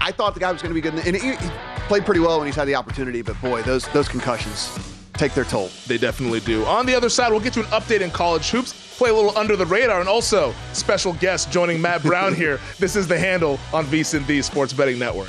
I, 0.00 0.12
thought 0.12 0.32
the 0.32 0.40
guy 0.40 0.50
was 0.50 0.62
going 0.62 0.70
to 0.70 0.74
be 0.74 0.80
good, 0.80 0.94
and 0.94 1.14
he, 1.14 1.36
he 1.36 1.50
played 1.88 2.06
pretty 2.06 2.20
well 2.20 2.38
when 2.38 2.46
he's 2.46 2.56
had 2.56 2.66
the 2.66 2.74
opportunity. 2.74 3.20
But 3.20 3.38
boy, 3.42 3.60
those 3.62 3.86
those 3.88 4.08
concussions 4.08 4.78
take 5.12 5.34
their 5.34 5.44
toll. 5.44 5.70
They 5.86 5.98
definitely 5.98 6.40
do. 6.40 6.64
On 6.64 6.86
the 6.86 6.94
other 6.94 7.10
side, 7.10 7.30
we'll 7.30 7.40
get 7.40 7.52
to 7.54 7.60
an 7.60 7.66
update 7.66 8.00
in 8.00 8.10
college 8.10 8.48
hoops, 8.50 8.83
play 8.94 9.10
a 9.10 9.14
little 9.14 9.36
under 9.36 9.56
the 9.56 9.66
radar, 9.66 10.00
and 10.00 10.08
also 10.08 10.54
special 10.72 11.12
guest 11.14 11.50
joining 11.50 11.80
Matt 11.80 12.02
Brown 12.02 12.34
here. 12.34 12.60
This 12.78 12.96
is 12.96 13.06
the 13.06 13.18
handle 13.18 13.58
on 13.72 13.84
VSIN, 13.86 14.26
the 14.26 14.42
Sports 14.42 14.72
Betting 14.72 14.98
Network. 14.98 15.28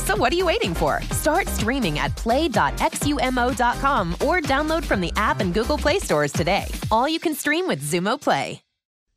So 0.11 0.17
what 0.17 0.33
are 0.33 0.35
you 0.35 0.45
waiting 0.45 0.73
for? 0.73 1.01
Start 1.11 1.47
streaming 1.47 1.97
at 1.97 2.13
play.xumo.com 2.17 4.13
or 4.13 4.41
download 4.41 4.83
from 4.83 4.99
the 4.99 5.13
app 5.15 5.39
and 5.39 5.53
Google 5.53 5.77
Play 5.77 5.99
stores 5.99 6.33
today. 6.33 6.65
All 6.91 7.07
you 7.07 7.17
can 7.17 7.33
stream 7.33 7.65
with 7.65 7.81
Xumo 7.81 8.19
Play. 8.19 8.61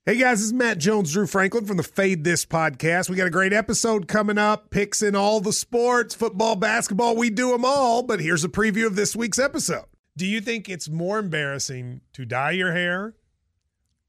Hey 0.06 0.18
guys, 0.18 0.38
this 0.38 0.46
is 0.46 0.52
Matt 0.52 0.78
Jones, 0.78 1.12
Drew 1.12 1.26
Franklin 1.26 1.64
from 1.64 1.78
the 1.78 1.82
Fade 1.82 2.22
This 2.22 2.46
podcast. 2.46 3.10
We 3.10 3.16
got 3.16 3.26
a 3.26 3.30
great 3.30 3.52
episode 3.52 4.06
coming 4.06 4.38
up, 4.38 4.70
picks 4.70 5.02
in 5.02 5.16
all 5.16 5.40
the 5.40 5.52
sports, 5.52 6.14
football, 6.14 6.54
basketball, 6.54 7.16
we 7.16 7.28
do 7.28 7.50
them 7.50 7.64
all. 7.64 8.04
But 8.04 8.20
here's 8.20 8.44
a 8.44 8.48
preview 8.48 8.86
of 8.86 8.94
this 8.94 9.16
week's 9.16 9.40
episode. 9.40 9.86
Do 10.16 10.26
you 10.26 10.40
think 10.40 10.68
it's 10.68 10.88
more 10.88 11.18
embarrassing 11.18 12.02
to 12.12 12.24
dye 12.24 12.52
your 12.52 12.72
hair 12.72 13.14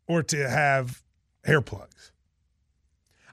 or 0.07 0.21
to 0.21 0.47
have 0.47 1.01
hair 1.45 1.61
plugs? 1.61 2.11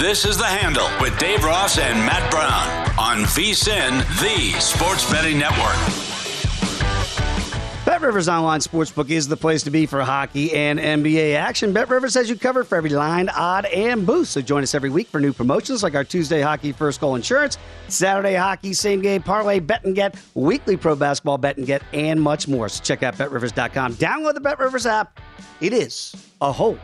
This 0.00 0.24
is 0.24 0.38
The 0.38 0.46
Handle 0.46 0.88
with 0.98 1.18
Dave 1.18 1.44
Ross 1.44 1.76
and 1.76 1.98
Matt 1.98 2.30
Brown 2.30 2.48
on 2.98 3.26
VSIN, 3.26 3.98
the 4.18 4.58
Sports 4.58 5.08
Betting 5.12 5.38
Network. 5.38 5.76
Bet 7.84 8.00
Rivers 8.00 8.26
Online 8.26 8.60
Sportsbook 8.60 9.10
is 9.10 9.28
the 9.28 9.36
place 9.36 9.62
to 9.64 9.70
be 9.70 9.84
for 9.84 10.00
hockey 10.00 10.54
and 10.54 10.78
NBA 10.78 11.34
action. 11.34 11.74
Bet 11.74 11.90
Rivers 11.90 12.14
has 12.14 12.30
you 12.30 12.36
covered 12.36 12.64
for 12.64 12.76
every 12.76 12.88
line, 12.88 13.28
odd, 13.28 13.66
and 13.66 14.06
boost. 14.06 14.32
So 14.32 14.40
join 14.40 14.62
us 14.62 14.74
every 14.74 14.88
week 14.88 15.06
for 15.06 15.20
new 15.20 15.34
promotions 15.34 15.82
like 15.82 15.94
our 15.94 16.04
Tuesday 16.04 16.40
Hockey 16.40 16.72
First 16.72 16.98
Goal 16.98 17.14
Insurance, 17.14 17.58
Saturday 17.88 18.36
Hockey 18.36 18.72
Same 18.72 19.02
Game 19.02 19.22
Parlay 19.22 19.60
Bet 19.60 19.84
and 19.84 19.94
Get, 19.94 20.14
weekly 20.34 20.78
pro 20.78 20.96
basketball 20.96 21.36
Bet 21.36 21.58
and 21.58 21.66
Get, 21.66 21.82
and 21.92 22.18
much 22.22 22.48
more. 22.48 22.70
So 22.70 22.82
check 22.82 23.02
out 23.02 23.16
BetRivers.com. 23.16 23.96
Download 23.96 24.32
the 24.32 24.40
Bet 24.40 24.60
Rivers 24.60 24.86
app. 24.86 25.20
It 25.60 25.74
is 25.74 26.16
a 26.40 26.50
whole 26.50 26.78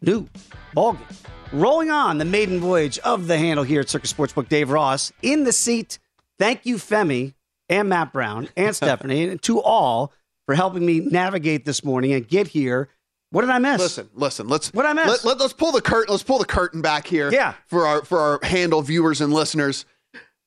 new 0.00 0.26
ballgame. 0.74 1.18
Rolling 1.52 1.90
on 1.90 2.16
the 2.16 2.24
maiden 2.24 2.60
voyage 2.60 2.98
of 3.00 3.26
the 3.26 3.36
handle 3.36 3.62
here 3.62 3.82
at 3.82 3.88
Circa 3.90 4.06
Sportsbook. 4.06 4.48
Dave 4.48 4.70
Ross 4.70 5.12
in 5.20 5.44
the 5.44 5.52
seat. 5.52 5.98
Thank 6.38 6.64
you, 6.64 6.76
Femi 6.76 7.34
and 7.68 7.90
Matt 7.90 8.10
Brown 8.10 8.48
and 8.56 8.74
Stephanie, 8.76 9.28
and 9.28 9.42
to 9.42 9.60
all 9.60 10.14
for 10.46 10.54
helping 10.54 10.86
me 10.86 11.00
navigate 11.00 11.66
this 11.66 11.84
morning 11.84 12.14
and 12.14 12.26
get 12.26 12.48
here. 12.48 12.88
What 13.32 13.42
did 13.42 13.50
I 13.50 13.58
miss? 13.58 13.82
Listen, 13.82 14.08
listen. 14.14 14.48
Let's 14.48 14.72
What'd 14.72 14.90
I 14.90 14.94
miss? 14.94 15.26
Let, 15.26 15.40
us 15.42 15.52
pull 15.52 15.72
the 15.72 15.82
curtain. 15.82 16.10
Let's 16.12 16.22
pull 16.22 16.38
the 16.38 16.46
curtain 16.46 16.80
back 16.80 17.06
here. 17.06 17.30
Yeah. 17.30 17.52
For 17.66 17.86
our 17.86 18.02
for 18.02 18.18
our 18.18 18.40
handle 18.42 18.80
viewers 18.80 19.20
and 19.20 19.32
listeners. 19.32 19.84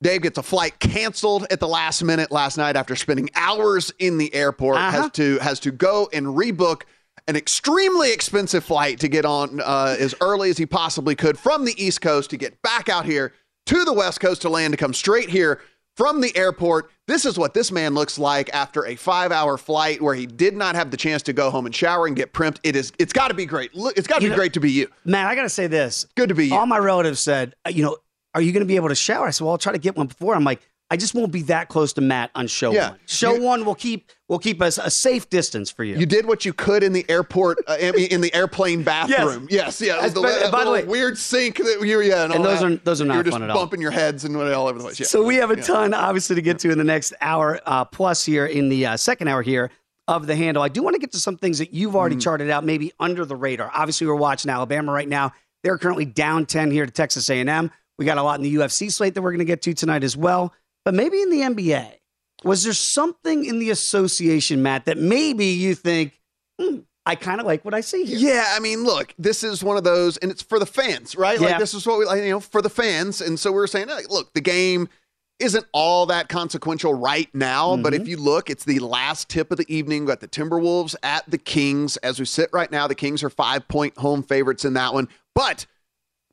Dave 0.01 0.23
gets 0.23 0.39
a 0.39 0.43
flight 0.43 0.79
canceled 0.79 1.45
at 1.51 1.59
the 1.59 1.67
last 1.67 2.03
minute 2.03 2.31
last 2.31 2.57
night 2.57 2.75
after 2.75 2.95
spending 2.95 3.29
hours 3.35 3.93
in 3.99 4.17
the 4.17 4.33
airport. 4.33 4.77
Uh-huh. 4.77 5.03
Has 5.03 5.11
to 5.11 5.37
has 5.37 5.59
to 5.61 5.71
go 5.71 6.09
and 6.11 6.25
rebook 6.27 6.81
an 7.27 7.35
extremely 7.35 8.11
expensive 8.11 8.63
flight 8.63 8.99
to 8.99 9.07
get 9.07 9.25
on 9.25 9.59
uh, 9.61 9.95
as 9.99 10.13
early 10.21 10.49
as 10.49 10.57
he 10.57 10.65
possibly 10.65 11.15
could 11.15 11.37
from 11.37 11.65
the 11.65 11.73
East 11.83 12.01
Coast 12.01 12.29
to 12.29 12.37
get 12.37 12.61
back 12.61 12.89
out 12.89 13.05
here 13.05 13.33
to 13.65 13.83
the 13.83 13.93
West 13.93 14.19
Coast 14.19 14.43
to 14.43 14.49
land 14.49 14.73
to 14.73 14.77
come 14.77 14.93
straight 14.93 15.29
here 15.29 15.61
from 15.97 16.21
the 16.21 16.35
airport. 16.35 16.91
This 17.07 17.25
is 17.25 17.37
what 17.37 17.53
this 17.53 17.71
man 17.71 17.93
looks 17.93 18.19
like 18.19 18.53
after 18.53 18.85
a 18.85 18.95
five-hour 18.95 19.57
flight 19.57 20.01
where 20.01 20.13
he 20.13 20.25
did 20.25 20.55
not 20.55 20.75
have 20.75 20.91
the 20.91 20.97
chance 20.97 21.23
to 21.23 21.33
go 21.33 21.49
home 21.49 21.65
and 21.65 21.73
shower 21.73 22.05
and 22.05 22.15
get 22.15 22.33
primped. 22.33 22.59
It 22.63 22.75
is. 22.75 22.91
It's 22.99 23.13
got 23.13 23.29
to 23.29 23.33
be 23.33 23.45
great. 23.45 23.73
Look, 23.73 23.97
it's 23.97 24.07
got 24.07 24.15
to 24.15 24.25
be 24.25 24.29
know- 24.29 24.35
great 24.35 24.53
to 24.53 24.59
be 24.59 24.71
you. 24.71 24.87
Man, 25.05 25.25
I 25.25 25.35
got 25.35 25.43
to 25.43 25.49
say 25.49 25.67
this. 25.67 26.05
Good 26.15 26.29
to 26.29 26.35
be 26.35 26.47
you. 26.47 26.55
All 26.55 26.65
my 26.65 26.79
relatives 26.79 27.21
said, 27.21 27.55
uh, 27.65 27.69
you 27.69 27.81
know, 27.81 27.97
are 28.33 28.41
you 28.41 28.51
going 28.51 28.61
to 28.61 28.67
be 28.67 28.75
able 28.75 28.89
to 28.89 28.95
shower? 28.95 29.27
I 29.27 29.29
said, 29.31 29.45
well, 29.45 29.53
I'll 29.53 29.57
try 29.57 29.71
to 29.71 29.79
get 29.79 29.95
one 29.95 30.07
before. 30.07 30.35
I'm 30.35 30.43
like, 30.43 30.61
I 30.91 30.97
just 30.97 31.15
won't 31.15 31.31
be 31.31 31.41
that 31.43 31.67
close 31.67 31.93
to 31.93 32.01
Matt 32.01 32.29
on 32.35 32.45
show 32.47 32.71
Yeah. 32.71 32.91
one. 32.91 32.99
Show 33.07 33.33
You- 33.35 33.41
one 33.41 33.65
will 33.65 33.73
keep 33.75 34.11
will 34.29 34.37
keep 34.39 34.61
us 34.61 34.77
a 34.77 34.89
safe 34.89 35.29
distance 35.29 35.69
for 35.71 35.83
you. 35.83 35.97
You 35.97 36.05
did 36.05 36.25
what 36.27 36.45
you 36.45 36.53
could 36.53 36.81
in 36.83 36.93
the 36.93 37.05
airport, 37.09 37.59
uh, 37.67 37.75
in 37.79 38.21
the 38.21 38.33
airplane 38.33 38.81
bathroom. 38.91 39.47
Yes, 39.51 39.79
yeah. 39.81 39.97
As- 39.99 40.13
the, 40.13 40.21
by- 40.21 40.49
by 40.51 40.63
the 40.63 40.71
way- 40.71 40.83
weird 40.83 41.17
sink 41.17 41.57
that 41.57 41.79
you, 41.83 42.01
yeah, 42.01 42.23
and, 42.23 42.31
all 42.33 42.37
And 42.37 42.45
those 42.45 42.59
that. 42.61 42.71
are- 42.71 42.75
those 42.83 43.01
are 43.01 43.05
not 43.05 43.15
You're 43.15 43.23
just 43.23 43.33
fun 43.35 43.43
at 43.43 43.49
all. 43.51 43.57
bumping 43.57 43.81
your 43.81 43.91
heads 43.91 44.25
and 44.25 44.35
all 44.35 44.67
over 44.67 44.77
the 44.79 44.83
place. 44.83 44.99
Yeah. 44.99 45.05
So 45.07 45.23
we 45.23 45.35
have 45.37 45.51
a 45.51 45.57
Yeah. 45.57 45.63
ton, 45.63 45.93
obviously, 45.93 46.35
to 46.35 46.41
get 46.41 46.59
to 46.59 46.71
in 46.71 46.77
the 46.77 46.83
next 46.83 47.13
hour 47.21 47.59
uh, 47.65 47.85
plus 47.85 48.23
here 48.25 48.45
in 48.45 48.69
the 48.69 48.85
uh, 48.87 48.97
second 48.97 49.27
hour 49.27 49.41
here 49.41 49.69
of 50.07 50.27
the 50.27 50.35
handle. 50.35 50.61
I 50.63 50.69
do 50.69 50.81
want 50.83 50.93
to 50.95 50.99
get 50.99 51.11
to 51.13 51.19
some 51.19 51.37
things 51.37 51.57
that 51.59 51.73
you've 51.73 51.93
Mm. 51.93 51.97
already 51.97 52.15
charted 52.17 52.49
out, 52.51 52.63
maybe 52.63 52.93
under 52.99 53.25
the 53.25 53.35
radar. 53.35 53.71
Obviously, 53.73 54.05
we're 54.07 54.13
watching 54.15 54.49
Alabama 54.51 54.91
right 54.91 55.09
now. 55.09 55.33
They're 55.63 55.77
currently 55.79 56.05
down 56.05 56.45
ten 56.45 56.69
here 56.69 56.85
to 56.85 56.91
Texas 56.91 57.27
A&M. 57.29 57.71
We 57.97 58.05
got 58.05 58.17
a 58.19 58.23
lot 58.23 58.39
in 58.39 58.43
the 58.43 58.53
UFC 58.55 58.91
slate 58.91 59.13
that 59.15 59.21
we're 59.21 59.31
going 59.31 59.39
to 59.39 59.45
get 59.45 59.61
to 59.63 59.73
tonight 59.73 60.03
as 60.03 60.15
well. 60.17 60.53
But 60.85 60.93
maybe 60.93 61.21
in 61.21 61.29
the 61.31 61.41
NBA, 61.41 61.93
was 62.43 62.63
there 62.63 62.73
something 62.73 63.43
in 63.43 63.59
the 63.59 63.71
association, 63.71 64.61
Matt, 64.61 64.85
that 64.85 64.97
maybe 64.97 65.45
you 65.47 65.73
think, 65.75 66.21
hmm, 66.61 66.79
I 67.07 67.15
kind 67.15 67.39
of 67.39 67.47
like 67.47 67.65
what 67.65 67.73
I 67.73 67.81
see 67.81 68.05
here? 68.05 68.17
Yeah, 68.19 68.45
I 68.49 68.59
mean, 68.59 68.83
look, 68.83 69.13
this 69.17 69.43
is 69.43 69.63
one 69.63 69.77
of 69.77 69.83
those, 69.83 70.17
and 70.17 70.31
it's 70.31 70.41
for 70.43 70.59
the 70.59 70.65
fans, 70.65 71.15
right? 71.15 71.39
Yeah. 71.39 71.47
Like 71.47 71.59
this 71.59 71.73
is 71.73 71.85
what 71.87 71.97
we, 71.99 72.05
like, 72.05 72.21
you 72.23 72.29
know, 72.29 72.39
for 72.39 72.61
the 72.61 72.69
fans, 72.69 73.19
and 73.21 73.39
so 73.39 73.51
we 73.51 73.57
are 73.59 73.67
saying, 73.67 73.87
look, 74.09 74.33
the 74.33 74.41
game 74.41 74.87
isn't 75.39 75.65
all 75.73 76.05
that 76.05 76.29
consequential 76.29 76.93
right 76.93 77.33
now, 77.33 77.75
but 77.75 77.91
Mm-hmm. 77.93 78.01
if 78.03 78.07
you 78.07 78.17
look, 78.17 78.49
it's 78.49 78.63
the 78.63 78.79
last 78.79 79.27
tip 79.27 79.51
of 79.51 79.57
the 79.57 79.65
evening. 79.75 80.03
We 80.05 80.07
got 80.07 80.21
the 80.21 80.27
Timberwolves 80.27 80.95
at 81.03 81.29
the 81.29 81.37
Kings. 81.37 81.97
As 81.97 82.19
we 82.19 82.25
sit 82.25 82.49
right 82.53 82.71
now, 82.71 82.87
the 82.87 82.95
Kings 82.95 83.21
are 83.23 83.29
five 83.29 83.67
point 83.67 83.97
home 83.97 84.21
favorites 84.23 84.65
in 84.65 84.73
that 84.75 84.93
one, 84.93 85.07
but. 85.33 85.65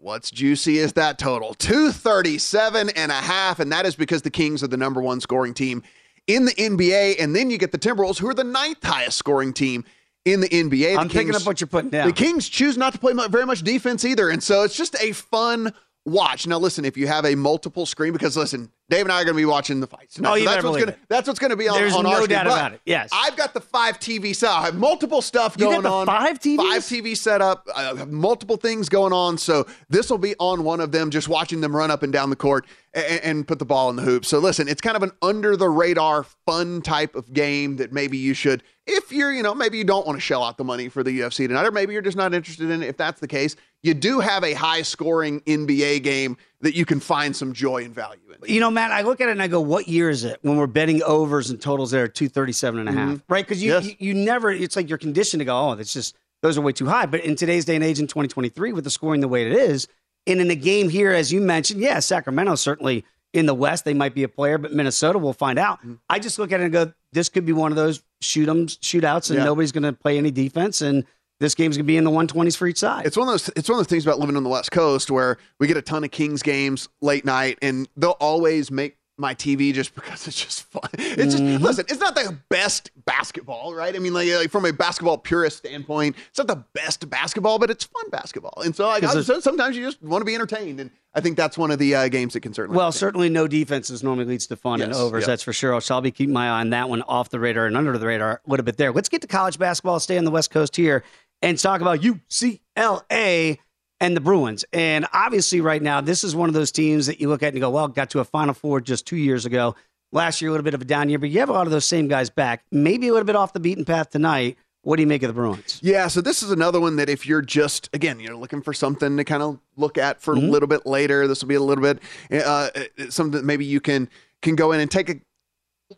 What's 0.03 0.33
juicy 0.33 0.79
is 0.79 0.95
that 0.95 1.17
total 1.17 1.55
237 1.55 2.91
and 2.97 3.13
a 3.13 3.15
half. 3.15 3.61
And 3.61 3.71
that 3.71 3.87
is 3.87 3.95
because 3.95 4.23
the 4.23 4.31
Kings 4.31 4.61
are 4.65 4.67
the 4.67 4.77
number 4.77 5.01
one 5.01 5.21
scoring 5.21 5.55
team 5.55 5.85
in 6.27 6.45
the 6.45 6.51
NBA. 6.55 7.21
And 7.21 7.37
then 7.37 7.51
you 7.51 7.57
get 7.57 7.71
the 7.71 7.79
Timberwolves, 7.79 8.19
who 8.19 8.29
are 8.29 8.35
the 8.35 8.43
ninth 8.43 8.83
highest 8.83 9.17
scoring 9.17 9.53
team 9.53 9.85
in 10.25 10.41
the 10.41 10.49
NBA. 10.49 10.71
The 10.95 10.97
I'm 10.97 11.09
picking 11.09 11.29
Kings- 11.29 11.37
up 11.37 11.47
what 11.47 11.61
you're 11.61 11.69
putting 11.69 11.91
down. 11.91 12.09
the 12.09 12.13
Kings 12.13 12.49
choose 12.49 12.77
not 12.77 12.95
to 12.95 12.99
play 12.99 13.13
very 13.29 13.47
much 13.47 13.63
defense 13.63 14.05
either. 14.05 14.29
And 14.29 14.43
so 14.43 14.65
it's 14.65 14.77
just 14.77 14.97
a 15.01 15.13
fun 15.13 15.73
watch. 16.05 16.49
Now, 16.49 16.59
listen, 16.59 16.85
if 16.85 16.97
you 16.97 17.07
have 17.07 17.25
a 17.25 17.37
multiple 17.37 17.87
screen, 17.87 18.13
because 18.13 18.37
listen, 18.37 18.73
Dave 18.91 19.07
and 19.07 19.13
I 19.13 19.21
are 19.23 19.25
going 19.25 19.35
to 19.35 19.41
be 19.41 19.47
watching 19.47 19.81
the 19.81 19.87
fights. 19.87 20.15
tonight. 20.17 20.31
Oh, 20.31 20.35
you 20.35 20.45
so 20.45 20.51
that's 20.53 20.65
what's 20.65 20.79
gonna. 20.79 20.97
That's 21.09 21.27
what's 21.29 21.39
going 21.41 21.51
to 21.51 21.57
be 21.57 21.69
on, 21.69 21.79
There's 21.79 21.95
on 21.95 22.03
no 22.05 22.27
doubt 22.27 22.45
But 22.45 22.53
about 22.53 22.73
it. 22.75 22.81
Yes. 22.85 23.09
I've 23.13 23.37
got 23.37 23.55
the 23.55 23.61
five 23.61 23.99
TV 23.99 24.35
set. 24.37 24.51
I 24.51 24.65
have 24.67 24.75
multiple 24.75 25.23
stuff 25.23 25.57
You 25.59 25.67
got 25.67 25.71
going 25.71 25.83
the 25.85 25.91
on. 25.91 26.07
five 26.07 26.39
TVs? 26.39 26.57
Five 26.57 26.83
TV 26.83 27.17
setup. 27.17 27.67
I 27.75 27.85
have 27.85 28.11
multiple 28.11 28.57
things 28.57 28.89
going 28.89 29.13
on. 29.13 29.39
So 29.39 29.67
this 29.89 30.11
will 30.11 30.19
be 30.19 30.35
on 30.39 30.65
one 30.65 30.81
of 30.81 30.93
them, 30.93 31.11
just 31.11 31.29
watching 31.29 31.61
them 31.61 31.75
run 31.75 31.91
up 31.91 32.03
and 32.03 32.13
down 32.13 32.29
the 32.29 32.37
court 32.37 32.67
and, 32.93 33.21
and 33.23 33.49
put 33.49 33.59
the 33.59 33.65
ball 33.65 33.89
in 33.89 33.97
the 33.97 34.03
hoop. 34.03 34.25
So 34.27 34.39
listen, 34.39 34.69
it's 34.69 34.81
kind 34.83 34.97
of 34.97 35.03
an 35.03 35.13
under 35.23 35.57
the 35.57 35.71
radar, 35.71 36.25
fun 36.45 36.83
type 36.83 37.15
of 37.15 37.33
game 37.33 37.77
that 37.77 37.93
maybe 37.93 38.19
you 38.19 38.35
should, 38.35 38.63
if 38.87 39.13
you're, 39.13 39.33
you 39.33 39.43
know, 39.43 39.55
maybe 39.55 39.79
you 39.79 39.85
don't 39.85 40.07
want 40.07 40.17
to 40.17 40.21
shell 40.21 40.43
out 40.43 40.59
the 40.59 40.65
money 40.65 40.89
for 40.89 41.03
the 41.03 41.21
UFC 41.21 41.47
tonight, 41.47 41.65
or 41.65 41.71
maybe 41.71 41.93
you're 41.93 42.03
just 42.03 42.17
not 42.17 42.35
interested 42.35 42.69
in 42.69 42.83
it. 42.83 42.89
If 42.89 42.97
that's 42.97 43.21
the 43.21 43.29
case, 43.29 43.55
you 43.83 43.95
do 43.95 44.21
have 44.21 44.43
a 44.45 44.53
high 44.55 44.83
scoring 44.83 45.41
NBA 45.43 46.03
game 46.03 46.37
that 46.63 46.75
you 46.75 46.85
can 46.85 47.01
find 47.01 47.35
some 47.37 47.53
joy 47.53 47.85
and 47.85 47.95
value 47.95 48.21
in. 48.31 48.53
You 48.55 48.61
know, 48.61 48.71
Matt, 48.71 48.91
I 48.93 49.03
look 49.03 49.21
at 49.21 49.29
it 49.29 49.33
and 49.33 49.43
I 49.43 49.49
go, 49.49 49.61
what 49.61 49.89
year 49.89 50.09
is 50.11 50.25
it 50.25 50.39
when 50.43 50.57
we're 50.57 50.67
betting 50.67 51.03
overs 51.03 51.51
and 51.51 51.61
totals 51.61 51.91
that 51.91 52.01
are 52.01 52.09
237 52.09 52.81
and 52.81 52.89
a 52.89 52.93
half, 52.93 53.09
Mhm. 53.19 53.23
right? 53.29 53.45
Because 53.45 53.63
you, 53.63 53.73
Yes. 53.73 53.85
you, 53.87 53.95
you 53.99 54.15
never, 54.15 54.51
it's 54.51 54.77
like 54.77 54.89
you're 54.89 54.99
conditioned 54.99 55.41
to 55.41 55.45
go, 55.45 55.71
oh, 55.71 55.75
that's 55.75 55.93
just, 55.93 56.17
those 56.43 56.57
are 56.57 56.61
way 56.61 56.73
too 56.73 56.87
high. 56.87 57.07
But 57.07 57.21
in 57.25 57.37
today's 57.37 57.65
day 57.65 57.75
and 57.75 57.85
age 57.85 57.99
in 58.01 58.07
2023, 58.07 58.73
with 58.73 58.85
the 58.85 58.91
scoring 58.91 59.21
the 59.21 59.29
way 59.29 59.45
it 59.47 59.53
is, 59.53 59.89
and 60.27 60.41
in 60.41 60.51
a 60.51 60.55
game 60.57 60.89
here, 60.89 61.11
as 61.13 61.33
you 61.33 61.41
mentioned, 61.41 61.81
yeah, 61.81 61.99
Sacramento 61.99 62.55
certainly 62.55 63.05
in 63.33 63.47
the 63.47 63.55
West, 63.55 63.85
they 63.85 63.95
might 63.95 64.15
be 64.15 64.23
a 64.23 64.29
player, 64.29 64.59
but 64.59 64.73
Minnesota, 64.73 65.19
we'll 65.19 65.33
find 65.33 65.59
out. 65.59 65.79
Mm-hmm. 65.81 65.95
I 66.09 66.19
just 66.21 66.39
look 66.39 66.53
at 66.53 66.61
it 66.61 66.65
and 66.65 66.73
go, 66.73 66.93
this 67.13 67.29
could 67.29 67.45
be 67.47 67.53
one 67.53 67.73
of 67.73 67.77
those 67.77 68.03
shoot 68.21 68.49
'em, 68.49 68.67
shootouts, 68.67 69.31
and 69.31 69.39
Yeah. 69.39 69.45
nobody's 69.45 69.73
going 69.73 69.83
to 69.85 69.93
play 69.93 70.17
any 70.19 70.31
defense. 70.31 70.81
And 70.81 71.05
this 71.43 71.55
game's 71.55 71.77
going 71.77 71.85
to 71.85 71.87
be 71.87 71.97
in 71.99 72.05
the 72.05 72.11
120s 72.11 72.57
for 72.57 72.67
each 72.67 72.79
side. 72.79 73.05
It's 73.05 73.17
one 73.17 73.29
of 73.29 73.33
those. 73.33 73.51
It's 73.57 73.69
one 73.69 73.79
of 73.79 73.85
those 73.85 73.91
things 73.91 74.07
about 74.07 74.19
living 74.19 74.37
on 74.37 74.45
the 74.45 74.49
West 74.51 74.71
Coast 74.71 75.11
where 75.11 75.37
we 75.59 75.67
get 75.67 75.77
a 75.77 75.83
ton 75.83 76.05
of 76.05 76.11
Kings 76.11 76.43
games 76.43 76.89
late 77.01 77.25
night, 77.25 77.59
and 77.61 77.89
they'll 77.97 78.13
always 78.13 78.71
make 78.71 78.97
my 79.19 79.35
TV 79.35 79.75
just 79.75 79.95
because 79.97 80.27
it's 80.27 80.41
just 80.43 80.63
fun. 80.65 80.89
It's 80.95 81.35
just 81.35 81.43
Mm-hmm. 81.43 81.63
listen. 81.63 81.85
It's 81.89 82.01
not 82.01 82.15
the 82.15 82.37
best 82.49 82.91
basketball, 83.05 83.75
right? 83.75 83.95
I 83.95 83.99
mean, 83.99 84.15
like, 84.15 84.29
like 84.31 84.51
from 84.51 84.65
a 84.65 84.73
basketball 84.73 85.19
purist 85.19 85.59
standpoint, 85.59 86.17
it's 86.31 86.39
not 86.39 86.47
the 86.47 86.65
best 86.73 87.09
basketball, 87.11 87.59
but 87.59 87.71
it's 87.71 87.85
fun 87.85 88.09
basketball. 88.11 88.63
And 88.65 88.75
so, 88.75 88.87
like, 88.87 89.05
I- 89.05 89.21
sometimes 89.23 89.77
you 89.77 89.85
just 89.85 90.03
want 90.03 90.23
to 90.23 90.25
be 90.25 90.35
entertained, 90.35 90.81
and 90.81 90.91
I 91.15 91.21
think 91.21 91.37
that's 91.37 91.59
one 91.59 91.71
of 91.71 91.79
the 91.79 91.95
uh, 91.95 92.09
games 92.09 92.33
that 92.33 92.41
can 92.41 92.55
certainly. 92.55 92.77
Well, 92.79 92.91
certainly 92.91 93.29
no 93.29 93.47
defenses 93.47 94.03
normally 94.03 94.25
leads 94.25 94.47
to 94.47 94.57
fun 94.57 94.81
and 94.81 94.95
overs. 94.95 95.23
yep. 95.23 95.27
That's 95.27 95.43
for 95.43 95.53
sure. 95.53 95.79
So 95.83 95.95
I'll 95.95 96.01
be 96.01 96.11
keeping 96.11 96.33
my 96.33 96.47
eye 96.49 96.61
on 96.61 96.71
that 96.71 96.89
one 96.89 97.03
off 97.03 97.29
the 97.29 97.39
radar 97.39 97.67
and 97.67 97.77
under 97.77 97.97
the 97.99 98.07
radar 98.07 98.41
a 98.47 98.51
little 98.51 98.65
bit 98.65 98.79
there. 98.79 98.93
Let's 98.93 99.11
get 99.11 99.21
to 99.21 99.27
college 99.27 99.59
basketball. 99.59 100.01
Stay 100.01 100.17
on 100.17 100.25
the 100.25 100.31
West 100.31 100.51
Coast 100.51 100.75
here 100.75 101.05
and 101.43 101.59
talk 101.59 101.81
about 101.81 102.01
UCLA 102.01 103.59
and 104.01 104.17
the 104.17 104.21
Bruins. 104.21 104.65
And 104.73 105.07
obviously, 105.13 105.61
right 105.61 105.83
now, 105.83 106.01
this 106.01 106.25
is 106.25 106.35
one 106.35 106.49
of 106.49 106.55
those 106.55 106.73
teams 106.73 107.07
that 107.07 107.21
you 107.21 107.29
look 107.29 107.43
at 107.43 107.49
and 107.49 107.57
you 107.57 107.61
go, 107.61 107.71
well, 107.71 107.89
got 107.89 108.11
to 108.11 108.21
a 108.21 108.25
Final 108.25 108.55
Four 108.55 108.81
just 108.81 109.07
two 109.07 109.17
years 109.17 109.47
ago. 109.47 109.75
Last 110.15 110.43
year, 110.43 110.51
a 110.51 110.53
little 110.53 110.65
bit 110.65 110.75
of 110.75 110.83
a 110.83 110.85
down 110.85 111.09
year, 111.09 111.19
but 111.19 111.31
you 111.31 111.39
have 111.41 111.49
a 111.49 111.53
lot 111.53 111.67
of 111.67 111.71
those 111.73 111.87
same 111.87 112.07
guys 112.07 112.29
back. 112.29 112.65
Maybe 112.71 113.09
a 113.09 113.13
little 113.13 113.27
bit 113.27 113.37
off 113.37 113.53
the 113.55 113.61
beaten 113.61 113.85
path 113.85 114.11
tonight. 114.11 114.59
What 114.83 114.97
do 114.97 115.03
you 115.03 115.07
make 115.07 115.23
of 115.23 115.29
the 115.29 115.33
Bruins? 115.35 115.79
Yeah, 115.83 116.09
so 116.09 116.21
this 116.21 116.43
is 116.43 116.51
another 116.51 116.81
one 116.81 116.97
that 116.97 117.09
if 117.09 117.25
you're 117.27 117.41
just 117.41 117.89
again 117.93 118.19
you're 118.19 118.35
looking 118.37 118.61
for 118.63 118.73
something 118.75 119.17
to 119.17 119.23
kind 119.25 119.43
of 119.43 119.61
look 119.77 119.97
at 119.97 120.21
for 120.21 120.35
Mm-hmm. 120.35 120.49
a 120.49 120.51
little 120.51 120.67
bit 120.67 120.85
later, 120.87 121.29
this 121.29 121.41
will 121.41 121.49
be 121.49 121.55
a 121.55 121.63
little 121.63 121.83
bit 121.83 122.01
uh, 122.45 122.69
something 123.09 123.39
that 123.41 123.45
maybe 123.45 123.65
you 123.65 123.81
can 123.81 124.09
can 124.43 124.57
go 124.57 124.73
in 124.73 124.81
and 124.81 124.91
take 124.91 125.09
a 125.09 125.15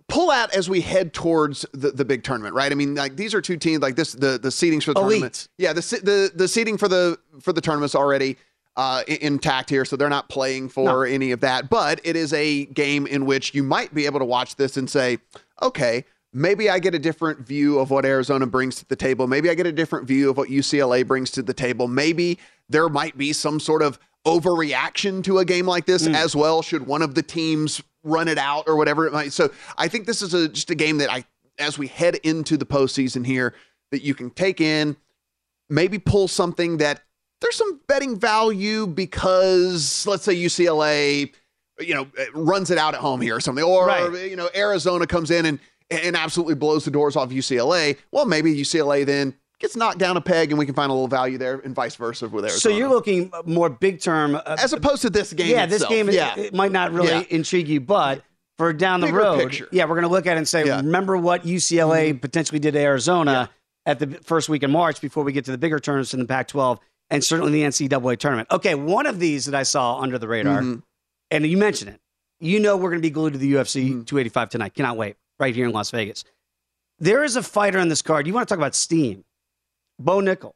pull 0.08 0.30
out 0.30 0.54
as 0.54 0.68
we 0.68 0.80
head 0.80 1.12
towards 1.12 1.66
the, 1.72 1.90
the 1.90 2.04
big 2.04 2.22
tournament, 2.22 2.54
right? 2.54 2.70
I 2.70 2.74
mean, 2.74 2.94
like 2.94 3.16
these 3.16 3.34
are 3.34 3.40
two 3.40 3.56
teams 3.56 3.82
like 3.82 3.96
this 3.96 4.12
the 4.12 4.38
the 4.38 4.48
seedings 4.48 4.84
for 4.84 4.94
the 4.94 5.00
Elite. 5.00 5.12
tournament. 5.12 5.48
Yeah, 5.58 5.72
the 5.72 5.80
the 6.02 6.32
the 6.34 6.48
seeding 6.48 6.78
for 6.78 6.88
the 6.88 7.18
for 7.40 7.52
the 7.52 7.60
tournament's 7.60 7.94
already 7.94 8.36
uh, 8.76 9.02
intact 9.06 9.70
here, 9.70 9.84
so 9.84 9.96
they're 9.96 10.08
not 10.08 10.28
playing 10.28 10.68
for 10.68 11.06
any 11.06 11.30
of 11.30 11.40
that. 11.40 11.70
But 11.70 12.00
it 12.04 12.16
is 12.16 12.32
a 12.32 12.66
game 12.66 13.06
in 13.06 13.26
which 13.26 13.54
you 13.54 13.62
might 13.62 13.94
be 13.94 14.06
able 14.06 14.18
to 14.18 14.24
watch 14.24 14.56
this 14.56 14.76
and 14.76 14.88
say, 14.90 15.18
okay, 15.62 16.04
maybe 16.32 16.68
I 16.68 16.80
get 16.80 16.94
a 16.94 16.98
different 16.98 17.40
view 17.40 17.78
of 17.78 17.90
what 17.90 18.04
Arizona 18.04 18.46
brings 18.46 18.76
to 18.76 18.88
the 18.88 18.96
table. 18.96 19.26
Maybe 19.26 19.48
I 19.48 19.54
get 19.54 19.66
a 19.66 19.72
different 19.72 20.08
view 20.08 20.28
of 20.28 20.36
what 20.36 20.48
UCLA 20.48 21.06
brings 21.06 21.30
to 21.32 21.42
the 21.42 21.54
table. 21.54 21.86
Maybe 21.86 22.38
there 22.68 22.88
might 22.88 23.16
be 23.16 23.32
some 23.32 23.60
sort 23.60 23.82
of 23.82 23.98
overreaction 24.26 25.22
to 25.24 25.38
a 25.38 25.44
game 25.44 25.66
like 25.66 25.86
this 25.86 26.06
hmm. 26.06 26.14
as 26.14 26.34
well. 26.34 26.62
Should 26.62 26.86
one 26.86 27.02
of 27.02 27.14
the 27.14 27.22
teams 27.22 27.82
run 28.02 28.28
it 28.28 28.38
out 28.38 28.64
or 28.68 28.76
whatever 28.76 29.06
it 29.06 29.12
might. 29.12 29.32
So 29.32 29.50
I 29.78 29.88
think 29.88 30.06
this 30.06 30.22
is 30.22 30.34
a, 30.34 30.48
just 30.48 30.70
a 30.70 30.74
game 30.74 30.98
that 30.98 31.10
I, 31.10 31.24
as 31.58 31.78
we 31.78 31.86
head 31.86 32.16
into 32.16 32.56
the 32.56 32.66
postseason 32.66 33.24
here, 33.24 33.54
that 33.90 34.02
you 34.02 34.14
can 34.14 34.30
take 34.30 34.60
in, 34.60 34.96
maybe 35.68 35.98
pull 35.98 36.28
something 36.28 36.76
that 36.78 37.02
there's 37.40 37.56
some 37.56 37.80
betting 37.88 38.18
value 38.18 38.86
because 38.86 40.06
let's 40.06 40.24
say 40.24 40.34
UCLA, 40.34 41.32
you 41.80 41.94
know, 41.94 42.06
runs 42.32 42.70
it 42.70 42.78
out 42.78 42.94
at 42.94 43.00
home 43.00 43.20
here 43.20 43.36
or 43.36 43.40
something, 43.40 43.64
or 43.64 43.86
Right. 43.86 44.30
you 44.30 44.36
know 44.36 44.48
Arizona 44.54 45.06
comes 45.06 45.30
in 45.30 45.46
and 45.46 45.58
and 45.90 46.16
absolutely 46.16 46.54
blows 46.54 46.84
the 46.84 46.90
doors 46.90 47.16
off 47.16 47.30
UCLA. 47.30 47.98
Well, 48.10 48.24
maybe 48.24 48.54
UCLA 48.54 49.04
then 49.04 49.34
gets 49.60 49.76
knocked 49.76 49.98
down 49.98 50.16
a 50.16 50.20
peg 50.20 50.50
and 50.50 50.58
we 50.58 50.66
can 50.66 50.74
find 50.74 50.90
a 50.90 50.92
little 50.92 51.08
value 51.08 51.38
there, 51.38 51.60
and 51.60 51.74
vice 51.74 51.96
versa 51.96 52.28
with 52.28 52.44
Arizona. 52.44 52.60
So 52.60 52.68
you're 52.68 52.88
looking 52.88 53.30
more 53.46 53.68
big 53.70 54.00
term. 54.00 54.34
Uh, 54.36 54.56
as 54.58 54.72
opposed 54.72 55.02
to 55.02 55.10
this 55.10 55.32
game. 55.32 55.48
yeah, 55.50 55.66
this 55.66 55.76
itself. 55.76 55.90
game 55.92 56.10
yeah. 56.10 56.34
it, 56.36 56.46
it 56.46 56.54
might 56.54 56.72
not 56.72 56.92
really 56.92 57.08
Yeah. 57.10 57.22
intrigue 57.30 57.68
you, 57.68 57.80
but 57.80 58.22
for 58.58 58.72
down 58.72 59.00
the 59.00 59.06
Bigger 59.08 59.18
road, 59.18 59.38
picture. 59.40 59.68
yeah, 59.72 59.84
we're 59.84 59.94
going 59.94 60.02
to 60.02 60.08
look 60.08 60.26
at 60.26 60.34
it 60.36 60.38
and 60.38 60.48
say, 60.48 60.64
Yeah. 60.66 60.76
Mm-hmm. 60.76 60.86
remember 60.86 61.16
what 61.16 61.44
UCLA 61.44 62.20
potentially 62.20 62.58
did 62.58 62.72
to 62.72 62.78
Arizona 62.80 63.50
at 63.86 63.98
the 63.98 64.06
first 64.22 64.48
week 64.48 64.62
in 64.62 64.70
March 64.70 65.00
before 65.00 65.24
we 65.24 65.32
get 65.32 65.44
to 65.46 65.50
the 65.50 65.58
bigger 65.58 65.78
tournaments 65.80 66.14
in 66.14 66.20
the 66.20 66.26
Pac-12 66.26 66.78
and 67.10 67.22
certainly 67.22 67.52
the 67.52 67.62
NCAA 67.62 68.18
tournament. 68.18 68.48
Okay, 68.50 68.74
one 68.74 69.06
of 69.06 69.18
these 69.18 69.46
that 69.46 69.54
I 69.54 69.62
saw 69.62 69.98
under 70.00 70.18
the 70.18 70.26
radar, 70.28 70.60
Mhm. 70.60 70.82
and 71.30 71.46
you 71.46 71.56
mentioned 71.56 71.90
it. 71.90 72.00
You 72.40 72.60
know 72.60 72.76
we're 72.76 72.90
going 72.90 73.00
to 73.02 73.06
be 73.06 73.10
glued 73.10 73.32
to 73.34 73.38
the 73.38 73.52
UFC 73.54 73.82
Mm-hmm. 73.90 74.02
285 74.04 74.48
tonight. 74.50 74.74
Cannot 74.74 74.96
wait. 74.96 75.16
Right 75.38 75.54
here 75.54 75.66
in 75.66 75.72
Las 75.72 75.90
Vegas. 75.90 76.24
There 77.00 77.24
is 77.24 77.34
a 77.36 77.42
fighter 77.42 77.78
on 77.80 77.88
this 77.88 78.02
card. 78.02 78.26
You 78.26 78.32
want 78.34 78.46
to 78.48 78.52
talk 78.54 78.58
about 78.58 78.74
steam? 78.74 79.24
Bo 79.98 80.20
Nickal. 80.20 80.52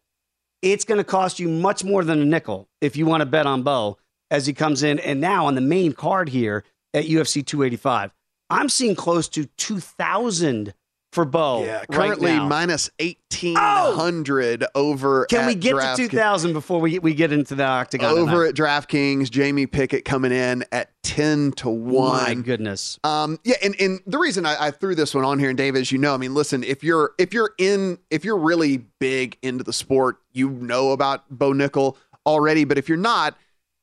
It's 0.62 0.84
going 0.84 0.98
to 0.98 1.04
cost 1.04 1.38
you 1.38 1.48
much 1.48 1.84
more 1.84 2.02
than 2.02 2.20
a 2.20 2.24
nickel 2.24 2.68
if 2.80 2.96
you 2.96 3.06
want 3.06 3.20
to 3.20 3.26
bet 3.26 3.46
on 3.46 3.62
Bo 3.62 3.98
as 4.30 4.46
he 4.46 4.52
comes 4.52 4.82
in. 4.82 4.98
And 4.98 5.20
now 5.20 5.46
on 5.46 5.54
the 5.54 5.60
main 5.60 5.92
card 5.92 6.28
here 6.28 6.64
at 6.92 7.04
UFC 7.04 7.46
285, 7.46 8.12
I'm 8.50 8.68
seeing 8.68 8.96
close 8.96 9.28
to 9.30 9.44
2,000 9.44 10.74
for 11.12 11.24
Bo. 11.24 11.64
Yeah, 11.64 11.78
right 11.78 11.90
currently 11.90 12.32
now. 12.32 12.46
minus 12.46 12.90
eighteen 12.98 13.56
hundred 13.56 14.64
over. 14.74 15.26
Can 15.26 15.46
we 15.46 15.54
get 15.54 15.74
DraftKings. 15.74 15.96
to 15.96 16.08
2,000 16.08 16.52
before 16.52 16.80
we, 16.80 16.98
we 16.98 17.14
get 17.14 17.32
into 17.32 17.54
the 17.54 17.64
octagon? 17.64 18.16
over 18.16 18.46
tonight? 18.46 18.48
at 18.48 18.54
DraftKings? 18.88 19.30
Jamie 19.30 19.66
Pickett 19.66 20.04
coming 20.04 20.32
in 20.32 20.64
at 20.70 20.90
ten 21.02 21.52
to 21.52 21.68
one. 21.68 22.22
My 22.22 22.34
goodness. 22.34 22.98
Um, 23.04 23.38
yeah, 23.44 23.56
and, 23.62 23.74
and 23.80 24.00
the 24.06 24.18
reason 24.18 24.44
I, 24.44 24.66
I 24.66 24.70
threw 24.70 24.94
this 24.94 25.14
one 25.14 25.24
on 25.24 25.38
here, 25.38 25.48
and 25.48 25.58
Dave, 25.58 25.76
as 25.76 25.90
you 25.90 25.98
know, 25.98 26.14
I 26.14 26.18
mean, 26.18 26.34
listen, 26.34 26.62
if 26.62 26.84
you're 26.84 27.12
if 27.18 27.32
you're 27.32 27.52
in 27.58 27.98
if 28.10 28.24
you're 28.24 28.38
really 28.38 28.78
big 28.98 29.38
into 29.42 29.64
the 29.64 29.72
sport, 29.72 30.18
you 30.32 30.50
know 30.50 30.92
about 30.92 31.28
Bo 31.30 31.52
Nickal 31.52 31.96
already. 32.26 32.64
But 32.64 32.78
if 32.78 32.88
you're 32.88 32.98
not, 32.98 33.36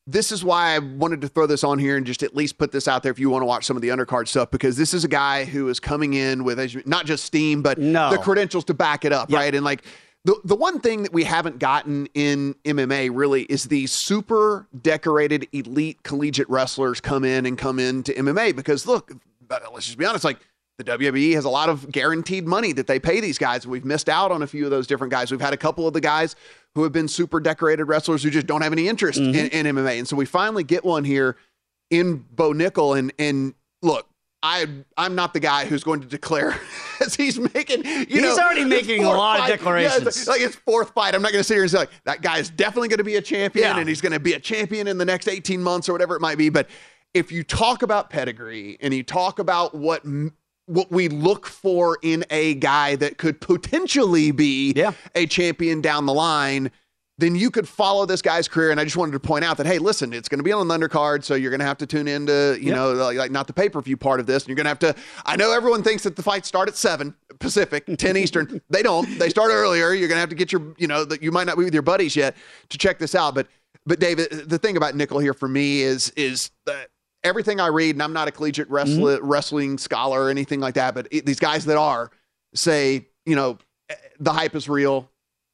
this 0.06 0.30
is 0.30 0.44
why 0.44 0.74
I 0.74 0.78
wanted 0.78 1.20
to 1.22 1.28
throw 1.28 1.46
this 1.46 1.64
on 1.64 1.78
here 1.78 1.96
and 1.96 2.06
just 2.06 2.22
at 2.22 2.34
least 2.36 2.58
put 2.58 2.70
this 2.72 2.86
out 2.86 3.02
there 3.02 3.10
if 3.10 3.18
you 3.18 3.28
want 3.30 3.42
to 3.42 3.46
watch 3.46 3.64
some 3.64 3.76
of 3.76 3.82
the 3.82 3.88
undercard 3.88 4.28
stuff, 4.28 4.50
because 4.50 4.76
this 4.76 4.94
is 4.94 5.02
a 5.04 5.08
guy 5.08 5.44
who 5.44 5.68
is 5.68 5.80
coming 5.80 6.14
in 6.14 6.44
with 6.44 6.86
not 6.86 7.06
just 7.06 7.24
steam, 7.24 7.60
but 7.62 7.78
No. 7.78 8.10
the 8.10 8.18
credentials 8.18 8.64
to 8.66 8.74
back 8.74 9.04
it 9.04 9.12
up, 9.12 9.32
right? 9.32 9.54
And 9.54 9.64
like 9.64 9.82
the 10.24 10.36
the 10.44 10.56
one 10.56 10.80
thing 10.80 11.02
that 11.04 11.12
we 11.12 11.24
haven't 11.24 11.58
gotten 11.58 12.08
in 12.14 12.54
MMA 12.64 13.10
really 13.12 13.42
is 13.44 13.64
the 13.64 13.86
super 13.86 14.66
decorated 14.82 15.46
elite 15.52 16.02
collegiate 16.02 16.48
wrestlers 16.50 17.00
come 17.00 17.24
in 17.24 17.46
and 17.46 17.56
come 17.58 17.78
into 17.78 18.12
MMA 18.12 18.54
because 18.56 18.86
look, 18.86 19.12
let's 19.72 19.86
just 19.86 19.98
be 19.98 20.04
honest, 20.04 20.24
like 20.24 20.38
the 20.78 20.84
WWE 20.84 21.32
has 21.34 21.44
a 21.46 21.48
lot 21.48 21.68
of 21.68 21.90
guaranteed 21.90 22.46
money 22.46 22.72
that 22.72 22.86
they 22.86 22.98
pay 23.00 23.18
these 23.20 23.38
guys. 23.38 23.64
And 23.64 23.72
we've 23.72 23.84
missed 23.84 24.08
out 24.08 24.30
on 24.30 24.42
a 24.42 24.46
few 24.46 24.64
of 24.64 24.70
those 24.70 24.86
different 24.86 25.10
guys. 25.10 25.30
We've 25.30 25.40
had 25.40 25.54
a 25.54 25.56
couple 25.56 25.86
of 25.88 25.94
the 25.94 26.00
guys 26.02 26.36
who 26.76 26.82
have 26.82 26.92
been 26.92 27.08
super 27.08 27.40
decorated 27.40 27.84
wrestlers 27.84 28.22
who 28.22 28.28
just 28.28 28.46
don't 28.46 28.60
have 28.60 28.70
any 28.70 28.86
interest 28.86 29.18
in, 29.18 29.32
mm-hmm. 29.32 29.66
in 29.66 29.74
MMA. 29.74 29.98
And 29.98 30.06
so 30.06 30.14
we 30.14 30.26
finally 30.26 30.62
get 30.62 30.84
one 30.84 31.04
here 31.04 31.38
in 31.90 32.18
Bo 32.32 32.52
Nickal. 32.52 32.98
And 32.98 33.14
and 33.18 33.54
look, 33.80 34.06
I 34.42 34.66
I'm 34.98 35.14
not 35.14 35.32
the 35.32 35.40
guy 35.40 35.64
who's 35.64 35.82
going 35.82 36.02
to 36.02 36.06
declare 36.06 36.60
as 37.00 37.14
he's 37.14 37.40
making. 37.54 37.82
You 37.86 38.20
know. 38.20 38.28
He's 38.28 38.36
know, 38.36 38.44
already 38.44 38.66
making 38.66 39.04
a 39.04 39.08
lot 39.08 39.38
of 39.38 39.40
fight. 39.40 39.48
Yeah, 39.48 39.56
declarations. 39.56 40.06
it's 40.06 40.26
like, 40.26 40.40
like 40.40 40.46
his 40.46 40.54
fourth 40.54 40.90
fight. 40.90 41.14
I'm 41.14 41.22
not 41.22 41.32
going 41.32 41.40
to 41.40 41.44
sit 41.44 41.54
here 41.54 41.62
and 41.62 41.70
say 41.70 41.78
like 41.78 41.90
that 42.04 42.20
guy's 42.20 42.50
definitely 42.50 42.88
going 42.88 42.98
to 42.98 43.04
be 43.04 43.16
a 43.16 43.22
champion 43.22 43.68
Yeah. 43.68 43.78
and 43.78 43.88
he's 43.88 44.02
going 44.02 44.12
to 44.12 44.20
be 44.20 44.34
a 44.34 44.40
champion 44.40 44.86
in 44.86 44.98
the 44.98 45.06
next 45.06 45.28
18 45.28 45.62
months 45.62 45.88
or 45.88 45.92
whatever 45.92 46.14
it 46.14 46.20
might 46.20 46.36
be. 46.36 46.50
But 46.50 46.68
if 47.14 47.32
you 47.32 47.42
talk 47.42 47.84
about 47.84 48.10
pedigree 48.10 48.76
and 48.82 48.92
you 48.92 49.02
talk 49.02 49.38
about 49.38 49.74
what 49.74 50.04
what 50.66 50.90
we 50.90 51.08
look 51.08 51.46
for 51.46 51.98
in 52.02 52.24
a 52.30 52.54
guy 52.54 52.96
that 52.96 53.18
could 53.18 53.40
potentially 53.40 54.30
be 54.32 54.72
Yeah. 54.76 54.92
a 55.14 55.26
champion 55.26 55.80
down 55.80 56.06
the 56.06 56.14
line, 56.14 56.70
then 57.18 57.34
you 57.34 57.50
could 57.50 57.66
follow 57.66 58.04
this 58.04 58.20
guy's 58.20 58.46
career. 58.46 58.70
And 58.70 58.78
I 58.78 58.84
just 58.84 58.96
wanted 58.96 59.12
to 59.12 59.20
point 59.20 59.42
out 59.44 59.56
that, 59.56 59.66
hey, 59.66 59.78
listen, 59.78 60.12
it's 60.12 60.28
going 60.28 60.38
to 60.38 60.44
be 60.44 60.52
on 60.52 60.68
the 60.68 60.76
undercard, 60.76 61.24
so 61.24 61.34
you're 61.34 61.50
going 61.50 61.60
to 61.60 61.66
have 61.66 61.78
to 61.78 61.86
tune 61.86 62.08
into, 62.08 62.58
you 62.60 62.66
Yep. 62.68 62.74
know, 62.76 62.92
like, 62.92 63.16
like 63.16 63.30
not 63.30 63.46
the 63.46 63.54
pay 63.54 63.68
per 63.70 63.80
view 63.80 63.96
part 63.96 64.20
of 64.20 64.26
this. 64.26 64.42
And 64.42 64.48
you're 64.48 64.56
going 64.56 64.64
to 64.64 64.68
have 64.68 64.78
to. 64.80 64.94
I 65.24 65.36
know 65.36 65.50
everyone 65.52 65.82
thinks 65.82 66.02
that 66.02 66.14
the 66.16 66.22
fights 66.22 66.46
start 66.48 66.68
at 66.68 66.76
seven 66.76 67.14
Pacific, 67.38 67.84
ten 67.98 68.16
Eastern. 68.16 68.60
they 68.68 68.82
don't. 68.82 69.18
They 69.18 69.30
start 69.30 69.50
earlier. 69.50 69.92
You're 69.94 70.08
going 70.08 70.16
to 70.16 70.20
have 70.20 70.28
to 70.30 70.34
get 70.34 70.52
your, 70.52 70.74
you 70.76 70.88
know, 70.88 71.04
that 71.06 71.22
you 71.22 71.30
might 71.32 71.46
not 71.46 71.56
be 71.56 71.64
with 71.64 71.72
your 71.74 71.82
buddies 71.82 72.16
yet 72.16 72.36
to 72.68 72.76
check 72.76 72.98
this 72.98 73.14
out. 73.14 73.34
But, 73.34 73.46
but 73.86 73.98
David, 73.98 74.30
the 74.50 74.58
thing 74.58 74.76
about 74.76 74.94
Nickal 74.94 75.22
here 75.22 75.32
for 75.34 75.48
me 75.48 75.80
is 75.82 76.10
is 76.16 76.50
that 76.66 76.88
everything 77.26 77.60
I 77.60 77.66
read, 77.66 77.94
and 77.96 78.02
I'm 78.02 78.12
not 78.12 78.28
a 78.28 78.30
collegiate 78.32 78.70
wrestler, 78.70 79.18
wrestling 79.22 79.76
scholar 79.78 80.22
or 80.24 80.30
anything 80.30 80.60
like 80.60 80.74
that, 80.74 80.94
but 80.94 81.08
it, 81.10 81.26
these 81.26 81.40
guys 81.40 81.64
that 81.66 81.76
are 81.76 82.10
say, 82.54 83.06
you 83.26 83.36
know, 83.36 83.58
eh, 83.90 83.94
the 84.18 84.32
hype 84.32 84.54
is 84.54 84.68
real, 84.68 85.10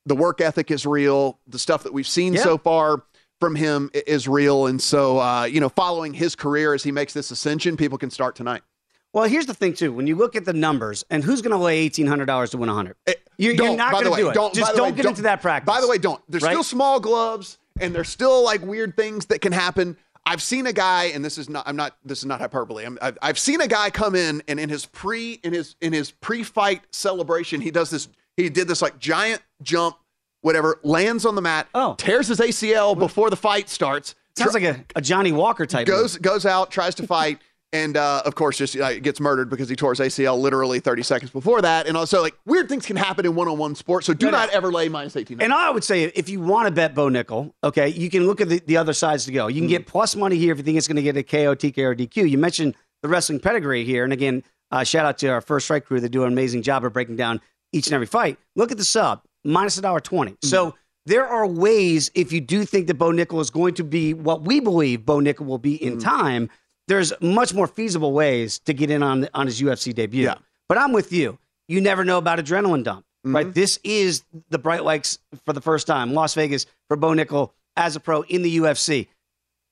the 0.06 0.14
work 0.14 0.40
ethic 0.40 0.70
is 0.70 0.86
real, 0.86 1.38
the 1.46 1.58
stuff 1.58 1.82
that 1.84 1.92
we've 1.92 2.06
seen 2.06 2.34
Yeah. 2.34 2.42
so 2.42 2.58
far 2.58 3.02
from 3.40 3.54
him 3.56 3.90
is 4.06 4.28
real, 4.28 4.66
and 4.66 4.80
so 4.80 5.18
uh, 5.18 5.44
you 5.44 5.60
know, 5.60 5.68
following 5.68 6.14
his 6.14 6.36
career 6.36 6.74
as 6.74 6.84
he 6.84 6.92
makes 6.92 7.12
this 7.12 7.30
ascension, 7.32 7.76
people 7.76 7.98
can 7.98 8.10
start 8.10 8.36
tonight. 8.36 8.62
Well, 9.12 9.24
here's 9.24 9.46
the 9.46 9.52
thing 9.54 9.74
too. 9.74 9.92
When 9.92 10.06
you 10.06 10.14
look 10.16 10.36
at 10.36 10.44
the 10.44 10.52
numbers, 10.54 11.04
and 11.10 11.22
who's 11.24 11.42
going 11.42 11.50
to 11.50 11.62
lay 11.62 11.78
eighteen 11.80 12.06
hundred 12.06 12.26
dollars 12.26 12.50
to 12.50 12.56
win 12.58 12.68
a 12.68 12.74
hundred? 12.74 12.96
You're, 13.06 13.14
you're 13.54 13.54
Don't- 13.56 13.76
not 13.76 13.92
going 13.92 14.04
to 14.04 14.16
do 14.16 14.28
it. 14.30 14.34
don't- 14.34 14.54
Just 14.54 14.74
don't 14.76 14.90
way, 14.90 14.92
get 14.92 15.02
don't- 15.02 15.10
into 15.10 15.22
that 15.22 15.42
practice. 15.42 15.66
By 15.66 15.80
the 15.80 15.88
way, 15.88 15.98
don't. 15.98 16.22
There's 16.28 16.42
Right? 16.44 16.52
still 16.52 16.62
small 16.62 17.00
gloves, 17.00 17.58
and 17.80 17.94
there's 17.94 18.08
still 18.08 18.44
like 18.44 18.62
weird 18.62 18.96
things 18.96 19.26
that 19.26 19.40
can 19.40 19.52
happen. 19.52 19.96
I've 20.24 20.40
seen 20.42 20.66
a 20.66 20.72
guy, 20.72 21.06
and 21.06 21.24
this 21.24 21.36
is 21.38 21.48
not. 21.48 21.66
I'm 21.66 21.76
not. 21.76 21.96
This 22.04 22.18
is 22.20 22.26
not 22.26 22.40
hyperbole. 22.40 22.84
I'm, 22.84 22.96
I've, 23.02 23.18
I've 23.22 23.38
seen 23.38 23.60
a 23.60 23.66
guy 23.66 23.90
come 23.90 24.14
in, 24.14 24.42
and 24.48 24.60
in 24.60 24.68
his 24.68 24.86
pre 24.86 25.40
in 25.42 25.52
his 25.52 25.74
in 25.80 25.92
his 25.92 26.10
pre-fight 26.12 26.82
celebration, 26.92 27.60
he 27.60 27.70
does 27.70 27.90
this. 27.90 28.08
He 28.36 28.48
did 28.48 28.68
this 28.68 28.80
like 28.80 28.98
giant 28.98 29.42
jump, 29.62 29.96
whatever, 30.40 30.78
lands 30.84 31.26
on 31.26 31.34
the 31.34 31.42
mat, 31.42 31.66
Oh. 31.74 31.94
tears 31.98 32.28
his 32.28 32.38
ACL 32.40 32.98
before 32.98 33.30
the 33.30 33.36
fight 33.36 33.68
starts. 33.68 34.14
Sounds 34.36 34.54
like 34.54 34.62
a, 34.62 34.84
a 34.96 35.00
Johnny 35.02 35.32
Walker 35.32 35.66
type. 35.66 35.86
goes 35.86 36.14
move. 36.14 36.22
goes 36.22 36.46
out, 36.46 36.70
tries 36.70 36.94
to 36.94 37.06
fight, 37.06 37.40
and 37.72 37.96
uh, 37.96 38.22
of 38.24 38.34
course 38.34 38.58
just 38.58 38.76
uh, 38.76 38.98
gets 39.00 39.18
murdered 39.20 39.48
because 39.48 39.68
he 39.68 39.76
tore 39.76 39.92
his 39.94 40.00
ACL 40.00 40.38
literally 40.38 40.78
30 40.80 41.02
seconds 41.02 41.30
before 41.30 41.62
that. 41.62 41.86
And 41.86 41.96
also 41.96 42.20
like 42.22 42.34
weird 42.44 42.68
things 42.68 42.84
can 42.86 42.96
happen 42.96 43.24
in 43.24 43.34
one-on-one 43.34 43.74
sports, 43.74 44.06
so 44.06 44.14
do 44.14 44.26
No, 44.26 44.32
no. 44.32 44.38
not 44.38 44.50
ever 44.50 44.70
lay 44.70 44.88
minus 44.88 45.16
18. 45.16 45.40
And 45.40 45.52
I 45.52 45.70
would 45.70 45.84
say 45.84 46.04
if 46.04 46.28
you 46.28 46.40
want 46.40 46.66
to 46.68 46.72
bet 46.72 46.94
Bo 46.94 47.08
Nickal, 47.08 47.52
okay, 47.64 47.88
you 47.88 48.10
can 48.10 48.26
look 48.26 48.40
at 48.40 48.48
the, 48.48 48.60
the 48.66 48.76
other 48.76 48.92
sides 48.92 49.24
to 49.26 49.32
go. 49.32 49.46
You 49.46 49.60
can 49.60 49.68
get 49.68 49.86
plus 49.86 50.14
money 50.16 50.36
here 50.36 50.52
if 50.52 50.58
you 50.58 50.64
think 50.64 50.76
it's 50.78 50.88
going 50.88 50.96
to 50.96 51.02
get 51.02 51.16
a 51.16 51.22
KO, 51.22 51.54
TK, 51.54 51.78
or 51.78 51.94
DQ. 51.94 52.28
You 52.28 52.38
mentioned 52.38 52.74
the 53.02 53.08
wrestling 53.08 53.40
pedigree 53.40 53.84
here. 53.84 54.04
And 54.04 54.12
again, 54.12 54.44
uh, 54.70 54.84
shout 54.84 55.04
out 55.06 55.18
to 55.18 55.28
our 55.28 55.40
first 55.40 55.66
strike 55.66 55.86
crew. 55.86 56.00
They 56.00 56.08
do 56.08 56.24
an 56.24 56.32
amazing 56.32 56.62
job 56.62 56.84
of 56.84 56.92
breaking 56.92 57.16
down 57.16 57.40
each 57.72 57.86
and 57.86 57.94
every 57.94 58.06
fight. 58.06 58.38
Look 58.54 58.70
at 58.70 58.78
the 58.78 58.84
sub, 58.84 59.22
minus 59.44 59.78
a 59.78 59.82
dollar 59.82 60.00
20. 60.00 60.36
So 60.42 60.74
there 61.04 61.26
are 61.26 61.46
ways, 61.46 62.10
if 62.14 62.32
you 62.32 62.40
do 62.40 62.64
think 62.64 62.86
that 62.86 62.94
Bo 62.94 63.10
Nickal 63.10 63.40
is 63.40 63.50
going 63.50 63.74
to 63.74 63.84
be 63.84 64.14
what 64.14 64.42
we 64.42 64.60
believe 64.60 65.04
Bo 65.04 65.20
Nickel 65.20 65.46
will 65.46 65.58
be 65.58 65.74
in 65.82 65.98
time, 65.98 66.48
there's 66.88 67.12
much 67.20 67.54
more 67.54 67.66
feasible 67.66 68.12
ways 68.12 68.58
to 68.60 68.72
get 68.74 68.90
in 68.90 69.02
on, 69.02 69.28
on 69.34 69.46
his 69.46 69.60
UFC 69.60 69.94
debut. 69.94 70.24
Yeah. 70.24 70.34
But 70.68 70.78
I'm 70.78 70.92
with 70.92 71.12
you. 71.12 71.38
You 71.68 71.80
never 71.80 72.04
know 72.04 72.18
about 72.18 72.38
adrenaline 72.38 72.82
dump, 72.84 73.04
right? 73.24 73.52
This 73.52 73.78
is 73.84 74.24
the 74.50 74.58
Bright 74.58 74.84
Lights 74.84 75.18
for 75.44 75.52
the 75.52 75.60
first 75.60 75.86
time, 75.86 76.12
Las 76.12 76.34
Vegas 76.34 76.66
for 76.88 76.96
Bo 76.96 77.08
Nickal 77.10 77.50
as 77.76 77.96
a 77.96 78.00
pro 78.00 78.22
in 78.22 78.42
the 78.42 78.56
UFC. 78.58 79.08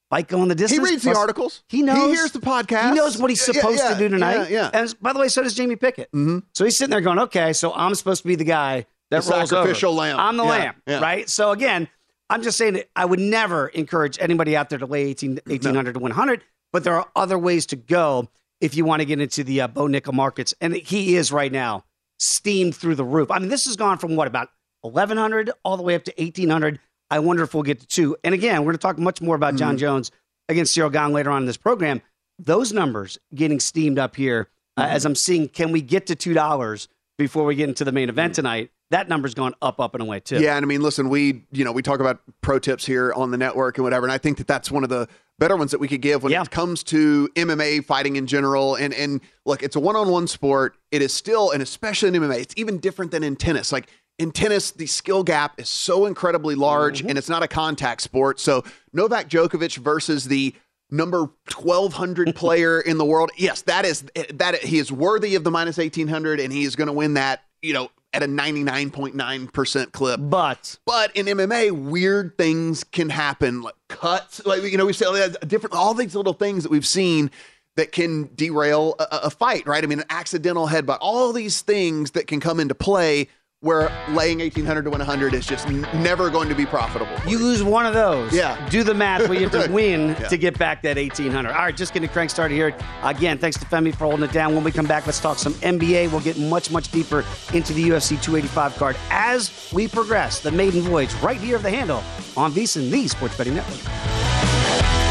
Fight 0.09 0.27
going 0.29 0.49
the 0.49 0.55
distance. 0.57 0.87
he 0.87 0.93
reads 0.93 1.03
the 1.05 1.11
plus- 1.11 1.19
articles. 1.19 1.63
He 1.69 1.83
knows. 1.83 1.99
He 1.99 2.07
hears 2.17 2.33
the 2.33 2.41
podcast. 2.41 2.89
He 2.91 2.95
knows 2.97 3.17
what 3.19 3.31
he's 3.31 3.47
Yeah, 3.47 3.53
yeah, 3.55 3.61
supposed 3.61 3.79
yeah, 3.79 3.93
to 3.95 3.99
do 3.99 4.09
tonight. 4.09 4.51
Yeah, 4.51 4.71
yeah. 4.73 4.81
And 4.81 4.95
by 5.01 5.13
the 5.13 5.21
way, 5.21 5.29
so 5.29 5.43
does 5.43 5.55
Jamie 5.55 5.77
Pickett. 5.77 6.11
Mhm. 6.13 6.43
So 6.55 6.65
he's 6.65 6.77
sitting 6.77 6.91
there 6.91 7.01
going, 7.01 7.19
okay, 7.21 7.53
so 7.53 7.73
I'm 7.75 7.95
supposed 7.95 8.23
to 8.23 8.29
be 8.29 8.35
the 8.35 8.43
guy 8.45 8.87
that 9.11 9.23
The 9.25 9.31
rolls 9.31 9.51
sacrificial 9.51 9.91
over. 9.93 10.01
lamb. 10.01 10.19
I'm 10.19 10.37
the 10.37 10.45
lamb, 10.45 10.75
right? 10.89 11.29
So 11.31 11.53
again, 11.53 11.89
I'm 12.29 12.43
just 12.43 12.57
saying 12.59 12.75
that 12.75 12.89
I 12.97 13.05
would 13.05 13.21
never 13.21 13.69
encourage 13.69 14.17
anybody 14.21 14.57
out 14.57 14.69
there 14.71 14.79
to 14.81 14.87
lay 14.87 15.03
18, 15.05 15.41
1800 15.47 15.93
to 15.95 15.99
100, 16.01 16.43
but 16.73 16.85
there 16.85 16.95
are 16.95 17.09
other 17.17 17.39
ways 17.39 17.67
to 17.67 17.77
go 17.77 18.29
if 18.61 18.75
you 18.77 18.85
want 18.85 19.01
to 19.01 19.07
get 19.07 19.21
into 19.21 19.43
the 19.45 19.63
uh, 19.63 19.69
Bo 19.69 19.87
Nickal 19.87 20.13
markets. 20.13 20.55
And 20.61 20.75
he 20.75 21.17
is 21.17 21.33
right 21.33 21.51
now 21.51 21.85
steamed 22.19 22.75
through 22.77 22.95
the 22.97 23.05
roof. 23.05 23.31
I 23.31 23.39
mean, 23.39 23.49
this 23.49 23.65
has 23.65 23.77
gone 23.77 23.99
from 23.99 24.17
what, 24.17 24.27
about 24.29 24.49
1100 24.83 25.51
all 25.65 25.77
the 25.77 25.83
way 25.83 25.95
up 25.95 26.05
to 26.05 26.13
1800. 26.19 26.79
I 27.11 27.19
wonder 27.19 27.43
if 27.43 27.55
we'll 27.55 27.63
get 27.63 27.81
to 27.81 27.87
two. 27.87 28.17
And 28.23 28.35
again, 28.35 28.61
we're 28.61 28.73
going 28.73 28.79
to 28.79 28.83
talk 28.83 28.99
much 28.99 29.21
more 29.21 29.35
about 29.37 29.51
Mm-hmm. 29.55 29.59
Jon 29.59 29.79
Jones 29.79 30.11
against 30.49 30.73
Cyril 30.75 30.91
Gane 30.91 31.13
later 31.13 31.31
on 31.31 31.43
in 31.43 31.47
this 31.47 31.57
program. 31.57 32.03
Those 32.39 32.73
numbers 32.73 33.19
getting 33.35 33.61
steamed 33.61 33.99
up 33.99 34.17
here 34.17 34.49
uh, 34.77 34.83
Mm-hmm. 34.83 34.93
as 34.93 35.05
I'm 35.05 35.15
seeing, 35.15 35.49
can 35.49 35.73
we 35.73 35.81
get 35.83 36.07
to 36.07 36.17
$2 36.17 36.89
before 37.19 37.45
we 37.45 37.55
get 37.55 37.69
into 37.69 37.85
the 37.85 37.93
main 37.93 38.09
event 38.09 38.35
tonight? 38.35 38.71
That 38.91 39.09
number's 39.09 39.35
gone 39.35 39.55
up, 39.63 39.81
up, 39.81 39.95
and 39.95 40.03
away 40.03 40.21
too. 40.21 40.41
Yeah, 40.41 40.57
and 40.57 40.65
I 40.65 40.67
mean, 40.67 40.81
listen, 40.83 41.09
we 41.09 41.45
you 41.53 41.65
know 41.65 41.71
we 41.71 41.81
talk 41.81 42.01
about 42.01 42.21
pro 42.41 42.59
tips 42.59 42.85
here 42.85 43.13
on 43.13 43.31
the 43.31 43.37
network 43.37 43.79
and 43.79 43.85
whatever, 43.85 44.05
and 44.05 44.13
I 44.13 44.19
think 44.19 44.39
that 44.39 44.49
that's 44.49 44.69
one 44.69 44.83
of 44.83 44.91
the 44.91 45.07
better 45.41 45.57
ones 45.57 45.73
that 45.73 45.81
we 45.81 45.89
could 45.89 46.03
give 46.03 46.23
when 46.23 46.31
Yeah. 46.31 46.43
it 46.43 46.51
comes 46.53 46.85
to 46.85 47.29
MMA 47.35 47.81
fighting 47.81 48.15
in 48.15 48.29
general. 48.29 48.77
And 48.77 48.95
and 48.95 49.21
look, 49.45 49.65
it's 49.65 49.75
a 49.75 49.81
one-on-one 49.81 50.29
sport. 50.29 50.77
It 50.93 51.03
is 51.03 51.13
still, 51.13 51.51
and 51.51 51.61
especially 51.63 52.11
in 52.11 52.15
MMA, 52.15 52.39
it's 52.41 52.55
even 52.57 52.79
different 52.79 53.11
than 53.11 53.25
in 53.25 53.35
tennis. 53.35 53.73
Like 53.73 53.89
in 54.19 54.31
tennis, 54.31 54.71
the 54.71 54.87
skill 54.87 55.25
gap 55.25 55.59
is 55.59 55.69
so 55.69 56.07
incredibly 56.07 56.55
large, 56.55 57.01
mm-hmm. 57.01 57.09
and 57.09 57.19
it's 57.19 57.29
not 57.29 57.43
a 57.43 57.49
contact 57.49 58.03
sport. 58.03 58.39
So 58.39 58.63
Novak 58.93 59.29
Djokovic 59.29 59.79
versus 59.79 60.27
the 60.27 60.55
number 60.91 61.31
1200 61.55 62.35
player 62.43 62.81
in 62.81 62.99
the 62.99 63.05
world 63.05 63.31
yes 63.37 63.63
that 63.63 63.85
is 63.85 64.05
that 64.35 64.57
he 64.57 64.77
is 64.77 64.91
worthy 64.91 65.37
of 65.37 65.45
the 65.45 65.51
minus 65.51 65.77
1800 65.79 66.41
and 66.41 66.53
he 66.53 66.65
is 66.65 66.75
going 66.75 66.89
to 66.89 66.93
win 66.93 67.15
that 67.15 67.45
you 67.63 67.73
know 67.73 67.89
at 68.13 68.23
a 68.23 68.27
99.9% 68.27 69.93
clip 69.93 70.21
But 70.23 70.79
but 70.85 71.15
in 71.17 71.27
MMA, 71.27 71.71
weird 71.73 72.37
things 72.37 72.85
can 72.85 73.09
happen, 73.09 73.63
like 73.63 73.75
cuts, 73.89 74.45
like 74.45 74.63
you 74.63 74.77
know, 74.77 74.87
we 74.87 74.93
say 74.93 75.07
all 75.07 75.29
different, 75.47 75.75
all 75.75 75.95
these 75.95 76.15
little 76.15 76.33
things 76.33 76.63
that 76.65 76.71
we've 76.71 76.87
seen 76.87 77.31
that 77.77 77.93
can 77.93 78.29
derail 78.35 78.97
a, 78.99 79.07
a 79.25 79.31
fight, 79.31 79.67
right? 79.67 79.83
I 79.83 79.87
mean, 79.87 80.01
an 80.01 80.07
accidental 80.11 80.69
headbutt, 80.69 80.99
all 81.01 81.33
these 81.33 81.63
things 81.63 82.13
that 82.13 82.27
can 82.27 82.41
come 82.41 82.61
into 82.61 82.75
play 82.75 83.29
where 83.63 83.91
laying 84.09 84.39
1800 84.39 84.85
to 84.85 84.91
100 84.91 85.35
is 85.35 85.45
just 85.47 85.67
n- 85.67 85.83
never 86.03 86.31
going 86.31 86.49
to 86.49 86.55
be 86.55 86.65
profitable. 86.65 87.13
You 87.31 87.39
lose 87.39 87.63
one 87.63 87.85
of 87.85 87.93
those. 87.93 88.33
Yeah. 88.33 88.57
Do 88.71 88.83
the 88.83 88.95
math 88.95 89.29
where 89.29 89.39
you 89.39 89.47
have 89.47 89.67
to 89.67 89.71
win 89.73 90.09
Yeah. 90.19 90.29
to 90.29 90.39
get 90.39 90.59
back 90.59 90.81
that 90.83 90.97
1800. 90.97 91.51
All 91.51 91.55
right, 91.57 91.77
just 91.77 91.93
getting 91.93 92.09
a 92.09 92.13
crank 92.13 92.31
started 92.31 92.55
here. 92.55 92.75
Again, 93.03 93.37
thanks 93.37 93.59
to 93.59 93.67
Femi 93.67 93.93
for 93.95 94.05
holding 94.07 94.25
it 94.25 94.33
down. 94.33 94.55
When 94.55 94.65
we 94.65 94.73
come 94.73 94.87
back, 94.87 95.05
let's 95.05 95.21
talk 95.21 95.37
some 95.39 95.53
NBA. 95.55 96.11
We'll 96.11 96.21
get 96.23 96.39
much, 96.39 96.71
much 96.71 96.91
deeper 96.91 97.23
into 97.53 97.75
the 97.75 97.87
UFC 97.91 98.21
285 98.23 98.77
card 98.77 98.97
as 99.11 99.71
we 99.75 99.87
progress 99.89 100.41
the 100.41 100.51
maiden 100.51 100.81
voyage 100.81 101.13
right 101.17 101.39
here 101.39 101.57
of 101.57 101.63
the 101.63 101.71
handle 101.71 102.03
on 102.39 102.53
VSiN, 102.53 102.91
the 102.91 103.09
Sports 103.09 103.37
Betting 103.37 103.57
Network. 103.57 105.10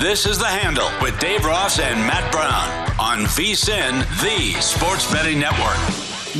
This 0.00 0.24
is 0.24 0.38
The 0.38 0.46
Handle 0.46 0.88
with 1.02 1.20
Dave 1.20 1.44
Ross 1.44 1.78
and 1.78 2.00
Matt 2.00 2.32
Brown 2.32 2.70
on 2.98 3.26
VSIN, 3.26 4.00
the 4.22 4.58
Sports 4.58 5.12
Betting 5.12 5.38
Network. 5.38 5.76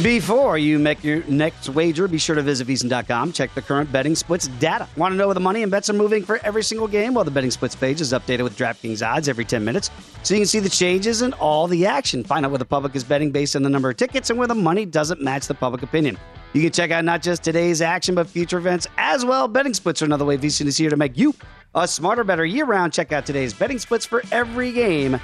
Before 0.02 0.56
you 0.56 0.78
make 0.78 1.04
your 1.04 1.22
next 1.24 1.68
wager, 1.68 2.08
be 2.08 2.16
sure 2.16 2.34
to 2.34 2.40
visit 2.40 2.66
VSiN.com. 2.66 3.32
Check 3.32 3.52
the 3.54 3.60
current 3.60 3.92
betting 3.92 4.14
splits 4.14 4.48
data. 4.48 4.88
Want 4.96 5.12
to 5.12 5.16
know 5.16 5.26
where 5.26 5.34
the 5.34 5.40
money 5.40 5.62
and 5.62 5.70
bets 5.70 5.90
are 5.90 5.92
moving 5.92 6.24
for 6.24 6.38
every 6.42 6.62
single 6.62 6.88
game? 6.88 7.12
Well, 7.12 7.24
the 7.24 7.30
betting 7.30 7.50
splits 7.50 7.76
page 7.76 8.00
is 8.00 8.14
updated 8.14 8.44
with 8.44 8.56
DraftKings 8.56 9.06
odds 9.06 9.28
every 9.28 9.44
10 9.44 9.62
minutes, 9.62 9.90
so 10.22 10.32
you 10.32 10.40
can 10.40 10.46
see 10.46 10.60
the 10.60 10.70
changes 10.70 11.20
and 11.20 11.34
all 11.34 11.66
the 11.66 11.84
action. 11.84 12.24
Find 12.24 12.46
out 12.46 12.52
where 12.52 12.58
the 12.58 12.64
public 12.64 12.96
is 12.96 13.04
betting 13.04 13.30
based 13.30 13.56
on 13.56 13.62
the 13.62 13.68
number 13.68 13.90
of 13.90 13.98
tickets 13.98 14.30
and 14.30 14.38
where 14.38 14.48
the 14.48 14.54
money 14.54 14.86
doesn't 14.86 15.20
match 15.20 15.48
the 15.48 15.54
public 15.54 15.82
opinion. 15.82 16.16
You 16.54 16.62
can 16.62 16.72
check 16.72 16.92
out 16.92 17.04
not 17.04 17.20
just 17.20 17.42
today's 17.42 17.82
action, 17.82 18.14
but 18.14 18.26
future 18.26 18.56
events 18.56 18.86
as 18.96 19.22
well. 19.26 19.48
Betting 19.48 19.74
splits 19.74 20.00
are 20.00 20.06
another 20.06 20.24
way 20.24 20.38
VSiN 20.38 20.64
is 20.64 20.78
here 20.78 20.88
to 20.88 20.96
make 20.96 21.18
you 21.18 21.34
a 21.74 21.86
smarter, 21.86 22.24
better 22.24 22.44
year 22.44 22.64
round. 22.64 22.92
Check 22.92 23.12
out 23.12 23.26
today's 23.26 23.54
betting 23.54 23.78
splits 23.78 24.06
for 24.06 24.22
every 24.32 24.72
game 24.72 25.18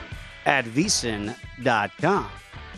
at 0.44 0.64
VSiN.com. 0.64 2.28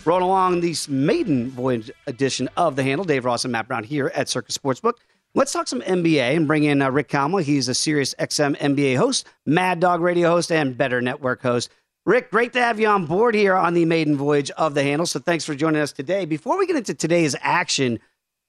Rolling 0.05 0.25
along 0.25 0.61
this 0.61 0.89
maiden 0.89 1.51
voyage 1.51 1.91
edition 2.07 2.49
of 2.57 2.77
The 2.77 2.83
Handle, 2.83 3.05
Dave 3.05 3.25
Ross 3.25 3.45
and 3.45 3.53
Matt 3.53 3.69
Brown 3.69 3.85
here 3.85 4.11
at 4.15 4.29
Circa 4.29 4.53
Sportsbook. 4.53 4.95
Let's 5.35 5.53
talk 5.53 5.69
some 5.69 5.83
NBA 5.83 6.37
and 6.37 6.47
bring 6.47 6.65
in 6.65 6.81
uh, 6.81 6.91
Rick 6.91 7.09
Kamla. 7.09 7.43
He's 7.43 7.69
a 7.69 7.75
Sirius 7.75 8.15
XM 8.19 8.57
NBA 8.57 8.97
host, 8.97 9.27
Mad 9.45 9.81
Dog 9.81 10.01
Radio 10.01 10.31
host, 10.31 10.51
and 10.51 10.77
Better 10.77 11.03
Network 11.03 11.43
host. 11.43 11.71
Rick, 12.07 12.31
great 12.31 12.55
to 12.55 12.61
have 12.61 12.81
you 12.81 12.89
on 12.89 13.05
board 13.05 13.35
here 13.35 13.55
on 13.55 13.75
the 13.75 13.85
maiden 13.85 14.17
voyage 14.17 14.51
of 14.53 14.73
The 14.73 14.83
Handle. 14.83 15.05
So 15.05 15.21
thanks 15.21 15.45
for 15.45 15.55
joining 15.55 15.83
us 15.83 15.93
today. 15.93 16.25
Before 16.25 16.57
we 16.57 16.67
get 16.67 16.77
into 16.77 16.95
today's 16.95 17.37
action, 17.43 18.01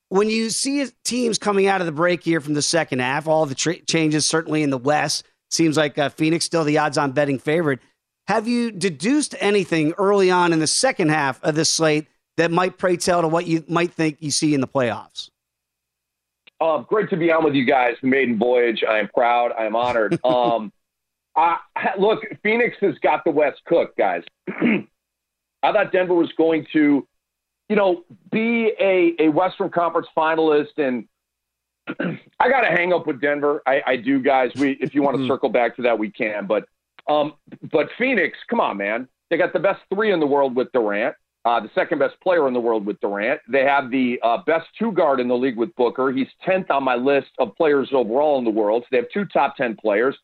when 0.09 0.29
you 0.29 0.49
see 0.49 0.85
teams 1.03 1.37
coming 1.37 1.67
out 1.67 1.81
of 1.81 1.85
the 1.85 1.91
break 1.91 2.23
here 2.23 2.41
from 2.41 2.53
the 2.53 2.61
second 2.61 2.99
half, 2.99 3.27
all 3.27 3.45
the 3.45 3.55
tra- 3.55 3.81
changes 3.81 4.27
certainly 4.27 4.63
in 4.63 4.69
the 4.69 4.77
West, 4.77 5.25
seems 5.49 5.77
like 5.77 5.97
uh, 5.97 6.09
Phoenix 6.09 6.45
still 6.45 6.63
the 6.63 6.77
odds 6.77 6.97
on 6.97 7.11
betting 7.11 7.39
favorite. 7.39 7.79
Have 8.27 8.47
you 8.47 8.71
deduced 8.71 9.35
anything 9.39 9.93
early 9.97 10.29
on 10.29 10.53
in 10.53 10.59
the 10.59 10.67
second 10.67 11.09
half 11.09 11.43
of 11.43 11.55
this 11.55 11.71
slate 11.73 12.07
that 12.37 12.51
might 12.51 12.77
pray 12.77 12.97
tell 12.97 13.21
to 13.21 13.27
what 13.27 13.47
you 13.47 13.63
might 13.67 13.91
think 13.93 14.17
you 14.19 14.29
see 14.29 14.53
in 14.53 14.61
the 14.61 14.67
playoffs? 14.67 15.29
Uh, 16.61 16.79
great 16.79 17.09
to 17.09 17.17
be 17.17 17.31
on 17.31 17.43
with 17.43 17.53
you 17.53 17.65
guys. 17.65 17.95
The 18.01 18.07
maiden 18.07 18.37
voyage. 18.37 18.83
I 18.87 18.99
am 18.99 19.07
proud. 19.07 19.51
I 19.57 19.65
am 19.65 19.75
honored. 19.75 20.19
um, 20.25 20.71
I, 21.35 21.57
look, 21.97 22.19
Phoenix 22.43 22.75
has 22.81 22.95
got 22.99 23.23
the 23.23 23.31
West 23.31 23.61
cooked, 23.65 23.97
guys. 23.97 24.23
I 24.49 25.71
thought 25.71 25.91
Denver 25.91 26.13
was 26.13 26.31
going 26.37 26.65
to, 26.73 27.07
you 27.69 27.75
know, 27.75 28.03
be 28.31 28.73
a, 28.79 29.15
a 29.19 29.29
Western 29.29 29.69
Conference 29.69 30.07
finalist, 30.17 30.77
and 30.77 31.07
I 32.39 32.49
got 32.49 32.61
to 32.61 32.67
hang 32.67 32.93
up 32.93 33.07
with 33.07 33.21
Denver. 33.21 33.61
I, 33.65 33.81
I 33.85 33.95
do, 33.95 34.21
guys. 34.21 34.51
We, 34.55 34.71
if 34.81 34.93
you 34.93 35.01
want 35.01 35.17
to 35.17 35.27
circle 35.31 35.49
back 35.49 35.75
to 35.77 35.83
that, 35.83 35.97
we 35.97 36.11
can. 36.11 36.47
But, 36.47 36.65
um, 37.07 37.33
but 37.71 37.89
Phoenix, 37.97 38.37
come 38.49 38.59
on, 38.59 38.77
man. 38.77 39.07
They 39.29 39.37
got 39.37 39.53
the 39.53 39.59
best 39.59 39.81
three 39.93 40.11
in 40.11 40.19
the 40.19 40.27
world 40.27 40.55
with 40.55 40.71
Durant 40.71 41.15
uh, 41.45 41.59
the 41.59 41.69
second 41.73 41.99
best 41.99 42.19
player 42.21 42.47
in 42.47 42.53
the 42.53 42.59
world 42.59 42.85
with 42.85 42.99
Durant. 42.99 43.39
They 43.47 43.63
have 43.63 43.89
the 43.89 44.19
uh, 44.23 44.39
best 44.45 44.67
two 44.77 44.91
guard 44.91 45.19
in 45.19 45.27
the 45.27 45.35
league 45.35 45.57
with 45.57 45.73
Booker. 45.75 46.11
He's 46.11 46.27
10th 46.45 46.69
on 46.69 46.83
my 46.83 46.95
list 46.95 47.29
of 47.39 47.55
players 47.55 47.89
overall 47.93 48.37
in 48.37 48.43
the 48.43 48.51
world. 48.51 48.83
So 48.83 48.87
they 48.91 48.97
have 48.97 49.09
two 49.13 49.25
top 49.25 49.55
10 49.55 49.77
players. 49.77 50.15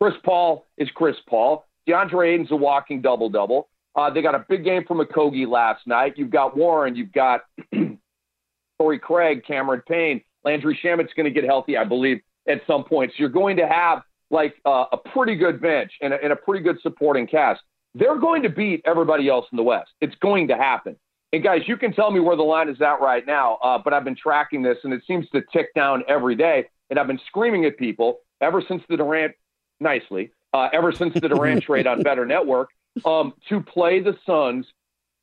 Chris 0.00 0.14
Paul 0.24 0.66
is 0.78 0.88
Chris 0.94 1.16
Paul. 1.28 1.66
DeAndre 1.88 2.34
Ayton's 2.34 2.50
a 2.50 2.56
walking 2.56 3.02
double 3.02 3.28
double. 3.28 3.68
Uh, 3.96 4.10
they 4.10 4.22
got 4.22 4.34
a 4.34 4.44
big 4.48 4.64
game 4.64 4.84
from 4.86 4.98
Okogie 4.98 5.48
last 5.48 5.86
night. 5.86 6.14
You've 6.16 6.30
got 6.30 6.56
Warren. 6.56 6.96
You've 6.96 7.12
got 7.12 7.42
Torrey 8.78 8.98
Craig, 8.98 9.44
Cameron 9.46 9.82
Payne. 9.86 10.22
Landry 10.44 10.78
Shamet's 10.82 11.12
going 11.14 11.24
to 11.24 11.30
get 11.30 11.44
healthy, 11.44 11.76
I 11.76 11.84
believe, 11.84 12.20
at 12.48 12.60
some 12.66 12.84
point. 12.84 13.12
So 13.12 13.16
you're 13.18 13.28
going 13.28 13.56
to 13.56 13.66
have 13.66 14.02
like 14.30 14.54
uh, 14.66 14.86
a 14.92 14.96
pretty 14.96 15.36
good 15.36 15.60
bench 15.60 15.92
and 16.02 16.12
a, 16.12 16.22
and 16.22 16.32
a 16.32 16.36
pretty 16.36 16.62
good 16.62 16.80
supporting 16.82 17.26
cast. 17.26 17.60
they're 17.94 18.18
going 18.18 18.42
to 18.42 18.48
beat 18.48 18.82
everybody 18.84 19.28
else 19.28 19.46
in 19.52 19.56
the 19.56 19.62
West. 19.62 19.90
It's 20.00 20.14
going 20.20 20.48
to 20.48 20.56
happen. 20.56 20.96
And 21.32 21.42
guys, 21.42 21.62
you 21.66 21.76
can 21.76 21.92
tell 21.92 22.10
me 22.10 22.20
where 22.20 22.36
the 22.36 22.42
line 22.42 22.68
is 22.68 22.80
at 22.80 23.00
right 23.00 23.26
now, 23.26 23.54
uh, 23.56 23.78
but 23.78 23.92
I've 23.92 24.04
been 24.04 24.16
tracking 24.16 24.62
this 24.62 24.78
and 24.84 24.92
it 24.92 25.02
seems 25.06 25.28
to 25.30 25.42
tick 25.52 25.74
down 25.74 26.04
every 26.08 26.34
day. 26.34 26.66
And 26.90 26.98
I've 26.98 27.06
been 27.06 27.20
screaming 27.26 27.64
at 27.64 27.76
people 27.76 28.18
ever 28.40 28.62
since 28.66 28.82
the 28.88 28.96
Durant, 28.96 29.32
nicely, 29.80 30.30
uh, 30.52 30.68
ever 30.72 30.92
since 30.92 31.14
the 31.14 31.28
Durant 31.28 31.62
trade 31.64 31.86
on 31.86 32.02
Better 32.02 32.26
Network, 32.26 32.68
um, 33.04 33.34
to 33.48 33.60
play 33.60 34.00
the 34.00 34.16
Suns. 34.26 34.66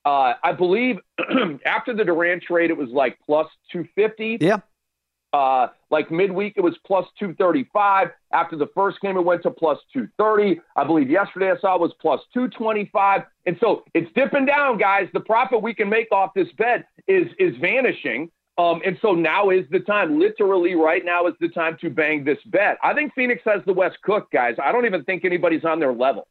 Uh, 0.03 0.33
I 0.43 0.53
believe 0.53 0.97
after 1.65 1.93
the 1.93 2.03
Durant 2.03 2.43
trade, 2.43 2.71
it 2.71 2.77
was 2.77 2.89
like 2.89 3.17
plus 3.25 3.47
250. 3.71 4.37
Yeah. 4.41 4.57
Uh, 5.33 5.67
like 5.89 6.11
midweek, 6.11 6.53
it 6.57 6.61
was 6.61 6.75
plus 6.85 7.05
235. 7.17 8.09
After 8.33 8.57
the 8.57 8.67
first 8.75 8.99
game, 8.99 9.15
it 9.15 9.23
went 9.23 9.43
to 9.43 9.51
plus 9.51 9.77
230. 9.93 10.59
I 10.75 10.83
believe 10.83 11.09
yesterday 11.09 11.51
I 11.51 11.59
saw 11.59 11.75
it 11.75 11.81
was 11.81 11.93
plus 12.01 12.19
225. 12.33 13.21
And 13.45 13.57
so 13.61 13.83
it's 13.93 14.11
dipping 14.13 14.45
down, 14.45 14.77
guys. 14.77 15.07
The 15.13 15.21
profit 15.21 15.61
we 15.61 15.73
can 15.73 15.87
make 15.87 16.11
off 16.11 16.31
this 16.35 16.49
bet 16.57 16.85
is 17.07 17.27
is 17.39 17.55
vanishing. 17.61 18.29
Um, 18.57 18.81
and 18.85 18.97
so 19.01 19.13
now 19.13 19.49
is 19.49 19.65
the 19.71 19.79
time. 19.79 20.19
Literally, 20.19 20.75
right 20.75 21.05
now 21.05 21.27
is 21.27 21.33
the 21.39 21.47
time 21.47 21.77
to 21.79 21.89
bang 21.89 22.25
this 22.25 22.37
bet. 22.47 22.77
I 22.83 22.93
think 22.93 23.13
Phoenix 23.15 23.41
has 23.45 23.61
the 23.65 23.73
West 23.73 23.97
Cook, 24.03 24.29
guys. 24.31 24.55
I 24.61 24.73
don't 24.73 24.85
even 24.85 25.03
think 25.05 25.23
anybody's 25.23 25.63
on 25.63 25.79
their 25.79 25.93
level. 25.93 26.27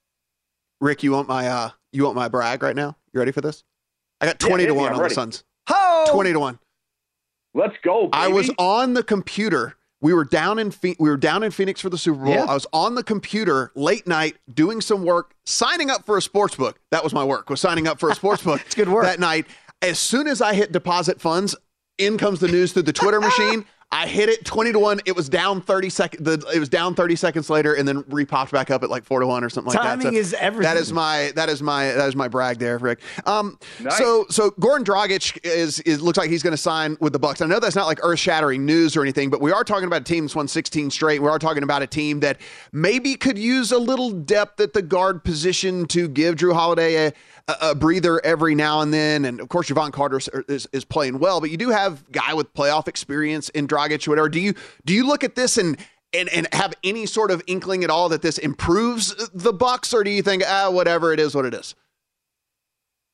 Rick, 0.80 1.02
you 1.02 1.12
want 1.12 1.28
my 1.28 1.46
uh, 1.48 1.70
you 1.92 2.04
want 2.04 2.16
my 2.16 2.28
brag 2.28 2.62
right 2.62 2.76
now? 2.76 2.96
You 3.12 3.18
ready 3.20 3.32
for 3.32 3.40
this? 3.40 3.64
I 4.20 4.26
got 4.26 4.38
twenty 4.38 4.64
Yeah, 4.64 4.68
to 4.70 4.74
one 4.74 4.92
on 4.92 4.98
ready. 5.00 5.10
the 5.10 5.14
Suns. 5.14 5.44
Ho! 5.68 6.04
Twenty 6.10 6.32
to 6.32 6.40
one. 6.40 6.58
Let's 7.54 7.74
go. 7.82 8.02
Baby. 8.06 8.10
I 8.12 8.28
was 8.28 8.50
on 8.58 8.94
the 8.94 9.02
computer. 9.02 9.74
We 10.02 10.14
were 10.14 10.24
down 10.24 10.58
in 10.58 10.72
we 10.82 10.94
were 11.10 11.16
down 11.18 11.42
in 11.42 11.50
Phoenix 11.50 11.80
for 11.80 11.90
the 11.90 11.98
Super 11.98 12.24
Bowl. 12.24 12.32
Yeah. 12.32 12.44
I 12.44 12.54
was 12.54 12.66
on 12.72 12.94
the 12.94 13.02
computer 13.02 13.70
late 13.74 14.06
night 14.06 14.36
doing 14.52 14.80
some 14.80 15.04
work, 15.04 15.34
signing 15.44 15.90
up 15.90 16.06
for 16.06 16.16
a 16.16 16.22
sports 16.22 16.56
book. 16.56 16.80
That 16.90 17.04
was 17.04 17.12
my 17.12 17.24
work. 17.24 17.50
Was 17.50 17.60
signing 17.60 17.86
up 17.86 18.00
for 18.00 18.08
a 18.10 18.14
sports 18.14 18.42
book. 18.42 18.60
It's 18.66 18.74
good 18.74 18.88
work. 18.88 19.04
that 19.04 19.20
night. 19.20 19.46
As 19.82 19.98
soon 19.98 20.26
as 20.26 20.40
I 20.40 20.54
hit 20.54 20.72
deposit 20.72 21.20
funds, 21.20 21.54
in 21.98 22.16
comes 22.16 22.40
the 22.40 22.48
news 22.48 22.72
through 22.72 22.82
the 22.84 22.92
Twitter 22.94 23.20
machine. 23.20 23.66
I 23.92 24.06
hit 24.06 24.28
it 24.28 24.44
twenty 24.44 24.70
to 24.70 24.78
one. 24.78 25.00
It 25.04 25.16
was 25.16 25.28
down 25.28 25.60
thirty 25.60 25.90
seconds. 25.90 26.44
It 26.54 26.60
was 26.60 26.68
down 26.68 26.94
thirty 26.94 27.16
seconds 27.16 27.50
later, 27.50 27.74
and 27.74 27.88
then 27.88 28.04
repopped 28.04 28.52
back 28.52 28.70
up 28.70 28.84
at 28.84 28.90
like 28.90 29.04
four 29.04 29.18
to 29.18 29.26
one 29.26 29.42
or 29.42 29.50
something 29.50 29.72
like 29.72 29.82
that. 29.82 30.00
Timing 30.00 30.14
is 30.14 30.32
everything. 30.34 30.72
That 30.72 30.80
is 30.80 30.92
my 30.92 31.32
that 31.34 31.48
is 31.48 31.60
my 31.60 31.86
that 31.92 32.08
is 32.08 32.14
my 32.14 32.28
brag 32.28 32.58
there, 32.60 32.78
Rick. 32.78 33.00
Um, 33.26 33.58
Nice. 33.80 33.98
so 33.98 34.26
so 34.30 34.52
Goran 34.52 34.84
Dragic 34.84 35.40
is 35.44 35.80
is 35.80 36.00
looks 36.00 36.18
like 36.18 36.30
he's 36.30 36.42
going 36.42 36.52
to 36.52 36.56
sign 36.62 36.96
with 37.00 37.12
the 37.12 37.18
Bucks. 37.18 37.40
I 37.40 37.46
know 37.46 37.58
that's 37.58 37.74
not 37.74 37.86
like 37.86 37.98
earth 38.04 38.20
shattering 38.20 38.64
news 38.64 38.96
or 38.96 39.02
anything, 39.02 39.28
but 39.28 39.40
we 39.40 39.50
are 39.50 39.64
talking 39.64 39.86
about 39.86 40.02
a 40.02 40.04
team 40.04 40.24
that's 40.24 40.36
won 40.36 40.46
16 40.46 40.90
straight. 40.92 41.20
We 41.20 41.28
are 41.28 41.40
talking 41.40 41.64
about 41.64 41.82
a 41.82 41.86
team 41.88 42.20
that 42.20 42.40
maybe 42.72 43.16
could 43.16 43.38
use 43.38 43.72
a 43.72 43.78
little 43.78 44.12
depth 44.12 44.60
at 44.60 44.72
the 44.72 44.82
guard 44.82 45.24
position 45.24 45.84
to 45.86 46.06
give 46.06 46.36
Jrue 46.36 46.54
Holiday 46.54 47.08
a, 47.08 47.12
a, 47.60 47.70
a 47.70 47.74
breather 47.74 48.24
every 48.24 48.54
now 48.54 48.80
and 48.80 48.92
then. 48.92 49.24
And 49.24 49.40
of 49.40 49.48
course, 49.48 49.68
Jevon 49.68 49.92
Carter 49.92 50.18
is, 50.18 50.28
is, 50.48 50.68
is 50.72 50.84
playing 50.84 51.18
well, 51.18 51.40
but 51.40 51.50
you 51.50 51.56
do 51.56 51.70
have 51.70 52.10
guy 52.12 52.34
with 52.34 52.52
playoff 52.54 52.88
experience 52.88 53.48
in 53.50 53.66
Dragic, 53.66 54.06
whatever. 54.06 54.28
Do 54.28 54.40
you 54.40 54.54
do 54.84 54.94
you 54.94 55.06
look 55.06 55.24
at 55.24 55.34
this 55.34 55.58
and 55.58 55.76
and, 56.12 56.28
and 56.30 56.48
have 56.52 56.74
any 56.82 57.06
sort 57.06 57.30
of 57.30 57.42
inkling 57.46 57.84
at 57.84 57.90
all 57.90 58.08
that 58.08 58.22
this 58.22 58.38
improves 58.38 59.14
the 59.32 59.52
Bucks, 59.52 59.94
or 59.94 60.02
do 60.04 60.10
you 60.10 60.22
think 60.22 60.42
ah 60.46 60.70
whatever 60.70 61.12
it 61.12 61.20
is 61.20 61.34
what 61.34 61.44
it 61.44 61.54
is? 61.54 61.74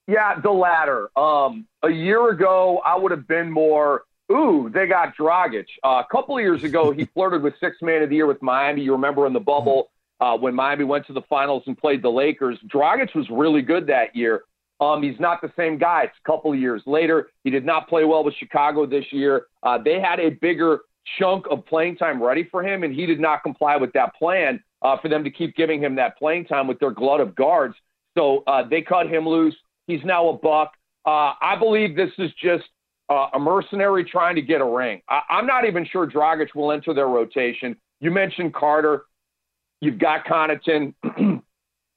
Yeah, 0.06 0.38
the 0.40 0.50
latter. 0.50 1.10
Um, 1.18 1.66
a 1.82 1.90
year 1.90 2.30
ago, 2.30 2.80
I 2.86 2.96
would 2.96 3.10
have 3.10 3.26
been 3.26 3.50
more, 3.50 4.04
ooh, 4.30 4.70
they 4.72 4.86
got 4.86 5.16
Dragic. 5.16 5.66
Uh, 5.84 6.02
a 6.04 6.06
couple 6.10 6.36
of 6.36 6.42
years 6.42 6.62
ago, 6.62 6.92
he 6.92 7.04
flirted 7.14 7.42
with 7.42 7.54
six 7.58 7.78
man 7.82 8.02
of 8.02 8.10
the 8.10 8.16
year 8.16 8.26
with 8.26 8.40
Miami. 8.40 8.82
You 8.82 8.92
remember 8.92 9.26
in 9.26 9.32
the 9.32 9.40
bubble 9.40 9.90
uh, 10.20 10.36
when 10.36 10.54
Miami 10.54 10.84
went 10.84 11.06
to 11.06 11.12
the 11.12 11.22
finals 11.22 11.62
and 11.66 11.76
played 11.76 12.02
the 12.02 12.08
Lakers. 12.08 12.58
Dragic 12.72 13.14
was 13.14 13.26
really 13.30 13.62
good 13.62 13.86
that 13.88 14.14
year. 14.14 14.42
Um, 14.80 15.02
he's 15.02 15.18
not 15.18 15.40
the 15.40 15.50
same 15.56 15.78
guy. 15.78 16.04
It's 16.04 16.16
a 16.24 16.30
couple 16.30 16.54
years 16.54 16.82
later. 16.86 17.28
He 17.44 17.50
did 17.50 17.64
not 17.64 17.88
play 17.88 18.04
well 18.04 18.22
with 18.24 18.34
Chicago 18.34 18.86
this 18.86 19.06
year. 19.10 19.46
Uh, 19.62 19.78
they 19.82 20.00
had 20.00 20.20
a 20.20 20.30
bigger 20.30 20.80
chunk 21.18 21.46
of 21.50 21.64
playing 21.66 21.96
time 21.96 22.22
ready 22.22 22.46
for 22.50 22.62
him, 22.62 22.82
and 22.82 22.94
he 22.94 23.06
did 23.06 23.20
not 23.20 23.42
comply 23.42 23.76
with 23.76 23.92
that 23.92 24.14
plan 24.16 24.62
uh, 24.82 24.96
for 25.00 25.08
them 25.08 25.24
to 25.24 25.30
keep 25.30 25.56
giving 25.56 25.82
him 25.82 25.94
that 25.96 26.18
playing 26.18 26.44
time 26.44 26.66
with 26.66 26.78
their 26.78 26.90
glut 26.90 27.20
of 27.20 27.34
guards. 27.34 27.74
So 28.16 28.42
uh, 28.46 28.66
they 28.68 28.82
cut 28.82 29.06
him 29.08 29.26
loose. 29.26 29.56
He's 29.86 30.04
now 30.04 30.28
a 30.28 30.32
buck. 30.36 30.72
Uh, 31.06 31.32
I 31.40 31.56
believe 31.58 31.96
this 31.96 32.10
is 32.18 32.30
just 32.42 32.64
uh, 33.08 33.28
a 33.34 33.38
mercenary 33.38 34.04
trying 34.04 34.34
to 34.34 34.42
get 34.42 34.60
a 34.60 34.64
ring. 34.64 35.00
I- 35.08 35.22
I'm 35.30 35.46
not 35.46 35.64
even 35.66 35.86
sure 35.86 36.06
Dragic 36.06 36.48
will 36.54 36.72
enter 36.72 36.92
their 36.92 37.08
rotation. 37.08 37.76
You 38.00 38.10
mentioned 38.10 38.52
Carter. 38.52 39.04
You've 39.80 39.98
got 39.98 40.24
Connaughton. 40.24 40.94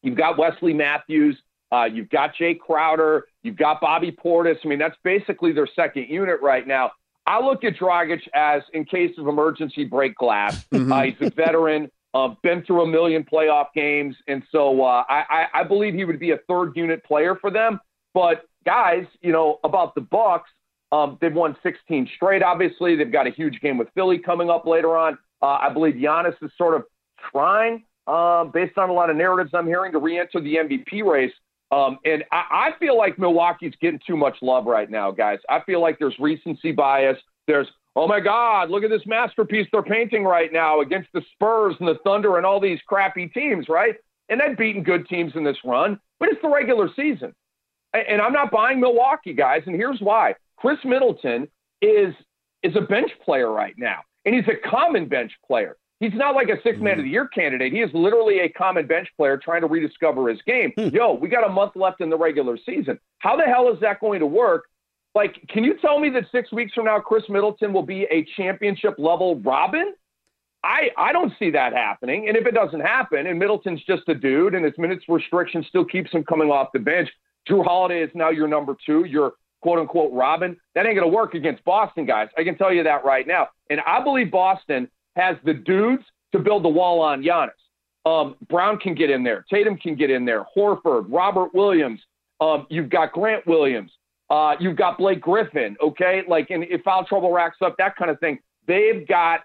you've 0.03 0.17
got 0.17 0.37
Wesley 0.37 0.73
Matthews. 0.73 1.37
Uh, 1.71 1.85
you've 1.85 2.09
got 2.09 2.35
Jae 2.35 2.57
Crowder. 2.57 3.25
You've 3.43 3.57
got 3.57 3.79
Bobby 3.79 4.11
Portis. 4.11 4.57
I 4.63 4.67
mean, 4.67 4.79
that's 4.79 4.97
basically 5.03 5.51
their 5.51 5.67
second 5.75 6.07
unit 6.09 6.41
right 6.41 6.65
now. 6.67 6.91
I 7.25 7.39
look 7.39 7.63
at 7.63 7.75
Dragic 7.75 8.21
as, 8.33 8.63
in 8.73 8.85
case 8.85 9.15
of 9.19 9.27
emergency, 9.27 9.85
break 9.85 10.15
glass. 10.15 10.65
Uh, 10.73 11.03
he's 11.03 11.15
a 11.21 11.29
veteran, 11.29 11.91
uh, 12.13 12.29
been 12.41 12.63
through 12.63 12.81
a 12.81 12.87
million 12.87 13.23
playoff 13.23 13.67
games, 13.75 14.15
and 14.27 14.41
so 14.51 14.83
uh, 14.83 15.03
I, 15.07 15.23
I, 15.29 15.45
I 15.59 15.63
believe 15.63 15.93
he 15.93 16.03
would 16.03 16.19
be 16.19 16.31
a 16.31 16.37
third 16.47 16.71
unit 16.75 17.03
player 17.03 17.35
for 17.35 17.51
them. 17.51 17.79
But 18.13 18.45
guys, 18.65 19.05
you 19.21 19.31
know 19.31 19.59
about 19.63 19.93
the 19.93 20.01
Bucks, 20.01 20.49
um, 20.91 21.17
they've 21.21 21.33
won 21.33 21.55
16 21.61 22.09
straight. 22.15 22.41
Obviously, 22.41 22.95
they've 22.95 23.11
got 23.11 23.27
a 23.27 23.29
huge 23.29 23.59
game 23.61 23.77
with 23.77 23.89
Philly 23.93 24.17
coming 24.17 24.49
up 24.49 24.65
later 24.65 24.97
on. 24.97 25.17
Uh, 25.41 25.57
I 25.61 25.69
believe 25.69 25.95
Giannis 25.95 26.35
is 26.41 26.51
sort 26.57 26.75
of 26.75 26.83
trying, 27.31 27.83
uh, 28.07 28.45
based 28.45 28.77
on 28.77 28.89
a 28.89 28.93
lot 28.93 29.09
of 29.09 29.15
narratives 29.15 29.51
I'm 29.53 29.67
hearing, 29.67 29.91
to 29.91 29.99
re-enter 29.99 30.41
the 30.41 30.55
MVP 30.55 31.03
race. 31.05 31.33
Um, 31.71 31.99
and 32.05 32.23
I, 32.31 32.69
I 32.73 32.79
feel 32.79 32.97
like 32.97 33.19
Milwaukee's 33.19 33.73
getting 33.81 33.99
too 34.05 34.17
much 34.17 34.37
love 34.41 34.65
right 34.65 34.89
now, 34.89 35.11
guys. 35.11 35.39
I 35.49 35.61
feel 35.65 35.81
like 35.81 35.99
there's 35.99 36.15
recency 36.19 36.71
bias. 36.71 37.17
There's, 37.47 37.67
oh 37.95 38.07
my 38.07 38.19
God, 38.19 38.69
look 38.69 38.83
at 38.83 38.89
this 38.89 39.05
masterpiece 39.05 39.67
they're 39.71 39.83
painting 39.83 40.23
right 40.23 40.51
now 40.51 40.81
against 40.81 41.09
the 41.13 41.21
Spurs 41.33 41.75
and 41.79 41.87
the 41.87 41.97
Thunder 42.03 42.37
and 42.37 42.45
all 42.45 42.59
these 42.59 42.79
crappy 42.87 43.27
teams, 43.27 43.67
right? 43.69 43.95
And 44.29 44.39
they've 44.39 44.57
beaten 44.57 44.83
good 44.83 45.07
teams 45.07 45.33
in 45.35 45.43
this 45.43 45.57
run, 45.63 45.99
but 46.19 46.29
it's 46.29 46.41
the 46.41 46.49
regular 46.49 46.89
season. 46.95 47.33
And 47.93 48.21
I'm 48.21 48.33
not 48.33 48.51
buying 48.51 48.79
Milwaukee, 48.79 49.33
guys. 49.33 49.63
And 49.65 49.75
here's 49.75 49.99
why. 49.99 50.35
Khris 50.57 50.77
Middleton 50.85 51.47
is 51.81 52.13
is 52.61 52.75
a 52.75 52.81
bench 52.81 53.09
player 53.23 53.51
right 53.51 53.73
now, 53.77 54.01
and 54.25 54.35
he's 54.35 54.43
a 54.47 54.69
common 54.69 55.07
bench 55.07 55.31
player. 55.47 55.77
He's 55.99 56.13
not 56.13 56.33
like 56.33 56.47
a 56.47 56.61
six 56.63 56.79
man 56.79 56.93
of 56.93 56.99
mm-hmm. 56.99 57.07
the 57.07 57.11
year 57.11 57.27
candidate. 57.27 57.73
He 57.73 57.79
is 57.79 57.89
literally 57.93 58.39
a 58.39 58.49
common 58.49 58.87
bench 58.87 59.09
player 59.17 59.37
trying 59.37 59.61
to 59.61 59.67
rediscover 59.67 60.29
his 60.29 60.41
game. 60.47 60.71
Hmm. 60.77 60.87
Yo, 60.93 61.13
we 61.13 61.27
got 61.27 61.45
a 61.45 61.51
month 61.51 61.75
left 61.75 61.99
in 62.01 62.09
the 62.09 62.17
regular 62.17 62.57
season. 62.65 62.99
How 63.19 63.35
the 63.35 63.43
hell 63.43 63.71
is 63.73 63.79
that 63.81 63.99
going 63.99 64.21
to 64.21 64.25
work? 64.25 64.65
Like, 65.15 65.35
can 65.49 65.63
you 65.63 65.75
tell 65.79 65.99
me 65.99 66.09
that 66.11 66.25
six 66.31 66.51
weeks 66.51 66.73
from 66.73 66.85
now, 66.85 66.99
Khris 66.99 67.23
Middleton 67.29 67.73
will 67.73 67.83
be 67.83 68.03
a 68.11 68.25
championship 68.37 68.95
level 68.97 69.39
Robin? 69.41 69.93
I, 70.63 70.89
I 70.97 71.11
don't 71.13 71.33
see 71.39 71.51
that 71.51 71.73
happening. 71.73 72.27
And 72.27 72.37
if 72.37 72.45
it 72.45 72.53
doesn't 72.53 72.81
happen, 72.81 73.27
and 73.27 73.39
Middleton's 73.39 73.81
just 73.85 74.07
a 74.07 74.15
dude, 74.15 74.55
and 74.55 74.63
his 74.63 74.73
minutes 74.77 75.05
restriction 75.07 75.65
still 75.67 75.85
keeps 75.85 76.11
him 76.11 76.23
coming 76.23 76.49
off 76.49 76.69
the 76.73 76.79
bench, 76.79 77.09
Jrue 77.49 77.63
Holiday 77.63 78.03
is 78.03 78.11
now 78.13 78.29
your 78.29 78.47
number 78.47 78.75
two, 78.85 79.05
your 79.05 79.33
quote 79.61 79.79
unquote 79.79 80.13
Robin. 80.13 80.55
That 80.75 80.85
ain't 80.85 80.95
going 80.95 81.09
to 81.09 81.15
work 81.15 81.33
against 81.33 81.63
Boston, 81.63 82.05
guys. 82.05 82.27
I 82.37 82.43
can 82.43 82.57
tell 82.57 82.73
you 82.73 82.83
that 82.83 83.03
right 83.03 83.25
now. 83.25 83.47
And 83.69 83.79
I 83.81 84.03
believe 84.03 84.31
Boston 84.31 84.89
has 85.15 85.37
the 85.43 85.53
dudes 85.53 86.03
to 86.31 86.39
build 86.39 86.63
the 86.63 86.69
wall 86.69 87.01
on 87.01 87.23
Giannis. 87.23 87.49
Um, 88.05 88.35
Brown 88.47 88.77
can 88.77 88.95
get 88.95 89.09
in 89.09 89.23
there. 89.23 89.45
Tatum 89.51 89.77
can 89.77 89.95
get 89.95 90.09
in 90.09 90.25
there. 90.25 90.45
Horford, 90.55 91.05
Robert 91.09 91.53
Williams. 91.53 91.99
Um, 92.39 92.65
you've 92.69 92.89
got 92.89 93.11
Grant 93.11 93.45
Williams. 93.45 93.91
Uh, 94.29 94.55
you've 94.59 94.77
got 94.77 94.97
Blake 94.97 95.21
Griffin. 95.21 95.75
Okay, 95.81 96.23
like 96.27 96.49
and 96.49 96.63
if 96.63 96.81
foul 96.83 97.03
trouble 97.03 97.31
racks 97.31 97.57
up, 97.61 97.75
that 97.77 97.95
kind 97.95 98.11
of 98.11 98.19
thing. 98.19 98.39
They've 98.67 99.07
got 99.07 99.41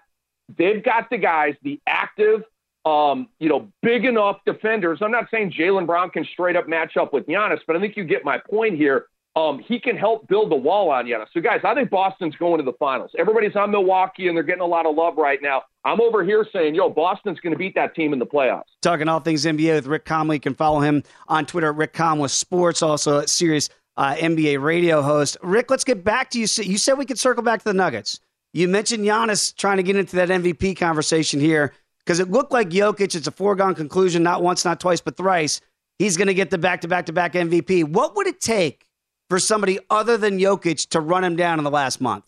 they've 0.57 0.83
got 0.83 1.09
the 1.09 1.17
guys, 1.17 1.55
the 1.63 1.79
active, 1.87 2.43
um, 2.85 3.27
you 3.39 3.49
know, 3.49 3.67
big 3.81 4.05
enough 4.05 4.37
defenders. 4.45 4.99
I'm 5.01 5.11
not 5.11 5.25
saying 5.31 5.53
Jaylen 5.57 5.87
Brown 5.87 6.11
can 6.11 6.25
straight 6.33 6.55
up 6.55 6.67
match 6.67 6.97
up 6.97 7.13
with 7.13 7.25
Giannis, 7.25 7.59
but 7.65 7.75
I 7.75 7.79
think 7.79 7.97
you 7.97 8.03
get 8.03 8.23
my 8.23 8.37
point 8.37 8.77
here. 8.77 9.07
Um, 9.35 9.59
he 9.59 9.81
can 9.81 9.97
help 9.97 10.27
build 10.27 10.49
the 10.49 10.55
wall 10.55 10.89
on 10.89 11.05
Giannis. 11.05 11.25
So, 11.33 11.41
guys, 11.41 11.59
I 11.65 11.73
think 11.73 11.89
Boston's 11.89 12.37
going 12.37 12.57
to 12.59 12.63
the 12.63 12.77
finals. 12.79 13.11
Everybody's 13.19 13.55
on 13.57 13.69
Milwaukee, 13.69 14.29
and 14.29 14.37
they're 14.37 14.43
getting 14.43 14.61
a 14.61 14.65
lot 14.65 14.85
of 14.85 14.95
love 14.95 15.17
right 15.17 15.39
now. 15.41 15.63
I'm 15.83 15.99
over 15.99 16.23
here 16.23 16.47
saying, 16.53 16.73
yo, 16.73 16.89
Boston's 16.89 17.39
going 17.41 17.51
to 17.51 17.59
beat 17.59 17.75
that 17.75 17.95
team 17.95 18.13
in 18.13 18.19
the 18.19 18.25
playoffs. 18.25 18.63
Talking 18.81 19.09
all 19.09 19.19
things 19.19 19.43
NBA 19.43 19.75
with 19.75 19.87
Rick 19.87 20.05
Kamla. 20.05 20.35
You 20.35 20.39
can 20.39 20.55
follow 20.55 20.79
him 20.79 21.03
on 21.27 21.45
Twitter 21.45 21.69
at 21.69 21.75
Rick 21.75 21.93
Kamla 21.93 22.29
Sports, 22.29 22.81
also 22.81 23.19
a 23.19 23.27
Sirius 23.27 23.69
uh, 23.97 24.15
NBA 24.15 24.61
radio 24.61 25.01
host. 25.01 25.37
Rick, 25.43 25.69
let's 25.69 25.83
get 25.83 26.03
back 26.03 26.29
to 26.31 26.39
you. 26.39 26.47
You 26.63 26.77
said 26.77 26.93
we 26.93 27.05
could 27.05 27.19
circle 27.19 27.43
back 27.43 27.59
to 27.59 27.65
the 27.65 27.73
Nuggets. 27.73 28.21
You 28.53 28.69
mentioned 28.69 29.03
Giannis 29.03 29.53
trying 29.53 29.77
to 29.77 29.83
get 29.83 29.97
into 29.97 30.15
that 30.15 30.29
MVP 30.29 30.77
conversation 30.77 31.41
here 31.41 31.73
because 31.99 32.19
it 32.19 32.31
looked 32.31 32.53
like 32.53 32.69
Jokic, 32.69 33.15
it's 33.15 33.27
a 33.27 33.31
foregone 33.31 33.75
conclusion, 33.75 34.23
not 34.23 34.41
once, 34.41 34.63
not 34.63 34.79
twice, 34.79 35.01
but 35.01 35.17
thrice. 35.17 35.59
He's 35.99 36.15
going 36.15 36.27
to 36.27 36.33
get 36.33 36.51
the 36.51 36.57
back 36.57 36.81
to 36.81 36.87
back 36.87 37.05
to 37.07 37.13
back 37.13 37.33
MVP. 37.33 37.83
What 37.83 38.15
would 38.15 38.27
it 38.27 38.39
take 38.39 38.84
for 39.29 39.39
somebody 39.39 39.79
other 39.89 40.17
than 40.17 40.39
Jokic 40.39 40.87
to 40.89 40.99
run 40.99 41.23
him 41.23 41.35
down 41.35 41.59
in 41.59 41.63
the 41.63 41.71
last 41.71 41.99
month? 42.01 42.25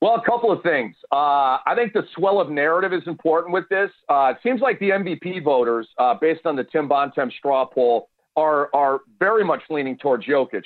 Well, 0.00 0.14
a 0.14 0.24
couple 0.24 0.50
of 0.50 0.62
things. 0.62 0.96
Uh, 1.12 1.58
I 1.66 1.74
think 1.76 1.92
the 1.92 2.04
swell 2.14 2.40
of 2.40 2.48
narrative 2.48 2.94
is 2.94 3.02
important 3.06 3.52
with 3.52 3.68
this. 3.68 3.90
Uh, 4.08 4.32
it 4.34 4.38
seems 4.42 4.62
like 4.62 4.78
the 4.78 4.90
MVP 4.90 5.44
voters, 5.44 5.86
uh, 5.98 6.14
based 6.14 6.46
on 6.46 6.56
the 6.56 6.64
Tim 6.64 6.88
Bontemps 6.88 7.34
straw 7.36 7.66
poll, 7.66 8.08
are 8.36 8.70
are 8.74 9.00
very 9.18 9.44
much 9.44 9.60
leaning 9.68 9.98
towards 9.98 10.24
Jokic. 10.24 10.62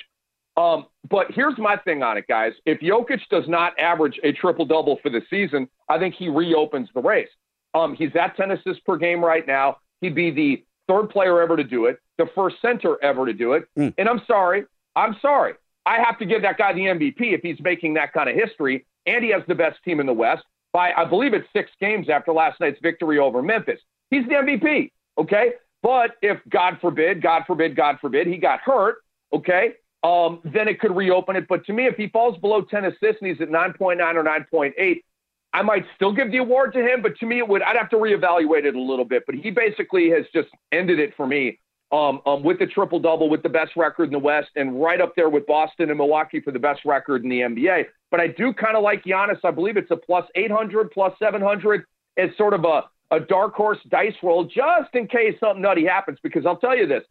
Um, 0.55 0.85
but 1.09 1.27
here's 1.31 1.57
my 1.57 1.75
thing 1.77 2.01
on 2.01 2.17
it, 2.17 2.27
guys. 2.27 2.53
If 2.65 2.79
Jokic 2.79 3.19
does 3.29 3.43
not 3.47 3.77
average 3.77 4.17
a 4.23 4.31
triple 4.31 4.65
double 4.65 4.97
for 5.03 5.09
the 5.09 5.21
season, 5.29 5.67
I 5.89 5.99
think 5.99 6.15
he 6.15 6.29
reopens 6.29 6.87
the 6.95 7.01
race. 7.01 7.27
Um, 7.73 7.93
he's 7.93 8.15
at 8.15 8.37
10 8.37 8.51
assists 8.51 8.81
per 8.85 8.95
game 8.95 9.23
right 9.23 9.45
now. 9.45 9.77
He'd 9.99 10.15
be 10.15 10.31
the 10.31 10.63
third 10.87 11.09
player 11.09 11.41
ever 11.41 11.57
to 11.57 11.63
do 11.63 11.85
it, 11.85 11.99
the 12.17 12.27
first 12.35 12.57
center 12.61 12.97
ever 13.03 13.25
to 13.25 13.33
do 13.33 13.53
it. 13.53 13.67
Mm. 13.77 13.93
And 13.97 14.09
I'm 14.09 14.21
sorry, 14.27 14.65
I'm 14.95 15.15
sorry. 15.21 15.53
I 15.85 15.99
have 16.01 16.17
to 16.19 16.25
give 16.25 16.41
that 16.41 16.57
guy 16.57 16.73
the 16.73 16.81
MVP 16.81 17.19
if 17.19 17.41
he's 17.41 17.59
making 17.61 17.93
that 17.95 18.13
kind 18.13 18.29
of 18.29 18.35
history 18.35 18.85
and 19.05 19.23
he 19.23 19.31
has 19.31 19.43
the 19.47 19.55
best 19.55 19.83
team 19.83 19.99
in 19.99 20.05
the 20.05 20.13
West 20.13 20.43
by, 20.73 20.91
I 20.91 21.05
believe 21.05 21.33
it's 21.33 21.47
six 21.53 21.71
games 21.79 22.09
after 22.09 22.33
last 22.33 22.59
night's 22.59 22.79
victory 22.81 23.19
over 23.19 23.41
Memphis. 23.41 23.79
He's 24.09 24.25
the 24.25 24.33
MVP, 24.33 24.91
okay? 25.17 25.53
But 25.81 26.11
if, 26.21 26.39
God 26.49 26.79
forbid, 26.81 27.21
God 27.21 27.43
forbid, 27.45 27.75
God 27.75 27.97
forbid, 28.01 28.27
he 28.27 28.37
got 28.37 28.59
hurt, 28.61 28.97
okay, 29.31 29.75
um, 30.03 30.39
then 30.43 30.67
it 30.67 30.79
could 30.79 30.95
reopen 30.95 31.35
it. 31.35 31.47
But 31.47 31.65
to 31.65 31.73
me, 31.73 31.85
if 31.85 31.95
he 31.95 32.09
falls 32.09 32.37
below 32.39 32.61
10 32.61 32.85
assists 32.85 33.21
and 33.21 33.29
he's 33.29 33.41
at 33.41 33.49
9.9 33.49 34.15
or 34.15 34.23
9.8, 34.23 35.03
I 35.55 35.61
might 35.61 35.85
still 35.95 36.11
give 36.11 36.31
the 36.31 36.39
award 36.39 36.73
to 36.73 36.79
him, 36.79 37.01
but 37.01 37.17
to 37.19 37.25
me, 37.25 37.37
it 37.37 37.47
would 37.47 37.61
I'd 37.61 37.77
have 37.77 37.89
to 37.91 37.95
reevaluate 37.95 38.65
it 38.65 38.75
a 38.75 38.81
little 38.81 39.05
bit. 39.05 39.23
But 39.25 39.35
he 39.35 39.51
basically 39.51 40.09
has 40.09 40.25
just 40.33 40.49
ended 40.73 40.99
it 40.99 41.13
for 41.15 41.25
me 41.25 41.59
um, 41.93 42.19
um, 42.25 42.43
with 42.43 42.59
the 42.59 42.67
triple 42.67 42.99
double, 42.99 43.29
with 43.29 43.41
the 43.41 43.47
best 43.47 43.71
record 43.77 44.05
in 44.05 44.11
the 44.11 44.19
West, 44.19 44.49
and 44.57 44.81
right 44.81 44.99
up 44.99 45.15
there 45.15 45.29
with 45.29 45.47
Boston 45.47 45.89
and 45.89 45.97
Milwaukee 45.97 46.41
for 46.41 46.51
the 46.51 46.59
best 46.59 46.81
record 46.83 47.23
in 47.23 47.29
the 47.29 47.39
NBA. 47.39 47.85
But 48.11 48.19
I 48.19 48.27
do 48.27 48.51
kind 48.51 48.75
of 48.75 48.83
like 48.83 49.05
Giannis. 49.05 49.39
I 49.45 49.51
believe 49.51 49.77
it's 49.77 49.91
a 49.91 49.95
plus 49.95 50.25
800, 50.35 50.91
plus 50.91 51.13
700 51.19 51.85
as 52.17 52.31
sort 52.37 52.53
of 52.53 52.65
a, 52.65 52.83
a 53.11 53.21
dark 53.21 53.53
horse 53.53 53.79
dice 53.87 54.15
roll 54.21 54.43
just 54.43 54.93
in 54.93 55.07
case 55.07 55.39
something 55.39 55.61
nutty 55.61 55.85
happens. 55.85 56.17
Because 56.21 56.45
I'll 56.45 56.57
tell 56.57 56.75
you 56.75 56.85
this 56.85 57.03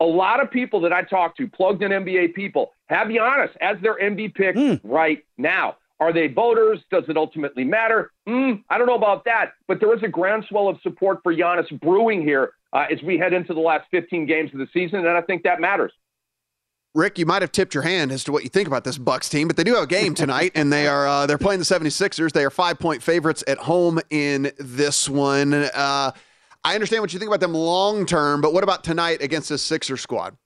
a 0.00 0.06
lot 0.06 0.42
of 0.42 0.50
people 0.50 0.80
that 0.80 0.92
I 0.94 1.02
talk 1.02 1.36
to, 1.36 1.46
plugged 1.46 1.82
in 1.82 1.90
NBA 1.90 2.32
people, 2.32 2.72
have 2.86 3.08
Giannis 3.08 3.50
as 3.60 3.76
their 3.82 3.98
MVP 3.98 4.34
pick 4.34 4.56
mm. 4.56 4.80
right 4.82 5.22
now. 5.36 5.76
Are 6.00 6.14
they 6.14 6.28
voters? 6.28 6.80
Does 6.90 7.04
it 7.08 7.16
ultimately 7.18 7.62
matter? 7.62 8.10
Mm, 8.26 8.64
I 8.70 8.78
don't 8.78 8.86
know 8.86 8.94
about 8.94 9.26
that, 9.26 9.52
but 9.68 9.80
there 9.80 9.94
is 9.94 10.02
a 10.02 10.08
groundswell 10.08 10.68
of 10.68 10.80
support 10.82 11.18
for 11.22 11.34
Giannis 11.34 11.68
brewing 11.80 12.22
here 12.22 12.54
uh, 12.72 12.86
as 12.90 13.02
we 13.02 13.18
head 13.18 13.34
into 13.34 13.52
the 13.52 13.60
last 13.60 13.86
15 13.90 14.26
games 14.26 14.50
of 14.54 14.58
the 14.58 14.68
season, 14.72 15.00
and 15.00 15.08
I 15.08 15.20
think 15.20 15.42
that 15.42 15.60
matters. 15.60 15.92
Rick, 16.94 17.18
you 17.18 17.26
might 17.26 17.42
have 17.42 17.52
tipped 17.52 17.74
your 17.74 17.84
hand 17.84 18.10
as 18.10 18.24
to 18.24 18.32
what 18.32 18.42
you 18.42 18.48
think 18.48 18.66
about 18.66 18.82
this 18.82 18.98
Bucks 18.98 19.28
team, 19.28 19.46
but 19.46 19.56
they 19.56 19.62
do 19.62 19.74
have 19.74 19.84
a 19.84 19.86
game 19.86 20.14
tonight, 20.14 20.52
and 20.56 20.72
they 20.72 20.88
are 20.88 21.06
uh, 21.06 21.26
they're 21.26 21.38
playing 21.38 21.60
the 21.60 21.64
76ers. 21.64 22.32
They 22.32 22.44
are 22.44 22.50
five 22.50 22.80
point 22.80 23.00
favorites 23.02 23.44
at 23.46 23.58
home 23.58 24.00
in 24.10 24.50
this 24.58 25.08
one. 25.08 25.54
Uh, 25.54 26.10
I 26.64 26.74
understand 26.74 27.02
what 27.02 27.12
you 27.12 27.20
think 27.20 27.28
about 27.28 27.40
them 27.40 27.54
long 27.54 28.06
term, 28.06 28.40
but 28.40 28.52
what 28.52 28.64
about 28.64 28.82
tonight 28.82 29.22
against 29.22 29.50
this 29.50 29.62
Sixer 29.62 29.96
squad? 29.96 30.36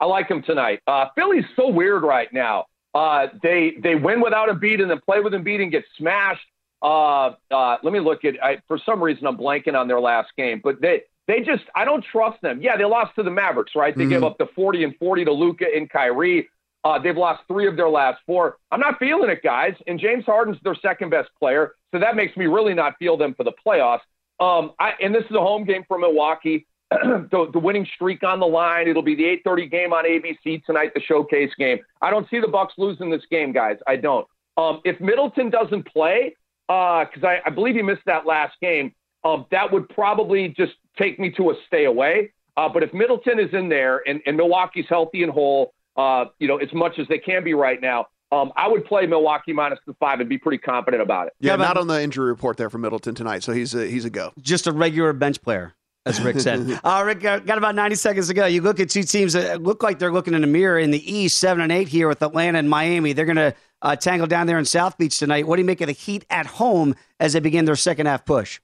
I 0.00 0.04
like 0.04 0.28
them 0.28 0.42
tonight. 0.42 0.80
Uh, 0.86 1.06
Philly's 1.14 1.44
so 1.56 1.68
weird 1.68 2.02
right 2.02 2.30
now. 2.32 2.66
Uh, 2.94 3.28
they 3.42 3.74
they 3.82 3.94
win 3.94 4.20
without 4.20 4.48
a 4.48 4.54
beat 4.54 4.80
and 4.80 4.90
then 4.90 5.00
play 5.00 5.20
with 5.20 5.34
a 5.34 5.38
beat 5.38 5.60
and 5.60 5.70
get 5.70 5.84
smashed. 5.96 6.46
Uh, 6.82 7.34
uh, 7.50 7.76
let 7.82 7.92
me 7.92 8.00
look 8.00 8.24
at. 8.24 8.42
I, 8.42 8.60
for 8.68 8.78
some 8.84 9.02
reason, 9.02 9.26
I'm 9.26 9.36
blanking 9.36 9.74
on 9.74 9.88
their 9.88 10.00
last 10.00 10.30
game, 10.36 10.60
but 10.62 10.80
they 10.80 11.02
they 11.26 11.40
just 11.40 11.64
I 11.74 11.84
don't 11.84 12.04
trust 12.04 12.42
them. 12.42 12.60
Yeah, 12.60 12.76
they 12.76 12.84
lost 12.84 13.14
to 13.16 13.22
the 13.22 13.30
Mavericks, 13.30 13.72
right? 13.74 13.96
They 13.96 14.02
mm-hmm. 14.02 14.10
gave 14.10 14.24
up 14.24 14.38
the 14.38 14.48
40 14.54 14.84
and 14.84 14.96
40 14.98 15.24
to 15.26 15.32
Luka 15.32 15.66
and 15.74 15.88
Kyrie. 15.88 16.48
Uh, 16.84 16.98
they've 16.98 17.16
lost 17.16 17.42
three 17.46 17.68
of 17.68 17.76
their 17.76 17.88
last 17.88 18.20
four. 18.26 18.56
I'm 18.72 18.80
not 18.80 18.98
feeling 18.98 19.30
it, 19.30 19.40
guys. 19.42 19.74
And 19.86 20.00
James 20.00 20.24
Harden's 20.24 20.58
their 20.64 20.74
second 20.74 21.10
best 21.10 21.30
player, 21.38 21.76
so 21.92 22.00
that 22.00 22.16
makes 22.16 22.36
me 22.36 22.46
really 22.46 22.74
not 22.74 22.94
feel 22.98 23.16
them 23.16 23.34
for 23.34 23.44
the 23.44 23.52
playoffs. 23.64 24.00
Um, 24.40 24.72
I, 24.80 24.94
and 25.00 25.14
this 25.14 25.22
is 25.30 25.36
a 25.36 25.40
home 25.40 25.64
game 25.64 25.84
for 25.86 25.98
Milwaukee. 25.98 26.66
the, 27.30 27.50
the, 27.52 27.58
winning 27.58 27.86
streak 27.94 28.22
on 28.22 28.40
the 28.40 28.46
line. 28.46 28.88
It'll 28.88 29.02
be 29.02 29.14
the 29.14 29.24
8:30 29.46 29.70
game 29.70 29.92
on 29.92 30.04
ABC 30.04 30.64
tonight, 30.64 30.92
the 30.94 31.00
showcase 31.00 31.50
game. 31.58 31.78
I 32.00 32.10
don't 32.10 32.28
see 32.28 32.40
the 32.40 32.48
Bucks 32.48 32.74
losing 32.78 33.10
this 33.10 33.22
game, 33.30 33.52
guys. 33.52 33.76
I 33.86 33.96
don't. 33.96 34.26
Um, 34.56 34.80
if 34.84 35.00
Middleton 35.00 35.50
doesn't 35.50 35.86
play, 35.86 36.36
because 36.66 37.22
uh, 37.22 37.26
I, 37.26 37.40
I, 37.46 37.50
believe 37.50 37.74
he 37.74 37.82
missed 37.82 38.02
that 38.06 38.26
last 38.26 38.54
game, 38.60 38.94
um, 39.24 39.46
that 39.50 39.72
would 39.72 39.88
probably 39.88 40.48
just 40.48 40.72
take 40.98 41.18
me 41.18 41.30
to 41.32 41.50
a 41.50 41.54
stay 41.66 41.84
away. 41.86 42.32
Uh, 42.56 42.68
but 42.68 42.82
if 42.82 42.92
Middleton 42.92 43.40
is 43.40 43.52
in 43.54 43.68
there 43.68 44.02
and, 44.06 44.20
and 44.26 44.36
Milwaukee's 44.36 44.86
healthy 44.88 45.22
and 45.22 45.32
whole, 45.32 45.72
uh, 45.96 46.26
you 46.38 46.48
know, 46.48 46.58
as 46.58 46.72
much 46.74 46.98
as 46.98 47.08
they 47.08 47.18
can 47.18 47.42
be 47.44 47.54
right 47.54 47.80
now, 47.80 48.06
um, 48.30 48.52
I 48.56 48.68
would 48.68 48.84
play 48.84 49.06
Milwaukee 49.06 49.52
minus 49.52 49.78
the 49.86 49.94
five 49.94 50.20
and 50.20 50.28
be 50.28 50.38
pretty 50.38 50.58
confident 50.58 51.02
about 51.02 51.28
it. 51.28 51.34
Yeah, 51.40 51.56
not 51.56 51.76
on 51.76 51.86
the 51.86 52.02
injury 52.02 52.26
report 52.26 52.56
there 52.56 52.70
for 52.70 52.78
Middleton 52.78 53.14
tonight, 53.14 53.42
so 53.42 53.52
he's 53.52 53.74
a, 53.74 53.86
he's 53.86 54.04
a 54.04 54.10
go. 54.10 54.32
Just 54.40 54.66
a 54.66 54.72
regular 54.72 55.12
bench 55.12 55.42
player 55.42 55.74
as 56.06 56.20
Rick 56.20 56.40
said. 56.40 56.80
uh, 56.84 57.02
Rick, 57.04 57.20
got 57.20 57.58
about 57.58 57.74
90 57.74 57.96
seconds 57.96 58.28
to 58.28 58.34
go. 58.34 58.46
You 58.46 58.60
look 58.60 58.80
at 58.80 58.90
two 58.90 59.02
teams 59.02 59.32
that 59.34 59.62
look 59.62 59.82
like 59.82 59.98
they're 59.98 60.12
looking 60.12 60.34
in 60.34 60.40
the 60.40 60.46
mirror 60.46 60.78
in 60.78 60.90
the 60.90 61.12
East, 61.12 61.38
7 61.38 61.62
and 61.62 61.72
8 61.72 61.88
here 61.88 62.08
with 62.08 62.22
Atlanta 62.22 62.58
and 62.58 62.68
Miami. 62.68 63.12
They're 63.12 63.24
going 63.24 63.36
to 63.36 63.54
uh, 63.82 63.96
tangle 63.96 64.26
down 64.26 64.46
there 64.46 64.58
in 64.58 64.64
South 64.64 64.98
Beach 64.98 65.18
tonight. 65.18 65.46
What 65.46 65.56
do 65.56 65.62
you 65.62 65.66
make 65.66 65.80
of 65.80 65.86
the 65.86 65.92
Heat 65.92 66.24
at 66.30 66.46
home 66.46 66.94
as 67.20 67.32
they 67.32 67.40
begin 67.40 67.64
their 67.64 67.76
second 67.76 68.06
half 68.06 68.24
push? 68.24 68.60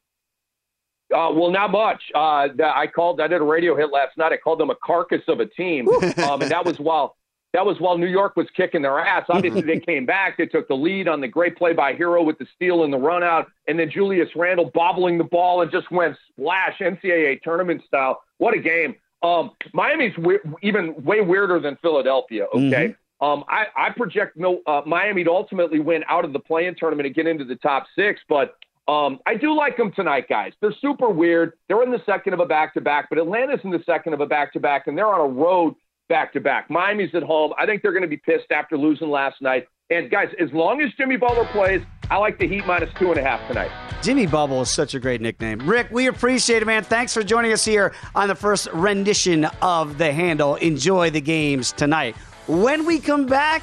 Uh, 1.15 1.33
well, 1.33 1.51
not 1.51 1.71
much. 1.71 2.03
Uh, 2.15 2.49
I 2.63 2.87
called. 2.87 3.19
I 3.21 3.29
did 3.29 3.41
a 3.41 3.45
radio 3.45 3.75
hit 3.75 3.91
last 3.91 4.19
night. 4.19 4.31
I 4.31 4.37
called 4.37 4.61
them 4.61 4.69
a 4.69 4.75
carcass 4.75 5.23
of 5.27 5.41
a 5.41 5.47
team, 5.47 5.89
um, 5.89 6.43
and 6.43 6.51
that 6.51 6.67
was 6.67 6.79
while 6.79 7.17
that 7.53 7.65
was 7.65 7.81
while 7.81 7.97
New 7.97 8.07
York 8.07 8.37
was 8.37 8.47
kicking 8.57 8.83
their 8.83 8.99
ass. 8.99 9.25
Obviously, 9.29 9.63
they 9.63 9.81
came 9.81 10.07
back. 10.07 10.37
They 10.37 10.47
took 10.47 10.69
the 10.69 10.75
lead 10.75 11.09
on 11.09 11.21
the 11.21 11.29
great 11.29 11.57
play 11.57 11.73
by 11.73 11.95
Herro 11.95 12.25
with 12.25 12.39
the 12.39 12.47
steal 12.55 12.85
and 12.85 12.93
the 12.93 12.99
run 12.99 13.23
out, 13.23 13.51
and 13.67 13.79
then 13.79 13.91
Julius 13.91 14.29
Randle 14.37 14.71
bobbling 14.75 15.19
the 15.19 15.25
ball 15.25 15.63
and 15.63 15.71
just 15.71 15.91
went 15.91 16.17
splash 16.31 16.79
NCAA 16.79 17.43
tournament 17.43 17.83
style. 17.87 18.21
What 18.39 18.55
a 18.55 18.61
game! 18.61 18.97
Um, 19.23 19.51
Miami's 19.73 20.17
we- 20.19 20.39
even 20.63 20.95
way 21.03 21.21
weirder 21.21 21.59
than 21.61 21.77
Philadelphia. 21.83 22.47
Okay. 22.55 22.89
Mm-hmm. 22.89 22.93
Um, 23.21 23.45
I, 23.49 23.65
I 23.77 23.91
project 23.91 24.39
uh, 24.41 24.83
Miami 24.87 25.25
to 25.25 25.31
ultimately 25.31 25.81
win 25.81 26.05
out 26.09 26.25
of 26.25 26.33
the 26.33 26.39
play-in 26.39 26.77
tournament 26.77 27.07
and 27.07 27.17
get 27.17 27.27
into 27.27 27.45
the 27.45 27.57
top 27.57 27.87
six, 27.97 28.21
but 28.29 28.55
um, 28.87 29.19
I 29.27 29.35
do 29.35 29.55
like 29.55 29.77
them 29.77 29.93
tonight, 29.93 30.29
guys. 30.29 30.53
They're 30.61 30.75
super 30.81 31.11
weird. 31.11 31.53
They're 31.69 31.83
in 31.83 31.91
the 31.91 32.03
second 32.07 32.33
of 32.33 32.41
a 32.41 32.47
back-to-back, 32.47 33.09
but 33.11 33.19
Atlanta's 33.19 33.61
in 33.65 33.71
the 33.71 33.83
second 33.85 34.15
of 34.15 34.21
a 34.21 34.27
back-to-back, 34.27 34.87
and 34.87 34.97
they're 34.97 35.13
on 35.13 35.21
a 35.21 35.33
road 35.33 35.75
back 36.09 36.33
to 36.33 36.41
back. 36.41 36.71
Miami's 36.71 37.15
at 37.15 37.23
home. 37.23 37.53
I 37.59 37.67
think 37.67 37.83
they're 37.83 37.93
going 37.93 38.03
to 38.03 38.09
be 38.09 38.17
pissed 38.17 38.51
after 38.51 38.77
losing 38.77 39.11
last 39.11 39.41
night. 39.41 39.67
And 39.91 40.11
guys, 40.11 40.29
as 40.39 40.53
long 40.53 40.83
as 40.83 40.93
Jimmy 40.99 41.17
Butler 41.17 41.47
plays, 41.47 41.81
I 42.11 42.17
like 42.17 42.39
the 42.39 42.47
Heat 42.47 42.67
minus 42.67 42.93
two 42.99 43.11
and 43.11 43.19
a 43.19 43.23
half 43.23 43.47
tonight. 43.49 43.71
Jimmy 44.03 44.27
Bubble 44.27 44.61
is 44.63 44.71
such 44.71 44.95
a 44.95 45.01
great 45.01 45.21
nickname. 45.21 45.59
Rick, 45.69 45.89
we 45.91 46.07
appreciate 46.07 46.63
it, 46.63 46.67
man. 46.67 46.85
Thanks 46.85 47.15
for 47.15 47.23
joining 47.23 47.53
us 47.53 47.65
here 47.65 47.95
on 48.15 48.29
the 48.29 48.35
first 48.35 48.69
rendition 48.73 49.47
of 49.63 49.99
The 49.99 50.13
Handle. 50.13 50.57
Enjoy 50.57 51.11
the 51.11 51.21
games 51.21 51.73
tonight. 51.73 52.17
When 52.47 52.87
we 52.87 52.99
come 52.99 53.27
back, 53.27 53.63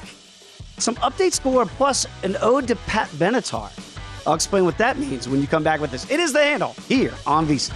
some 0.78 0.96
update 0.96 1.34
score 1.34 1.66
plus 1.66 2.06
an 2.24 2.38
ode 2.42 2.68
to 2.68 2.76
Pat 2.76 3.08
Benatar. 3.10 3.72
I'll 4.28 4.34
explain 4.34 4.66
what 4.66 4.78
that 4.80 4.98
means 4.98 5.30
when 5.30 5.42
you 5.42 5.48
come 5.48 5.64
back 5.64 5.80
with 5.80 5.94
us. 5.94 6.10
It 6.10 6.20
is 6.20 6.34
The 6.34 6.40
Handle 6.40 6.76
here 6.88 7.14
on 7.26 7.46
VSIN. 7.46 7.76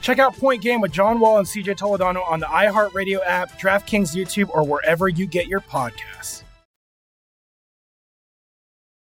Check 0.00 0.18
out 0.18 0.36
Point 0.36 0.62
Game 0.62 0.80
with 0.80 0.92
John 0.92 1.20
Wall 1.20 1.38
and 1.38 1.46
CJ 1.46 1.76
Toledano 1.76 2.28
on 2.28 2.40
the 2.40 2.46
iHeartRadio 2.46 3.20
app, 3.24 3.58
DraftKings 3.60 4.14
YouTube, 4.14 4.50
or 4.50 4.64
wherever 4.64 5.08
you 5.08 5.26
get 5.26 5.46
your 5.46 5.60
podcasts. 5.60 6.42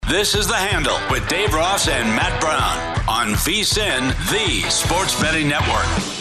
This 0.10 0.34
is 0.34 0.48
The 0.48 0.56
Handle 0.56 0.98
with 1.12 1.28
Dave 1.30 1.54
Ross 1.54 1.88
and 1.88 2.10
Matt 2.10 2.42
Brown 2.42 3.08
on 3.08 3.36
VSIN, 3.36 4.10
the 4.32 4.68
Sports 4.70 5.20
Betting 5.22 5.48
Network. 5.48 6.18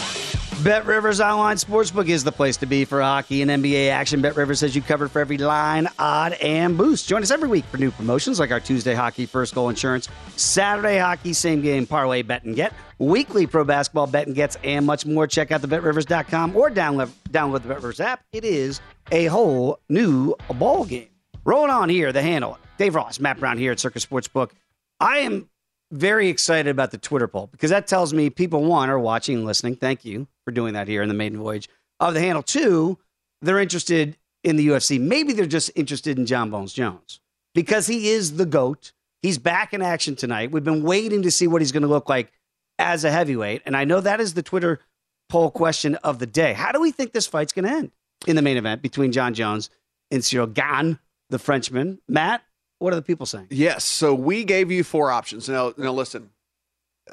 Bet 0.63 0.85
Rivers 0.85 1.21
Online 1.21 1.55
Sportsbook 1.55 2.09
is 2.09 2.25
the 2.25 2.33
place 2.33 2.57
to 2.57 2.65
be 2.65 2.83
for 2.83 3.01
hockey 3.01 3.41
and 3.41 3.49
NBA 3.49 3.89
action. 3.91 4.19
Bet 4.19 4.35
Rivers 4.35 4.59
has 4.59 4.75
you 4.75 4.81
covered 4.81 5.09
for 5.09 5.19
every 5.19 5.37
line, 5.37 5.87
odd, 5.97 6.33
and 6.33 6.77
boost. 6.77 7.07
Join 7.07 7.23
us 7.23 7.31
every 7.31 7.47
week 7.47 7.63
for 7.65 7.77
new 7.77 7.91
promotions 7.91 8.41
like 8.41 8.51
our 8.51 8.59
Tuesday 8.59 8.93
Hockey 8.93 9.25
First 9.25 9.55
Goal 9.55 9.69
Insurance, 9.69 10.09
Saturday 10.35 10.97
Hockey 10.97 11.31
Same 11.31 11.61
Game 11.61 11.87
Parlay 11.87 12.23
Bet 12.23 12.43
and 12.43 12.57
Get, 12.57 12.73
weekly 12.97 13.47
Pro 13.47 13.63
Basketball 13.63 14.07
Bet 14.07 14.27
and 14.27 14.35
Gets, 14.35 14.57
and 14.65 14.85
much 14.85 15.05
more. 15.05 15.27
Check 15.27 15.53
out 15.53 15.61
the 15.61 15.67
BetRivers.com 15.69 16.57
or 16.57 16.69
download, 16.69 17.09
download 17.29 17.61
the 17.61 17.69
Bet 17.69 17.77
Rivers 17.77 18.01
app. 18.01 18.25
It 18.33 18.43
is 18.43 18.81
a 19.13 19.27
whole 19.27 19.79
new 19.87 20.35
ball 20.55 20.83
game. 20.83 21.07
Rolling 21.45 21.71
on 21.71 21.87
here, 21.87 22.11
the 22.11 22.21
handle. 22.21 22.57
Dave 22.77 22.95
Ross, 22.95 23.17
Matt 23.17 23.39
Brown 23.39 23.57
here 23.57 23.71
at 23.71 23.79
Circa 23.79 23.99
Sportsbook. 23.99 24.51
I 24.99 25.19
am 25.19 25.49
very 25.89 26.27
excited 26.27 26.69
about 26.69 26.91
the 26.91 26.97
Twitter 26.97 27.29
poll 27.29 27.47
because 27.47 27.69
that 27.69 27.87
tells 27.87 28.13
me 28.13 28.29
people, 28.29 28.65
one, 28.65 28.89
are 28.89 28.99
watching 28.99 29.37
and 29.37 29.45
listening. 29.45 29.77
Thank 29.77 30.03
you 30.03 30.27
for 30.49 30.53
doing 30.53 30.73
that 30.73 30.87
here 30.87 31.03
in 31.03 31.09
the 31.09 31.13
maiden 31.13 31.37
voyage 31.37 31.69
of 31.99 32.15
the 32.15 32.19
handle. 32.19 32.41
Two, 32.41 32.97
they're 33.41 33.59
interested 33.59 34.17
in 34.43 34.55
the 34.55 34.67
UFC. 34.67 34.99
Maybe 34.99 35.31
they're 35.33 35.45
just 35.45 35.69
interested 35.75 36.17
in 36.17 36.25
Jon 36.25 36.49
Bones 36.49 36.73
Jones 36.73 37.19
because 37.53 37.85
he 37.85 38.09
is 38.09 38.37
the 38.37 38.47
GOAT. 38.47 38.91
He's 39.21 39.37
back 39.37 39.73
in 39.73 39.81
action 39.83 40.15
tonight. 40.15 40.51
We've 40.51 40.63
been 40.63 40.81
waiting 40.81 41.21
to 41.21 41.29
see 41.29 41.45
what 41.45 41.61
he's 41.61 41.71
going 41.71 41.83
to 41.83 41.89
look 41.89 42.09
like 42.09 42.31
as 42.79 43.03
a 43.03 43.11
heavyweight. 43.11 43.61
And 43.65 43.77
I 43.77 43.83
know 43.83 44.01
that 44.01 44.19
is 44.19 44.33
the 44.33 44.41
Twitter 44.41 44.79
poll 45.27 45.51
question 45.51 45.95
of 45.95 46.17
the 46.17 46.25
day. 46.25 46.53
How 46.53 46.71
do 46.71 46.81
we 46.81 46.91
think 46.91 47.13
this 47.13 47.27
fight's 47.27 47.53
going 47.53 47.65
to 47.65 47.71
end 47.71 47.91
in 48.25 48.35
the 48.35 48.41
main 48.41 48.57
event 48.57 48.81
between 48.81 49.11
Jon 49.11 49.35
Jones 49.35 49.69
and 50.09 50.25
Cyril 50.25 50.47
Gane, 50.47 50.97
the 51.29 51.37
Frenchman? 51.37 51.99
Matt, 52.07 52.41
what 52.79 52.93
are 52.93 52.95
the 52.95 53.03
people 53.03 53.27
saying? 53.27 53.47
Yes. 53.51 53.83
So 53.83 54.15
we 54.15 54.45
gave 54.45 54.71
you 54.71 54.83
four 54.83 55.11
options. 55.11 55.47
Now, 55.47 55.73
now 55.77 55.91
listen. 55.91 56.31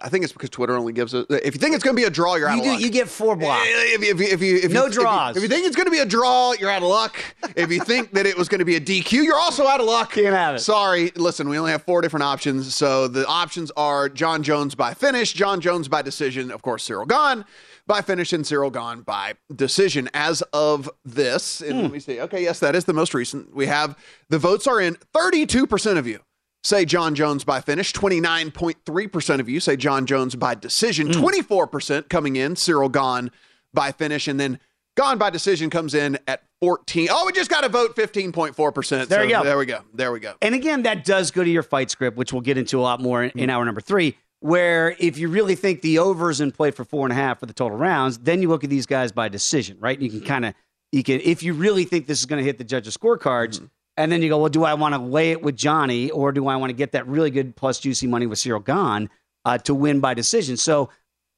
I 0.03 0.09
think 0.09 0.24
it's 0.24 0.32
because 0.32 0.51
Twitter 0.51 0.76
only 0.76 0.92
gives 0.92 1.14
it. 1.14 1.26
If 1.30 1.55
you 1.55 1.61
think 1.61 1.74
it's 1.74 1.84
going 1.84 1.97
to 1.97 2.01
be 2.01 2.07
a 2.07 2.11
draw, 2.11 2.34
you're 2.36 2.49
out 2.49 2.55
You 2.55 2.61
of 2.61 2.64
do- 2.64 2.70
luck. 2.72 2.80
you 2.80 2.90
get 2.90 3.09
four 3.09 3.36
blocks. 3.36 3.66
If 3.66 4.03
you, 4.03 4.11
if 4.11 4.20
you, 4.20 4.26
if 4.26 4.42
you, 4.42 4.57
if 4.57 4.72
No 4.72 4.82
you, 4.82 4.88
if 4.88 4.94
draws. 4.94 5.36
If 5.36 5.42
you, 5.42 5.49
think 5.49 5.66
it's 5.66 5.76
going 5.76 5.86
to 5.86 5.92
be 5.92 5.99
a 5.99 6.07
draw, 6.07 6.53
you're 6.53 6.70
out 6.70 6.82
of 6.82 6.88
luck. 6.88 7.16
if 7.57 7.70
you 7.70 7.80
think 7.80 8.12
that 8.12 8.26
it 8.26 8.36
was 8.36 8.49
going 8.49 8.59
to 8.59 8.64
be 8.64 8.76
a 8.76 8.80
DQ, 8.80 9.12
you're 9.24 9.38
also 9.38 9.66
out 9.66 9.80
of 9.80 9.86
luck. 9.86 10.12
Can't 10.12 10.34
have 10.34 10.57
it. 10.57 10.61
Sorry. 10.61 11.12
Listen, 11.16 11.49
we 11.49 11.59
only 11.59 11.70
have 11.70 11.82
four 11.82 12.01
different 12.01 12.24
options. 12.24 12.74
So 12.74 13.09
the 13.09 13.26
options 13.26 13.70
are 13.76 14.09
Jon 14.09 14.42
Jones 14.42 14.74
by 14.74 14.94
finish, 14.94 15.32
Jon 15.32 15.61
Jones 15.61 15.88
by 15.88 16.03
decision, 16.03 16.51
of 16.51 16.62
course, 16.62 16.84
Cyril 16.84 17.07
Gane 17.07 17.44
by 17.86 18.01
finish, 18.01 18.32
and 18.32 18.47
Cyril 18.47 18.70
Gane 18.70 19.03
by 19.03 19.34
decision. 19.55 20.11
As 20.12 20.42
of 20.53 20.90
this, 21.05 21.61
and 21.61 21.78
let 21.78 21.86
hmm. 21.86 21.92
me 21.92 22.01
see. 22.01 22.20
Okay, 22.20 22.42
yes, 22.42 22.59
that 22.61 22.74
is 22.74 22.84
the 22.84 22.92
most 22.92 23.14
recent. 23.14 23.55
We 23.55 23.66
have 23.66 23.97
the 24.28 24.38
votes 24.38 24.66
are 24.66 24.80
in 24.80 24.97
32% 25.14 25.99
of 25.99 26.07
you 26.07 26.20
say 26.67 26.85
Jon 26.85 27.14
Jones 27.14 27.45
by 27.45 27.61
finish. 27.61 27.93
29.3% 27.93 29.41
of 29.41 29.49
you 29.49 29.61
say 29.61 29.77
Jon 29.77 30.05
Jones 30.05 30.35
by 30.35 30.55
decision. 30.55 31.12
Hmm. 31.12 31.25
24% 31.25 32.09
coming 32.09 32.37
in, 32.37 32.57
Cyril 32.57 32.89
Gane 32.89 33.31
by 33.73 33.93
finish. 33.93 34.27
And 34.27 34.41
then 34.41 34.59
Gane 34.97 35.17
by 35.17 35.31
decision 35.31 35.71
comes 35.71 35.95
in 35.95 36.19
at 36.27 36.43
14. 36.61 37.09
Oh, 37.11 37.25
we 37.27 37.33
just 37.33 37.51
got 37.51 37.61
to 37.61 37.69
vote 37.69 37.95
15.4%. 37.95 39.07
There 39.07 39.25
you 39.25 39.31
go. 39.31 39.45
There 39.45 39.59
we 39.59 39.67
go. 39.67 39.83
There 39.95 40.11
we 40.11 40.21
go. 40.21 40.35
And 40.43 40.55
again, 40.55 40.83
that 40.83 41.05
does 41.05 41.31
go 41.31 41.45
to 41.45 41.51
your 41.51 41.62
fight 41.62 41.91
script, 41.91 42.17
which 42.17 42.33
we'll 42.33 42.43
get 42.43 42.59
into 42.59 42.81
a 42.81 42.83
lot 42.83 43.01
more 43.01 43.23
in, 43.23 43.31
in 43.37 43.45
hmm. 43.45 43.51
hour 43.51 43.64
number 43.64 43.81
three. 43.81 44.17
Where 44.41 44.95
if 44.99 45.19
you 45.19 45.29
really 45.29 45.55
think 45.55 45.81
the 45.81 45.99
overs 45.99 46.41
in 46.41 46.53
play 46.53 46.71
for 46.71 46.85
four 46.85 47.07
and 47.07 47.12
a 47.12 47.17
half 47.17 47.41
for 47.41 47.47
the 47.47 47.55
total 47.55 47.79
rounds, 47.79 48.19
then 48.19 48.43
you 48.43 48.49
look 48.49 48.64
at 48.64 48.71
these 48.71 48.87
guys 48.87 49.11
by 49.11 49.29
decision, 49.29 49.79
right? 49.81 49.99
You 49.99 50.11
can 50.11 50.21
hmm. 50.21 50.27
kind 50.27 50.45
of 50.47 50.55
you 50.93 51.03
can 51.03 51.21
if 51.21 51.43
you 51.43 51.53
really 51.55 51.85
think 51.85 52.07
this 52.07 52.19
is 52.19 52.27
going 52.27 52.43
to 52.43 52.45
hit 52.45 52.59
the 52.59 52.64
judges' 52.64 52.97
scorecards, 52.97 53.67
and 53.97 54.12
then 54.12 54.22
you 54.22 54.28
go, 54.28 54.38
well, 54.38 54.51
do 54.51 54.64
I 54.64 54.74
want 54.74 54.94
to 54.94 55.01
lay 55.01 55.30
it 55.30 55.42
with 55.42 55.57
Johnny 55.57 56.11
or 56.11 56.32
do 56.32 56.49
I 56.49 56.57
want 56.57 56.70
to 56.70 56.74
get 56.74 56.92
that 56.92 57.07
really 57.07 57.30
good 57.30 57.57
plus 57.57 57.80
juicy 57.80 58.07
money 58.07 58.26
with 58.26 58.38
Cyril 58.38 58.61
Gane 58.61 59.09
uh, 59.44 59.59
to 59.59 59.74
win 59.74 60.01
by 60.01 60.14
decision? 60.14 60.57
So 60.57 60.90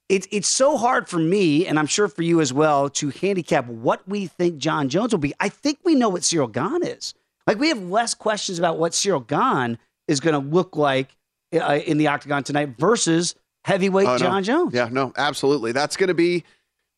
it's 0.09 0.27
it's 0.31 0.49
so 0.49 0.75
hard 0.75 1.07
for 1.07 1.19
me, 1.19 1.67
and 1.67 1.77
I'm 1.77 1.85
sure 1.85 2.07
for 2.07 2.23
you 2.23 2.41
as 2.41 2.51
well, 2.51 2.89
to 2.89 3.09
handicap 3.09 3.67
what 3.67 4.07
we 4.07 4.25
think 4.25 4.57
Jon 4.57 4.89
Jones 4.89 5.13
will 5.13 5.19
be. 5.19 5.33
I 5.39 5.49
think 5.49 5.79
we 5.83 5.93
know 5.95 6.09
what 6.09 6.23
Cyril 6.23 6.47
Gane 6.47 6.83
is. 6.83 7.13
Like 7.45 7.59
we 7.59 7.69
have 7.69 7.81
less 7.83 8.13
questions 8.13 8.59
about 8.59 8.77
what 8.79 8.93
Cyril 8.93 9.19
Gane 9.21 9.77
is 10.07 10.19
going 10.19 10.33
to 10.33 10.49
look 10.49 10.75
like 10.75 11.15
uh, 11.53 11.79
in 11.85 11.97
the 11.97 12.07
octagon 12.07 12.43
tonight 12.43 12.75
versus 12.77 13.35
heavyweight 13.65 14.07
Oh, 14.07 14.13
no. 14.13 14.17
Jon 14.17 14.43
Jones. 14.43 14.73
Yeah, 14.73 14.89
no, 14.91 15.13
absolutely. 15.15 15.71
That's 15.71 15.95
going 15.95 16.07
to 16.07 16.13
be 16.15 16.43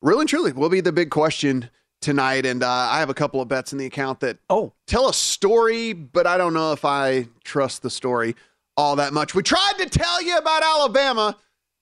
really 0.01 0.21
and 0.21 0.29
truly 0.29 0.53
will 0.53 0.69
be 0.69 0.81
the 0.81 0.91
big 0.93 1.09
question 1.09 1.69
tonight. 2.01 2.45
And 2.45 2.63
uh, 2.63 2.69
I 2.69 2.99
have 2.99 3.09
a 3.09 3.13
couple 3.13 3.41
of 3.41 3.47
bets 3.47 3.71
in 3.71 3.79
the 3.79 3.85
account 3.85 4.19
that 4.21 4.37
oh 4.49 4.73
tell 4.87 5.07
a 5.07 5.13
story, 5.13 5.93
but 5.93 6.27
I 6.27 6.37
don't 6.37 6.53
know 6.53 6.73
if 6.73 6.83
I 6.83 7.27
trust 7.43 7.81
the 7.81 7.89
story 7.89 8.35
all 8.77 8.95
that 8.97 9.13
much. 9.13 9.35
We 9.35 9.43
tried 9.43 9.73
to 9.79 9.85
tell 9.87 10.21
you 10.21 10.37
about 10.37 10.63
Alabama. 10.63 11.37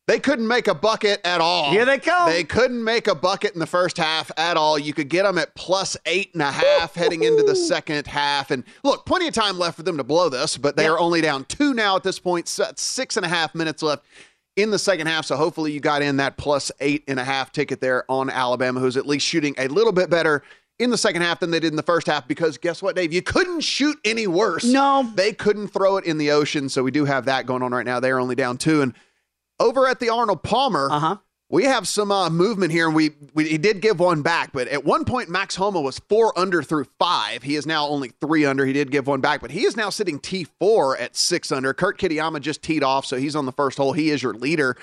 They 0.10 0.20
couldn't 0.20 0.48
make 0.48 0.68
a 0.68 0.74
bucket 0.74 1.22
at 1.24 1.40
all. 1.40 1.70
Here 1.70 1.86
they 1.86 2.00
come. 2.00 2.32
They 2.32 2.44
couldn't 2.44 2.84
make 2.84 3.06
a 3.06 3.14
bucket 3.14 3.54
in 3.54 3.60
the 3.60 3.68
first 3.68 3.96
half 3.96 4.32
at 4.38 4.58
all. 4.58 4.80
You 4.80 4.92
could 4.92 5.08
get 5.08 5.22
them 5.22 5.38
at 5.38 5.54
plus 5.54 5.96
eight 6.08 6.34
and 6.34 6.42
a 6.42 6.52
half 6.52 6.96
heading 6.96 7.22
into 7.24 7.44
the 7.44 7.56
second 7.56 8.08
half. 8.08 8.50
And 8.50 8.64
look, 8.84 9.06
plenty 9.06 9.28
of 9.28 9.36
time 9.36 9.60
left 9.60 9.78
for 9.78 9.84
them 9.84 9.98
to 9.98 10.04
blow 10.04 10.28
this, 10.28 10.58
but 10.58 10.76
they 10.76 10.88
are 10.88 10.98
only 10.98 11.22
down 11.22 11.46
two 11.46 11.76
now 11.76 11.96
at 11.96 12.02
this 12.02 12.18
point. 12.18 12.48
So 12.48 12.72
Six 12.76 13.18
and 13.18 13.26
a 13.26 13.30
half 13.30 13.54
minutes 13.54 13.84
left 13.84 14.04
in 14.62 14.72
the 14.72 14.80
second 14.80 15.08
half. 15.08 15.26
So 15.26 15.36
hopefully 15.36 15.72
you 15.72 15.80
got 15.80 16.02
in 16.02 16.18
that 16.18 16.38
plus 16.38 16.72
eight 16.80 17.04
and 17.08 17.20
a 17.20 17.24
half 17.24 17.52
ticket 17.52 17.82
there 17.82 18.04
on 18.10 18.30
Alabama, 18.30 18.80
who's 18.80 18.98
at 18.98 19.06
least 19.06 19.26
shooting 19.26 19.56
a 19.58 19.68
little 19.68 19.94
bit 19.94 20.10
better 20.10 20.44
in 20.80 20.90
the 20.90 20.98
second 20.98 21.22
half 21.22 21.40
than 21.42 21.52
they 21.52 21.60
did 21.60 21.74
in 21.74 21.76
the 21.76 21.84
first 21.84 22.08
half 22.08 22.28
because 22.28 22.58
guess 22.58 22.82
what, 22.82 22.96
Dave? 22.96 23.12
You 23.12 23.22
couldn't 23.22 23.62
shoot 23.62 23.98
any 24.06 24.28
worse. 24.28 24.64
No. 24.64 25.12
They 25.16 25.34
couldn't 25.34 25.68
throw 25.68 25.98
it 25.98 26.06
in 26.06 26.18
the 26.18 26.32
ocean. 26.32 26.70
So 26.70 26.84
we 26.84 26.92
do 26.92 27.06
have 27.06 27.26
that 27.26 27.46
going 27.46 27.62
on 27.62 27.72
right 27.72 27.86
now. 27.86 28.00
They're 28.00 28.20
only 28.20 28.36
down 28.36 28.58
two. 28.58 28.82
And 28.82 28.94
over 29.60 29.88
at 29.88 30.00
the 30.00 30.10
Arnold 30.10 30.42
Palmer, 30.42 30.90
uh-huh. 30.90 31.18
We 31.50 31.64
have 31.64 31.88
some 31.88 32.12
uh, 32.12 32.30
movement 32.30 32.72
here, 32.72 32.86
and 32.86 32.96
we, 32.96 33.12
we 33.34 33.50
he 33.50 33.58
did 33.58 33.82
give 33.82 34.00
one 34.00 34.22
back, 34.22 34.52
but 34.54 34.68
at 34.68 34.86
one 34.86 35.04
point 35.04 35.30
Max 35.30 35.56
Homa 35.56 35.82
was 35.82 36.00
four 36.08 36.38
under 36.38 36.62
through 36.62 36.86
five. 37.00 37.42
He 37.42 37.56
is 37.56 37.66
now 37.66 37.88
only 37.88 38.10
three 38.22 38.46
under. 38.46 38.66
He 38.66 38.74
did 38.74 38.92
give 38.92 39.08
one 39.08 39.20
back, 39.20 39.42
but 39.42 39.52
he 39.52 39.66
is 39.66 39.76
now 39.76 39.90
sitting 39.90 40.20
T 40.20 40.46
four 40.60 40.96
at 40.98 41.16
six 41.16 41.52
under. 41.52 41.74
Kurt 41.74 41.98
Kitayama 41.98 42.40
just 42.40 42.62
teed 42.62 42.84
off, 42.84 43.06
so 43.06 43.18
he's 43.18 43.36
on 43.36 43.46
the 43.46 43.52
first 43.52 43.78
hole. 43.78 43.94
He 43.94 44.12
is 44.12 44.22
your 44.22 44.34
leader 44.34 44.78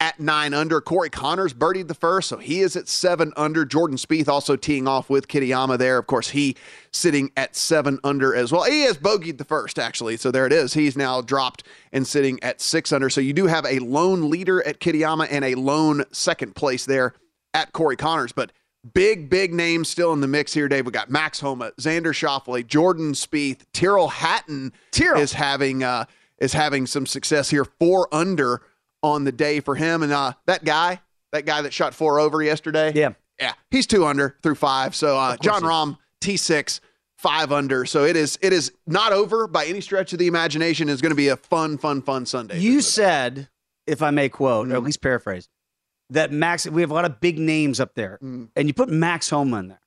at 0.00 0.20
nine 0.20 0.54
under. 0.54 0.80
Corey 0.80 1.10
Conners 1.10 1.52
birdied 1.52 1.88
the 1.88 1.94
first, 1.94 2.28
so 2.28 2.36
he 2.36 2.60
is 2.60 2.76
at 2.76 2.88
seven 2.88 3.32
under. 3.36 3.64
Jordan 3.64 3.96
Spieth 3.96 4.28
also 4.28 4.56
teeing 4.56 4.86
off 4.86 5.10
with 5.10 5.28
Kitayama 5.28 5.78
there. 5.78 5.98
Of 5.98 6.06
course, 6.06 6.30
he 6.30 6.56
sitting 6.92 7.30
at 7.36 7.56
seven 7.56 7.98
under 8.04 8.34
as 8.34 8.52
well. 8.52 8.64
He 8.64 8.82
has 8.82 8.96
bogeyed 8.96 9.38
the 9.38 9.44
first, 9.44 9.78
actually. 9.78 10.16
So 10.16 10.30
there 10.30 10.46
it 10.46 10.52
is. 10.52 10.74
He's 10.74 10.96
now 10.96 11.20
dropped 11.20 11.64
and 11.92 12.06
sitting 12.06 12.42
at 12.42 12.60
six 12.60 12.92
under. 12.92 13.10
So 13.10 13.20
you 13.20 13.32
do 13.32 13.46
have 13.46 13.66
a 13.66 13.80
lone 13.80 14.30
leader 14.30 14.64
at 14.66 14.80
Kitayama 14.80 15.28
and 15.30 15.44
a 15.44 15.54
lone 15.56 16.04
second 16.12 16.54
place 16.54 16.84
there 16.84 17.14
at 17.52 17.72
Corey 17.72 17.96
Conners. 17.96 18.32
But 18.32 18.52
big, 18.94 19.28
big 19.28 19.52
names 19.52 19.88
still 19.88 20.12
in 20.12 20.20
the 20.20 20.28
mix 20.28 20.54
here, 20.54 20.68
Dave. 20.68 20.86
We 20.86 20.92
got 20.92 21.10
Max 21.10 21.40
Homa, 21.40 21.72
Xander 21.80 22.12
Schauffele, 22.12 22.66
Jordan 22.66 23.12
Spieth, 23.12 23.62
Tyrrell 23.72 24.08
Hatton 24.08 24.72
Tyrrell. 24.92 25.20
is 25.20 25.32
having 25.32 25.82
uh, 25.82 26.04
is 26.38 26.52
having 26.52 26.86
some 26.86 27.06
success 27.06 27.50
here. 27.50 27.64
Four 27.64 28.08
under 28.12 28.62
on 29.02 29.24
the 29.24 29.32
day 29.32 29.60
for 29.60 29.74
him. 29.74 30.02
And 30.02 30.12
uh, 30.12 30.32
that 30.46 30.64
guy, 30.64 31.00
that 31.32 31.46
guy 31.46 31.62
that 31.62 31.72
shot 31.72 31.94
four 31.94 32.18
over 32.20 32.42
yesterday, 32.42 32.92
Yeah. 32.94 33.10
yeah, 33.40 33.52
he's 33.70 33.86
two 33.86 34.04
under 34.06 34.36
through 34.42 34.56
five. 34.56 34.94
So 34.94 35.16
uh, 35.18 35.36
Jon 35.36 35.62
he 35.62 35.66
is. 35.66 35.70
Rahm 35.72 35.98
T 36.20 36.36
six 36.36 36.80
five 37.18 37.52
under. 37.52 37.84
So 37.84 38.04
it 38.04 38.16
is 38.16 38.38
it 38.42 38.52
is 38.52 38.72
not 38.86 39.12
over 39.12 39.46
by 39.46 39.66
any 39.66 39.80
stretch 39.80 40.12
of 40.12 40.18
the 40.18 40.26
imagination. 40.26 40.88
It's 40.88 41.02
going 41.02 41.10
to 41.10 41.16
be 41.16 41.28
a 41.28 41.36
fun, 41.36 41.78
fun, 41.78 42.02
fun 42.02 42.26
Sunday. 42.26 42.58
You 42.60 42.80
said, 42.80 43.48
if 43.86 44.02
I 44.02 44.10
may 44.10 44.28
quote, 44.28 44.70
or 44.70 44.74
at 44.74 44.82
least 44.82 45.00
paraphrase, 45.02 45.48
that 46.10 46.32
Max, 46.32 46.66
we 46.68 46.80
have 46.80 46.90
a 46.90 46.94
lot 46.94 47.04
of 47.04 47.20
big 47.20 47.38
names 47.38 47.80
up 47.80 47.94
there, 47.94 48.18
and 48.22 48.50
you 48.56 48.72
put 48.72 48.88
Max 48.88 49.30
Homa 49.30 49.58
in 49.58 49.68
there. 49.68 49.80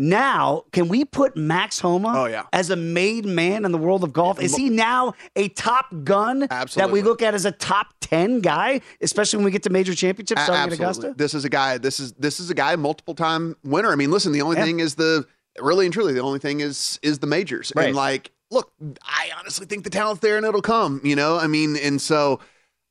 Now, 0.00 0.62
can 0.72 0.86
we 0.86 1.04
put 1.04 1.36
Max 1.36 1.80
Homa 1.80 2.12
Oh, 2.16 2.26
yeah. 2.26 2.44
as 2.52 2.70
a 2.70 2.76
made 2.76 3.26
man 3.26 3.64
in 3.64 3.72
the 3.72 3.78
world 3.78 4.04
of 4.04 4.12
golf? 4.12 4.40
Is 4.40 4.54
he 4.54 4.70
now 4.70 5.14
a 5.34 5.48
top 5.48 5.86
gun 6.04 6.46
that 6.76 6.90
we 6.92 7.02
look 7.02 7.20
at 7.20 7.34
as 7.34 7.44
a 7.44 7.50
top 7.50 7.88
10 8.02 8.38
guy, 8.40 8.80
especially 9.00 9.38
when 9.38 9.44
we 9.44 9.50
get 9.50 9.64
to 9.64 9.70
major 9.70 9.94
championships 9.96 10.40
starting 10.44 10.72
at. 10.72 10.78
Augusta? 10.78 11.14
This 11.16 11.34
is 11.34 11.44
a 11.44 11.48
guy. 11.48 11.78
This 11.78 11.98
is 11.98 12.12
this 12.12 12.38
is 12.38 12.48
a 12.48 12.54
guy 12.54 12.76
multiple 12.76 13.14
time 13.16 13.56
winner. 13.64 13.90
I 13.90 13.96
mean, 13.96 14.12
listen. 14.12 14.30
The 14.30 14.40
only 14.42 14.56
Yeah. 14.56 14.64
thing 14.66 14.78
is 14.80 14.94
the 14.94 15.26
really 15.60 15.84
and 15.84 15.92
truly 15.92 16.12
the 16.12 16.20
only 16.22 16.38
thing 16.38 16.60
is 16.60 17.00
is 17.02 17.18
the 17.18 17.26
majors. 17.26 17.72
Right. 17.74 17.86
And 17.88 17.96
like, 17.96 18.30
look, 18.52 18.70
I 19.02 19.30
honestly 19.36 19.66
think 19.66 19.82
the 19.82 19.90
talent's 19.90 20.20
there 20.20 20.36
and 20.36 20.46
it'll 20.46 20.62
come. 20.62 21.00
You 21.02 21.16
know, 21.16 21.36
I 21.38 21.48
mean, 21.48 21.76
and 21.76 22.00
so 22.00 22.38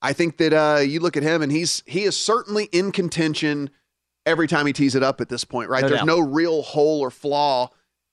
I 0.02 0.12
think 0.12 0.38
that 0.40 0.52
uh, 0.54 0.82
you 0.82 1.00
look 1.00 1.16
at 1.16 1.24
him 1.24 1.42
and 1.42 1.54
he's 1.54 1.84
he 1.86 2.04
is 2.04 2.18
certainly 2.18 2.66
in 2.74 2.92
contention 2.92 3.70
every 4.28 4.48
time 4.48 4.68
he 4.68 4.74
tees 4.74 4.94
it 4.94 5.02
up 5.02 5.22
at 5.22 5.30
this 5.30 5.44
point. 5.44 5.70
Right? 5.70 5.82
No 5.82 5.88
There's 5.90 6.02
doubt. 6.02 6.08
no 6.08 6.20
real 6.20 6.62
hole 6.62 7.00
or 7.00 7.10
flaw 7.10 7.70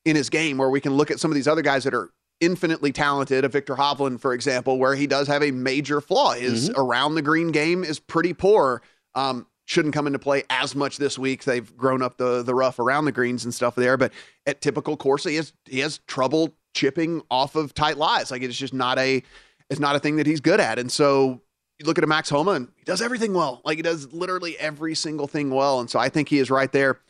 in 0.06 0.16
his 0.16 0.30
game 0.30 0.56
where 0.58 0.70
we 0.70 0.80
can 0.80 0.94
look 0.94 1.10
at 1.10 1.20
some 1.20 1.30
of 1.30 1.34
these 1.34 1.48
other 1.48 1.62
guys 1.62 1.84
that 1.84 1.92
are 1.94 2.10
infinitely 2.40 2.92
talented. 2.92 3.44
A 3.44 3.48
Viktor 3.48 3.74
Hovland, 3.76 4.20
for 4.20 4.32
example, 4.32 4.78
where 4.78 4.94
he 4.94 5.06
does 5.06 5.28
have 5.28 5.42
a 5.42 5.50
major 5.50 6.00
flaw. 6.00 6.32
His 6.34 6.70
Mm-hmm. 6.70 6.80
around 6.80 7.14
the 7.14 7.22
green 7.22 7.52
game 7.52 7.84
is 7.84 7.98
pretty 8.00 8.32
poor. 8.32 8.80
Um, 9.14 9.46
shouldn't 9.66 9.94
come 9.94 10.06
into 10.06 10.18
play 10.18 10.44
as 10.50 10.74
much 10.74 10.98
this 10.98 11.18
week. 11.18 11.44
They've 11.44 11.74
grown 11.76 12.02
up 12.02 12.18
the 12.18 12.42
the 12.42 12.54
rough 12.54 12.78
around 12.78 13.06
the 13.06 13.12
greens 13.12 13.44
and 13.44 13.54
stuff 13.54 13.74
there, 13.74 13.96
but 13.96 14.12
at 14.46 14.60
typical 14.60 14.96
course, 14.96 15.24
he 15.24 15.36
has 15.36 15.52
he 15.64 15.80
has 15.80 15.98
trouble 16.06 16.54
chipping 16.74 17.22
off 17.30 17.54
of 17.56 17.72
tight 17.72 17.96
lies. 17.96 18.30
Like 18.30 18.42
it's 18.42 18.56
just 18.58 18.74
not 18.74 18.98
a 18.98 19.22
it's 19.70 19.80
not 19.80 19.96
a 19.96 19.98
thing 20.00 20.16
that 20.16 20.26
he's 20.26 20.40
good 20.40 20.60
at. 20.60 20.78
And 20.78 20.92
so 20.92 21.40
you 21.78 21.86
look 21.86 21.98
at 21.98 22.04
a 22.04 22.06
Max 22.06 22.28
Homa 22.28 22.52
and 22.52 22.68
he 22.76 22.84
does 22.84 23.02
everything 23.02 23.34
well. 23.34 23.60
Like 23.64 23.76
he 23.76 23.82
does 23.82 24.12
literally 24.12 24.56
every 24.58 24.94
single 24.94 25.26
thing 25.26 25.50
well. 25.50 25.80
And 25.80 25.90
so 25.90 25.98
I 25.98 26.08
think 26.08 26.28
he 26.28 26.38
is 26.38 26.50
right 26.50 26.70
there 26.70 27.00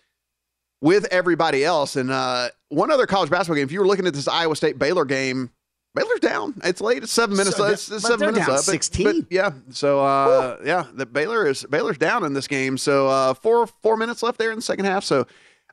with 0.80 1.06
everybody 1.10 1.64
else. 1.64 1.96
And 1.96 2.10
uh, 2.10 2.48
one 2.68 2.90
other 2.90 3.06
college 3.06 3.30
basketball 3.30 3.56
game. 3.56 3.64
If 3.64 3.72
you 3.72 3.80
were 3.80 3.86
looking 3.86 4.06
at 4.06 4.14
this 4.14 4.28
Iowa 4.28 4.56
State 4.56 4.78
Baylor 4.78 5.04
game, 5.04 5.50
Baylor's 5.94 6.20
down. 6.20 6.54
It's 6.64 6.80
late. 6.80 7.02
It's 7.02 7.12
seven 7.12 7.36
minutes. 7.36 7.56
So- 7.56 7.66
it's, 7.66 7.90
it's 7.90 8.02
but 8.02 8.08
seven 8.08 8.26
minutes 8.34 8.48
up. 8.48 8.56
But- 8.56 8.64
16. 8.64 9.04
but 9.20 9.30
yeah. 9.30 9.52
So 9.70 10.00
uh, 10.04 10.58
yeah, 10.64 10.86
the 10.92 11.06
Baylor 11.06 11.46
is 11.46 11.64
Baylor's 11.64 11.98
down 11.98 12.24
in 12.24 12.32
this 12.32 12.48
game. 12.48 12.78
So 12.78 13.08
uh, 13.08 13.34
four 13.34 13.66
four 13.66 13.96
minutes 13.96 14.22
left 14.22 14.38
there 14.38 14.50
in 14.50 14.56
the 14.56 14.62
second 14.62 14.86
half. 14.86 15.04
So 15.04 15.26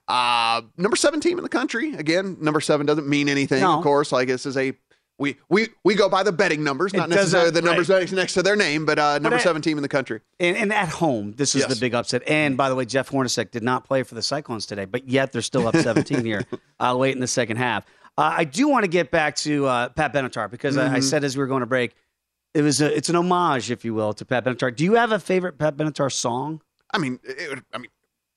uh, 0.07 0.61
number 0.77 0.95
seven 0.95 1.21
team 1.21 1.37
in 1.39 1.43
the 1.43 1.49
country. 1.49 1.93
Again, 1.95 2.37
number 2.41 2.59
seven 2.61 2.85
doesn't 2.85 3.07
mean 3.07 3.29
anything. 3.29 3.61
No. 3.61 3.77
Of 3.77 3.83
course, 3.83 4.11
like 4.11 4.27
this 4.27 4.45
is 4.45 4.57
a. 4.57 4.73
We, 5.21 5.37
we 5.49 5.67
we 5.83 5.95
go 5.95 6.09
by 6.09 6.23
the 6.23 6.31
betting 6.31 6.63
numbers, 6.63 6.93
not 6.93 7.07
necessarily 7.09 7.51
the 7.51 7.61
numbers 7.61 7.89
right. 7.89 8.11
next, 8.11 8.33
to 8.33 8.41
their 8.43 8.55
name, 8.55 8.85
but 8.85 8.97
uh, 8.99 9.19
number 9.19 9.37
seven 9.39 9.61
team 9.61 9.77
in 9.77 9.83
the 9.83 9.87
country. 9.87 10.19
And, 10.39 10.57
and 10.57 10.73
at 10.73 10.89
home, 10.89 11.33
this 11.37 11.53
is 11.55 11.61
Yes. 11.61 11.73
the 11.73 11.79
big 11.79 11.93
upset. 11.93 12.23
And 12.27 12.57
by 12.57 12.69
the 12.69 12.75
way, 12.75 12.85
Jeff 12.85 13.09
Hornacek 13.09 13.51
did 13.51 13.61
not 13.63 13.85
play 13.85 14.01
for 14.03 14.15
the 14.15 14.21
Cyclones 14.23 14.65
today, 14.65 14.85
but 14.85 15.07
yet 15.07 15.31
they're 15.31 15.41
still 15.43 15.67
up 15.67 15.75
17 15.89 16.25
here 16.25 16.43
uh, 16.79 16.95
late 16.95 17.13
in 17.15 17.21
the 17.21 17.27
second 17.27 17.57
half. 17.57 17.85
Uh, 18.17 18.33
I 18.39 18.43
do 18.43 18.67
want 18.67 18.83
to 18.83 18.89
get 18.89 19.11
back 19.11 19.35
to 19.37 19.65
uh, 19.67 19.89
Pat 19.89 20.11
Benatar 20.13 20.49
because 20.49 20.75
I, 20.77 20.95
I 20.95 20.99
Mhm. 20.99 21.03
said 21.03 21.23
as 21.23 21.37
we 21.37 21.41
were 21.41 21.47
going 21.47 21.61
to 21.61 21.65
break, 21.67 21.95
it 22.53 22.63
was 22.63 22.81
a, 22.81 22.93
it's 22.93 23.07
an 23.09 23.15
homage, 23.15 23.71
if 23.71 23.85
you 23.85 23.93
will, 23.93 24.13
to 24.13 24.25
Pat 24.25 24.43
Benatar. 24.43 24.75
Do 24.75 24.83
you 24.83 24.95
have 24.95 25.11
a 25.11 25.19
favorite 25.19 25.57
Pat 25.57 25.77
Benatar 25.77 26.11
song? 26.11 26.61
I 26.93 26.97
mean, 26.97 27.19
it 27.23 27.59
I 27.73 27.77
mean, 27.77 27.91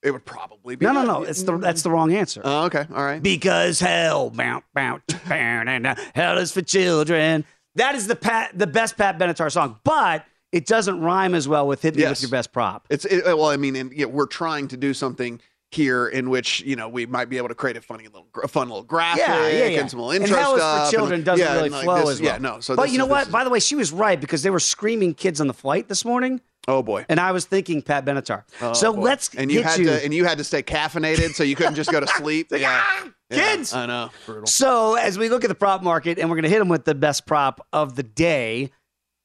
it 0.05 0.11
would 0.13 0.25
probably 0.25 0.77
be. 0.77 0.85
No, 0.87 0.93
no, 0.93 1.05
no. 1.05 1.23
It's 1.25 1.43
the 1.43 1.57
that's 1.59 1.83
the 1.83 1.91
wrong 1.91 2.13
answer. 2.13 2.43
Oh, 2.45 2.67
okay, 2.67 2.87
all 2.95 3.05
right. 3.05 3.23
Because 3.23 3.81
hell, 3.81 4.31
bounce, 4.31 4.65
bounce, 4.75 5.03
and 5.31 5.87
hell 6.15 6.39
is 6.39 6.53
for 6.53 6.63
children. 6.63 7.45
That 7.77 7.95
is 7.97 8.07
the 8.07 8.15
Pat, 8.17 8.57
the 8.57 8.67
best 8.69 8.97
Pat 8.97 9.19
Benatar 9.19 9.51
song, 9.51 9.81
but 9.83 10.25
it 10.53 10.67
doesn't 10.67 11.01
rhyme 11.01 11.35
as 11.35 11.49
well 11.49 11.67
with 11.67 11.83
"Hit 11.83 11.97
Me 11.97 12.03
Yes. 12.03 12.11
with 12.23 12.31
Your 12.31 12.37
Best 12.39 12.53
Prop." 12.53 12.87
It's 12.91 13.05
it, 13.05 13.25
well, 13.25 13.47
I 13.47 13.57
mean, 13.57 13.75
and 13.75 13.93
yeah, 13.93 14.07
we're 14.07 14.27
trying 14.27 14.69
to 14.69 14.77
do 14.77 14.95
something 14.95 15.41
here 15.71 16.07
in 16.07 16.31
which 16.31 16.61
you 16.61 16.77
know 16.77 16.89
we 16.89 17.05
might 17.07 17.29
be 17.29 17.37
able 17.37 17.49
to 17.49 17.55
create 17.57 17.77
a 17.77 17.81
funny 17.81 18.05
little, 18.05 18.29
a 18.45 18.47
fun 18.47 18.69
little 18.69 18.85
graphic 18.85 19.25
Yeah, 19.27 19.49
yeah, 19.49 19.65
yeah. 19.67 19.81
and 19.81 19.91
some 19.91 19.99
little 19.99 20.13
and 20.13 20.23
intro 20.23 20.39
Hell 20.39 20.55
is 20.55 20.61
stuff. 20.61 20.79
for 20.79 20.85
and, 20.85 20.91
Children 20.93 21.23
doesn't 21.25 21.53
really 21.57 21.71
flow 21.71 21.97
this- 22.03 22.11
as 22.11 22.21
well. 22.23 22.33
Yeah, 22.33 22.39
no. 22.39 22.61
So, 22.61 22.77
but 22.77 22.83
this 22.85 22.93
you 22.93 22.99
know 22.99 23.07
is- 23.07 23.11
what? 23.11 23.19
this 23.21 23.27
is- 23.29 23.33
By 23.33 23.43
the 23.43 23.51
way, 23.51 23.59
she 23.59 23.75
was 23.75 23.91
right 23.91 24.21
because 24.21 24.45
they 24.45 24.51
were 24.51 24.61
screaming 24.61 25.15
kids 25.15 25.41
on 25.41 25.49
the 25.49 25.55
flight 25.55 25.89
this 25.89 26.05
morning, 26.05 26.41
oh 26.69 26.83
boy. 26.83 27.05
and 27.09 27.21
I 27.21 27.33
was 27.33 27.45
thinking 27.45 27.83
Pat 27.83 28.05
Benatar. 28.05 28.45
Oh, 28.61 28.73
so 28.73 28.93
boy. 28.93 29.01
let's 29.03 29.35
and 29.35 29.51
you 29.51 29.63
had 29.63 29.79
you. 29.79 29.87
to 29.87 30.05
and 30.05 30.13
you 30.15 30.25
had 30.25 30.39
to 30.39 30.45
stay 30.45 30.63
caffeinated, 30.63 31.35
so 31.35 31.43
you 31.45 31.57
couldn't 31.57 31.75
just 31.75 31.91
go 31.91 32.01
to 32.01 32.07
sleep. 32.07 32.49
Ah, 32.53 32.57
yeah. 32.57 33.09
Yeah, 33.31 33.55
kids! 33.57 33.73
I 33.73 33.87
know. 33.87 34.11
Brutal. 34.27 34.47
So 34.47 34.95
as 34.95 35.19
we 35.19 35.29
look 35.29 35.45
at 35.45 35.49
the 35.49 35.55
prop 35.55 35.83
market, 35.83 36.19
and 36.19 36.29
we're 36.29 36.37
going 36.37 36.45
to 36.45 36.51
hit 36.51 36.59
them 36.59 36.69
with 36.69 36.85
the 36.85 36.95
best 36.95 37.27
prop 37.27 37.67
of 37.73 37.97
the 37.97 38.03
day. 38.03 38.71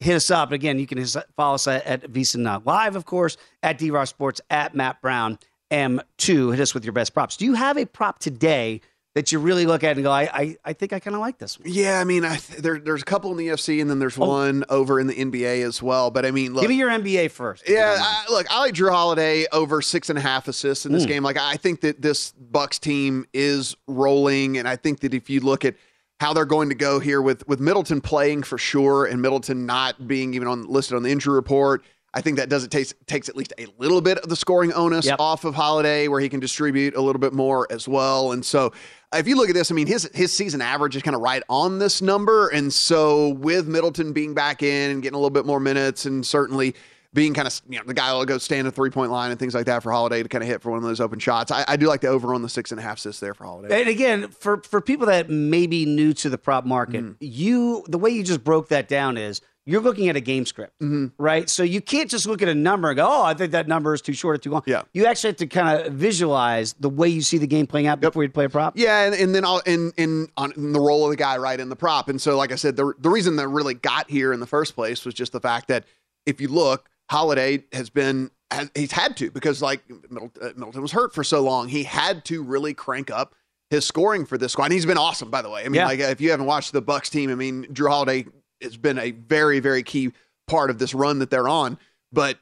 Hit 0.01 0.15
us 0.15 0.31
up 0.31 0.53
again. 0.53 0.79
You 0.79 0.87
can 0.87 1.05
follow 1.35 1.55
us 1.55 1.67
at, 1.67 1.85
at 1.85 2.03
VSiN 2.09 2.65
Live, 2.65 2.95
of 2.95 3.03
course, 3.05 3.35
at 3.61 3.77
D 3.77 3.91
Sports, 4.05 4.39
at 4.49 4.73
Matt 4.73 5.01
Brown 5.01 5.37
M2. 5.71 6.51
Hit 6.51 6.61
us 6.61 6.73
with 6.73 6.85
your 6.85 6.93
best 6.93 7.13
props. 7.13 7.35
Do 7.35 7.43
you 7.43 7.53
have 7.55 7.77
a 7.77 7.85
prop 7.85 8.19
today 8.19 8.79
that 9.15 9.31
you 9.31 9.39
really 9.39 9.65
look 9.65 9.83
at 9.83 9.95
and 9.97 10.03
go, 10.03 10.11
I, 10.11 10.29
I, 10.31 10.57
I 10.63 10.73
think 10.73 10.93
I 10.93 10.99
kind 10.99 11.15
of 11.15 11.19
like 11.19 11.39
this 11.39 11.57
one? 11.59 11.67
Yeah, 11.71 11.99
I 11.99 12.03
mean, 12.03 12.23
I 12.23 12.37
th- 12.37 12.61
there, 12.61 12.79
there's 12.79 13.01
a 13.01 13.05
couple 13.05 13.31
in 13.31 13.37
the 13.37 13.47
UFC, 13.47 13.81
and 13.81 13.89
then 13.89 13.97
there's 13.99 14.17
Oh. 14.19 14.27
one 14.27 14.63
over 14.69 14.99
in 14.99 15.07
the 15.07 15.15
NBA 15.15 15.63
as 15.65 15.81
well. 15.81 16.11
But 16.11 16.25
I 16.27 16.31
mean, 16.31 16.53
look, 16.53 16.61
Give 16.61 16.69
me 16.69 16.77
your 16.77 16.89
NBA 16.91 17.31
first. 17.31 17.67
Yeah, 17.67 17.97
I, 17.99 18.25
look, 18.29 18.45
I 18.51 18.59
like 18.59 18.75
Jrue 18.75 18.91
Holiday 18.91 19.47
over 19.51 19.81
six 19.81 20.09
and 20.09 20.19
a 20.19 20.21
half 20.21 20.47
assists 20.47 20.85
in 20.85 20.91
this 20.91 21.05
Mm. 21.05 21.07
game. 21.07 21.23
Like, 21.23 21.37
I 21.37 21.55
think 21.55 21.81
that 21.81 22.01
this 22.01 22.31
Bucks 22.33 22.77
team 22.77 23.25
is 23.33 23.75
rolling, 23.87 24.57
and 24.59 24.67
I 24.67 24.75
think 24.75 24.99
that 24.99 25.13
if 25.13 25.29
you 25.29 25.39
look 25.39 25.65
at 25.65 25.75
how 26.19 26.33
they're 26.33 26.45
going 26.45 26.69
to 26.69 26.75
go 26.75 26.99
here 26.99 27.21
with 27.21 27.47
with 27.47 27.59
Middleton 27.59 28.01
playing 28.01 28.43
for 28.43 28.57
sure, 28.59 29.05
and 29.05 29.21
Middleton 29.21 29.65
not 29.65 30.07
being 30.07 30.33
even 30.35 30.47
on 30.47 30.67
listed 30.67 30.95
on 30.95 31.01
the 31.03 31.09
injury 31.09 31.33
report, 31.33 31.83
I 32.13 32.21
think 32.21 32.37
that 32.37 32.49
does 32.49 32.63
it 32.63 32.71
takes 32.71 32.93
takes 33.07 33.27
at 33.29 33.35
least 33.37 33.53
a 33.57 33.67
little 33.77 34.01
bit 34.01 34.17
of 34.19 34.29
the 34.29 34.35
scoring 34.35 34.73
onus 34.73 35.05
Yep. 35.05 35.19
off 35.19 35.45
of 35.45 35.55
Holiday, 35.55 36.07
where 36.09 36.19
he 36.19 36.27
can 36.29 36.39
distribute 36.39 36.95
a 36.95 37.01
little 37.01 37.19
bit 37.21 37.33
more 37.33 37.67
as 37.71 37.87
well. 37.87 38.33
And 38.33 38.43
so, 38.45 38.73
if 39.15 39.27
you 39.27 39.35
look 39.35 39.49
at 39.49 39.55
this, 39.55 39.71
I 39.71 39.75
mean, 39.75 39.87
his 39.87 40.09
his 40.13 40.31
season 40.31 40.61
average 40.61 40.95
is 40.95 41.01
kind 41.01 41.15
of 41.15 41.21
right 41.21 41.43
on 41.49 41.79
this 41.79 42.01
number, 42.01 42.49
and 42.49 42.71
so 42.71 43.29
with 43.29 43.67
Middleton 43.67 44.13
being 44.13 44.33
back 44.33 44.61
in 44.63 44.91
and 44.91 45.01
getting 45.01 45.15
a 45.15 45.17
little 45.17 45.29
bit 45.29 45.45
more 45.45 45.59
minutes, 45.59 46.05
and 46.05 46.25
certainly 46.25 46.75
being 47.11 47.33
kind 47.33 47.47
of 47.47 47.59
you 47.67 47.79
know 47.79 47.83
the 47.87 47.93
guy 47.95 48.13
will 48.13 48.23
go 48.23 48.37
stand 48.37 48.67
at 48.67 48.71
the 48.71 48.75
three 48.75 48.91
point 48.91 49.11
line 49.11 49.31
and 49.31 49.39
things 49.39 49.55
like 49.55 49.65
that 49.65 49.81
for 49.81 49.91
Holiday 49.91 50.21
to 50.21 50.29
kind 50.29 50.43
of 50.43 50.47
hit 50.47 50.61
for 50.61 50.69
one 50.69 50.77
of 50.77 50.83
those 50.83 50.99
open 51.01 51.17
shots. 51.17 51.51
I, 51.51 51.65
I 51.67 51.75
do 51.75 51.87
like 51.87 52.01
the 52.01 52.07
over 52.07 52.35
on 52.35 52.43
the 52.43 52.49
six 52.49 52.69
and 52.71 52.79
a 52.79 52.83
half 52.83 52.97
assists 52.97 53.19
there 53.19 53.33
for 53.33 53.45
Holiday. 53.45 53.79
And 53.81 53.89
again, 53.89 54.29
for 54.29 54.61
for 54.61 54.79
people 54.79 55.07
that 55.07 55.27
may 55.29 55.65
be 55.65 55.85
new 55.85 56.13
to 56.13 56.29
the 56.29 56.37
prop 56.37 56.65
market, 56.65 57.03
Mm-hmm. 57.03 57.13
you 57.19 57.83
the 57.87 57.97
way 57.97 58.11
you 58.11 58.23
just 58.23 58.43
broke 58.43 58.69
that 58.69 58.87
down 58.87 59.17
is 59.17 59.41
you're 59.69 59.81
looking 59.81 60.09
at 60.09 60.15
a 60.15 60.19
game 60.21 60.45
script, 60.45 60.73
Mm-hmm. 60.81 61.07
right? 61.21 61.49
So 61.49 61.63
you 61.63 61.81
can't 61.81 62.09
just 62.09 62.25
look 62.25 62.41
at 62.41 62.47
a 62.49 62.55
number 62.55 62.89
and 62.89 62.97
go, 62.97 63.05
"Oh, 63.07 63.23
I 63.23 63.33
think 63.33 63.51
that 63.51 63.67
number 63.67 63.93
is 63.93 64.01
too 64.01 64.13
short 64.13 64.35
or 64.35 64.39
too 64.39 64.51
long." 64.51 64.63
Yeah. 64.65 64.83
you 64.93 65.05
actually 65.05 65.29
have 65.31 65.37
to 65.37 65.47
kind 65.47 65.85
of 65.85 65.93
visualize 65.93 66.73
the 66.79 66.89
way 66.89 67.07
you 67.09 67.21
see 67.21 67.37
the 67.37 67.47
game 67.47 67.67
playing 67.67 67.87
out 67.87 67.99
before 68.01 68.23
you 68.23 68.29
play 68.29 68.45
a 68.45 68.49
prop. 68.49 68.77
Yeah, 68.77 69.05
and, 69.05 69.15
and 69.15 69.33
then 69.35 69.45
I'll, 69.45 69.59
in 69.65 69.91
in 69.97 70.27
on 70.37 70.51
in 70.53 70.73
the 70.73 70.79
role 70.79 71.05
of 71.05 71.11
the 71.11 71.15
guy 71.17 71.37
right 71.37 71.59
in 71.59 71.69
the 71.69 71.75
prop. 71.75 72.09
And 72.09 72.21
so, 72.21 72.35
like 72.37 72.51
I 72.51 72.55
said, 72.55 72.75
the 72.75 72.93
the 72.99 73.09
reason 73.09 73.35
that 73.37 73.47
really 73.47 73.73
got 73.75 74.09
here 74.09 74.33
in 74.33 74.39
the 74.39 74.47
first 74.47 74.75
place 74.75 75.05
was 75.05 75.13
just 75.13 75.31
the 75.31 75.39
fact 75.41 75.67
that 75.67 75.85
if 76.25 76.41
you 76.41 76.47
look, 76.47 76.89
Holiday 77.09 77.63
has 77.73 77.89
been 77.89 78.31
has, 78.51 78.69
he's 78.75 78.91
had 78.91 79.15
to 79.17 79.29
because 79.31 79.61
like 79.61 79.83
Middleton, 80.09 80.31
uh, 80.41 80.47
Middleton 80.55 80.81
was 80.81 80.91
hurt 80.91 81.13
for 81.13 81.23
so 81.23 81.41
long, 81.41 81.67
he 81.67 81.83
had 81.83 82.25
to 82.25 82.41
really 82.43 82.73
crank 82.73 83.11
up 83.11 83.35
his 83.69 83.85
scoring 83.85 84.25
for 84.25 84.35
this 84.37 84.53
squad. 84.53 84.65
And 84.65 84.73
he's 84.73 84.87
been 84.87 84.97
awesome, 84.97 85.29
by 85.29 85.43
the 85.43 85.49
way. 85.49 85.61
I 85.61 85.65
mean, 85.65 85.75
Yeah. 85.75 85.85
like 85.85 85.99
if 85.99 86.19
you 86.19 86.31
haven't 86.31 86.47
watched 86.47 86.71
the 86.73 86.81
Bucks 86.81 87.07
team, 87.11 87.29
I 87.29 87.35
mean, 87.35 87.65
Jrue 87.65 87.87
Holiday 87.89 88.25
has 88.61 88.77
been 88.77 88.99
a 88.99 89.11
very 89.11 89.59
very 89.59 89.83
key 89.83 90.11
part 90.47 90.69
of 90.69 90.79
this 90.79 90.93
run 90.93 91.19
that 91.19 91.29
they're 91.29 91.47
on, 91.47 91.77
but 92.11 92.37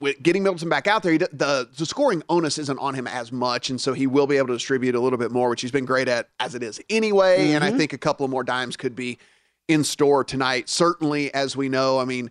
with 0.00 0.22
getting 0.22 0.42
Middleton 0.42 0.68
back 0.68 0.86
out 0.86 1.02
there, 1.02 1.12
he, 1.12 1.18
the 1.18 1.68
the 1.76 1.86
scoring 1.86 2.22
onus 2.28 2.58
isn't 2.58 2.78
on 2.78 2.94
him 2.94 3.06
as 3.06 3.32
much, 3.32 3.70
and 3.70 3.80
so 3.80 3.92
he 3.92 4.06
will 4.06 4.26
be 4.26 4.36
able 4.36 4.48
to 4.48 4.52
distribute 4.54 4.94
a 4.94 5.00
little 5.00 5.18
bit 5.18 5.32
more, 5.32 5.48
which 5.48 5.60
he's 5.60 5.70
been 5.70 5.84
great 5.84 6.08
at 6.08 6.28
as 6.38 6.54
it 6.54 6.62
is 6.62 6.80
anyway. 6.88 7.38
Mm-hmm. 7.38 7.54
And 7.56 7.64
I 7.64 7.68
mm-hmm. 7.68 7.78
think 7.78 7.92
a 7.92 7.98
couple 7.98 8.24
of 8.24 8.30
more 8.30 8.44
dimes 8.44 8.76
could 8.76 8.94
be 8.94 9.18
in 9.66 9.84
store 9.84 10.24
tonight. 10.24 10.68
Certainly, 10.68 11.34
as 11.34 11.56
we 11.56 11.68
know, 11.68 11.98
I 11.98 12.04
mean, 12.04 12.30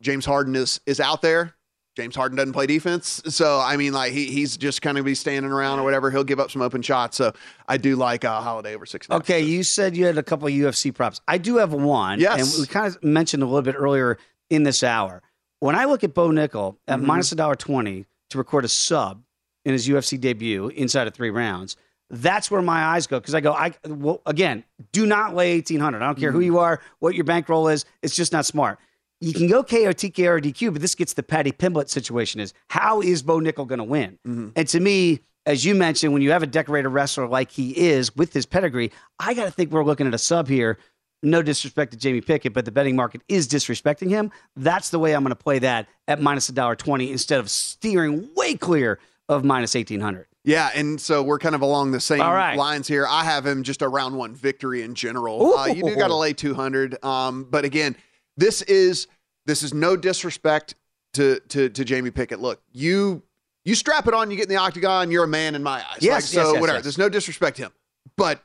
James 0.00 0.24
Harden 0.24 0.54
is 0.54 0.80
is 0.86 1.00
out 1.00 1.22
there. 1.22 1.54
James 1.98 2.14
Harden 2.14 2.36
doesn't 2.36 2.52
play 2.52 2.66
defense, 2.68 3.20
so 3.26 3.58
I 3.58 3.76
mean, 3.76 3.92
like 3.92 4.12
he 4.12 4.26
he's 4.26 4.56
just 4.56 4.82
kind 4.82 4.98
of 4.98 5.04
be 5.04 5.16
standing 5.16 5.50
around 5.50 5.80
or 5.80 5.82
whatever. 5.82 6.12
He'll 6.12 6.22
give 6.22 6.38
up 6.38 6.48
some 6.48 6.62
open 6.62 6.80
shots. 6.80 7.16
So 7.16 7.32
I 7.66 7.76
do 7.76 7.96
like 7.96 8.24
uh, 8.24 8.40
Holiday 8.40 8.76
over 8.76 8.86
six. 8.86 9.10
Okay, 9.10 9.40
you 9.40 9.64
said 9.64 9.96
you 9.96 10.06
had 10.06 10.16
a 10.16 10.22
couple 10.22 10.46
of 10.46 10.54
UFC 10.54 10.94
props. 10.94 11.20
I 11.26 11.38
do 11.38 11.56
have 11.56 11.72
one. 11.72 12.20
Yes, 12.20 12.54
and 12.54 12.62
we 12.62 12.68
kind 12.68 12.86
of 12.86 13.02
mentioned 13.02 13.42
a 13.42 13.46
little 13.46 13.62
bit 13.62 13.74
earlier 13.76 14.16
in 14.48 14.62
this 14.62 14.84
hour. 14.84 15.22
When 15.58 15.74
I 15.74 15.86
look 15.86 16.04
at 16.04 16.14
Bo 16.14 16.28
Nickal 16.28 16.76
at 16.86 16.98
mm-hmm. 16.98 17.06
minus 17.08 17.32
a 17.32 17.34
dollar 17.34 17.56
twenty 17.56 18.06
to 18.30 18.38
record 18.38 18.64
a 18.64 18.68
sub 18.68 19.24
in 19.64 19.72
his 19.72 19.88
UFC 19.88 20.20
debut 20.20 20.68
inside 20.68 21.08
of 21.08 21.14
three 21.14 21.30
rounds, 21.30 21.76
that's 22.10 22.48
where 22.48 22.62
my 22.62 22.84
eyes 22.84 23.08
go 23.08 23.18
because 23.18 23.34
I 23.34 23.40
go, 23.40 23.54
I 23.54 23.72
well, 23.88 24.22
again, 24.24 24.62
do 24.92 25.04
not 25.04 25.34
lay 25.34 25.50
eighteen 25.50 25.80
hundred. 25.80 26.02
I 26.02 26.06
don't 26.06 26.16
care 26.16 26.30
mm-hmm. 26.30 26.38
who 26.38 26.44
you 26.44 26.58
are, 26.58 26.80
what 27.00 27.16
your 27.16 27.24
bankroll 27.24 27.66
is. 27.66 27.86
It's 28.02 28.14
just 28.14 28.30
not 28.30 28.46
smart 28.46 28.78
you 29.20 29.32
can 29.32 29.48
go 29.48 29.62
KO, 29.62 29.92
TKO, 29.92 30.28
or 30.28 30.40
DQ, 30.40 30.72
but 30.72 30.82
this 30.82 30.94
gets 30.94 31.14
the 31.14 31.22
Paddy 31.22 31.52
Pimblett 31.52 31.88
situation 31.88 32.40
is 32.40 32.54
how 32.68 33.00
is 33.00 33.22
Bo 33.22 33.40
Nickal 33.40 33.66
going 33.66 33.78
to 33.78 33.84
win? 33.84 34.18
Mm-hmm. 34.26 34.48
And 34.54 34.68
to 34.68 34.80
me, 34.80 35.20
as 35.46 35.64
you 35.64 35.74
mentioned, 35.74 36.12
when 36.12 36.22
you 36.22 36.30
have 36.30 36.42
a 36.42 36.46
decorated 36.46 36.90
wrestler 36.90 37.26
like 37.26 37.50
he 37.50 37.76
is 37.76 38.14
with 38.14 38.32
his 38.32 38.46
pedigree, 38.46 38.92
I 39.18 39.34
got 39.34 39.44
to 39.44 39.50
think 39.50 39.72
we're 39.72 39.84
looking 39.84 40.06
at 40.06 40.14
a 40.14 40.18
sub 40.18 40.48
here. 40.48 40.78
No 41.22 41.42
disrespect 41.42 41.90
to 41.92 41.98
Jamie 41.98 42.20
Pickett, 42.20 42.52
but 42.52 42.64
the 42.64 42.70
betting 42.70 42.94
market 42.94 43.22
is 43.28 43.48
disrespecting 43.48 44.08
him. 44.08 44.30
That's 44.54 44.90
the 44.90 45.00
way 45.00 45.14
I'm 45.14 45.22
going 45.22 45.30
to 45.30 45.36
play 45.36 45.58
that 45.60 45.88
at 46.06 46.20
minus 46.20 46.48
a 46.48 46.52
dollar 46.52 46.76
twenty 46.76 47.10
instead 47.10 47.40
of 47.40 47.50
steering 47.50 48.28
way 48.36 48.54
clear 48.54 49.00
of 49.28 49.44
minus 49.44 49.74
eighteen 49.74 50.00
hundred. 50.00 50.26
Yeah, 50.44 50.70
and 50.74 51.00
so 51.00 51.22
we're 51.24 51.40
kind 51.40 51.56
of 51.56 51.62
along 51.62 51.90
the 51.90 52.00
same 52.00 52.20
right. 52.20 52.56
lines 52.56 52.86
here. 52.86 53.04
I 53.06 53.24
have 53.24 53.44
him 53.44 53.64
just 53.64 53.82
a 53.82 53.88
round 53.88 54.16
one 54.16 54.34
victory 54.34 54.82
in 54.82 54.94
general. 54.94 55.54
Uh, 55.54 55.66
you 55.66 55.82
do 55.82 55.96
got 55.96 56.08
to 56.08 56.14
lay 56.14 56.34
two 56.34 56.54
hundred, 56.54 57.02
um, 57.04 57.44
but 57.50 57.64
again, 57.64 57.96
this 58.38 58.62
is 58.62 59.08
this 59.44 59.62
is 59.62 59.74
no 59.74 59.96
disrespect 59.96 60.76
to 61.14 61.40
to 61.48 61.68
to 61.68 61.84
Jamie 61.84 62.10
Pickett. 62.10 62.40
Look, 62.40 62.62
you 62.72 63.22
you 63.64 63.74
strap 63.74 64.06
it 64.06 64.14
on, 64.14 64.30
you 64.30 64.36
get 64.36 64.44
in 64.44 64.48
the 64.48 64.56
octagon, 64.56 65.10
you're 65.10 65.24
a 65.24 65.28
man 65.28 65.54
in 65.54 65.62
my 65.62 65.78
eyes. 65.78 65.98
Yes, 66.00 66.14
like, 66.14 66.22
so 66.22 66.40
yes, 66.40 66.52
yes, 66.52 66.60
whatever. 66.60 66.78
Yes. 66.78 66.84
There's 66.84 66.98
no 66.98 67.08
disrespect 67.10 67.56
to 67.58 67.64
him, 67.64 67.72
but 68.16 68.42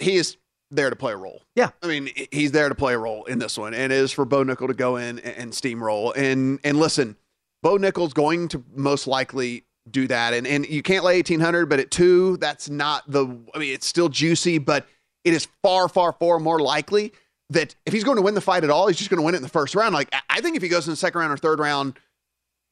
he 0.00 0.16
is 0.16 0.36
there 0.70 0.90
to 0.90 0.96
play 0.96 1.12
a 1.12 1.16
role. 1.16 1.42
Yeah, 1.54 1.70
I 1.82 1.86
mean 1.86 2.08
he's 2.32 2.50
there 2.50 2.68
to 2.68 2.74
play 2.74 2.94
a 2.94 2.98
role 2.98 3.24
in 3.26 3.38
this 3.38 3.56
one, 3.56 3.74
and 3.74 3.92
it 3.92 3.96
is 3.96 4.10
for 4.10 4.24
Bo 4.24 4.44
Nickal 4.44 4.66
to 4.68 4.74
go 4.74 4.96
in 4.96 5.20
and, 5.20 5.36
and 5.36 5.52
steamroll. 5.52 6.16
And 6.16 6.58
and 6.64 6.78
listen, 6.78 7.16
Bo 7.62 7.76
Nickal's 7.76 8.14
going 8.14 8.48
to 8.48 8.64
most 8.74 9.06
likely 9.06 9.64
do 9.90 10.08
that, 10.08 10.32
and 10.32 10.46
and 10.46 10.66
you 10.66 10.82
can't 10.82 11.04
lay 11.04 11.16
1800, 11.16 11.66
but 11.66 11.80
at 11.80 11.90
two, 11.90 12.38
that's 12.38 12.70
not 12.70 13.08
the. 13.10 13.26
I 13.54 13.58
mean, 13.58 13.74
it's 13.74 13.86
still 13.86 14.08
juicy, 14.08 14.58
but 14.58 14.86
it 15.22 15.34
is 15.34 15.46
far, 15.62 15.88
far, 15.88 16.12
far 16.12 16.38
more 16.38 16.60
likely 16.60 17.12
that 17.50 17.74
if 17.84 17.92
he's 17.92 18.04
going 18.04 18.16
to 18.16 18.22
win 18.22 18.34
the 18.34 18.40
fight 18.40 18.64
at 18.64 18.70
all, 18.70 18.88
he's 18.88 18.96
just 18.96 19.10
going 19.10 19.18
to 19.18 19.24
win 19.24 19.34
it 19.34 19.38
in 19.38 19.42
the 19.42 19.48
first 19.48 19.74
round. 19.74 19.94
Like 19.94 20.12
I 20.30 20.40
think 20.40 20.56
if 20.56 20.62
he 20.62 20.68
goes 20.68 20.86
in 20.86 20.92
the 20.92 20.96
second 20.96 21.20
round 21.20 21.32
or 21.32 21.36
third 21.36 21.58
round, 21.58 21.98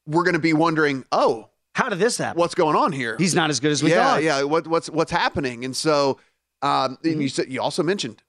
we're 0.05 0.23
going 0.23 0.33
to 0.33 0.39
be 0.39 0.53
wondering, 0.53 1.05
oh, 1.11 1.49
how 1.73 1.89
did 1.89 1.99
this 1.99 2.17
happen? 2.17 2.39
What's 2.39 2.55
going 2.55 2.75
on 2.75 2.91
here? 2.91 3.17
He's 3.17 3.35
not 3.35 3.49
as 3.49 3.59
good 3.59 3.71
as 3.71 3.83
we 3.83 3.89
yeah, 3.89 4.03
thought. 4.03 4.23
Yeah, 4.23 4.43
what, 4.43 4.65
what's 4.67 4.89
what's 4.89 5.11
happening? 5.11 5.65
And 5.65 5.75
so, 5.75 6.19
um, 6.61 6.95
mm-hmm. 6.95 7.09
and 7.09 7.21
you 7.21 7.29
said 7.29 7.51
you 7.51 7.61
also 7.61 7.83
mentioned 7.83 8.21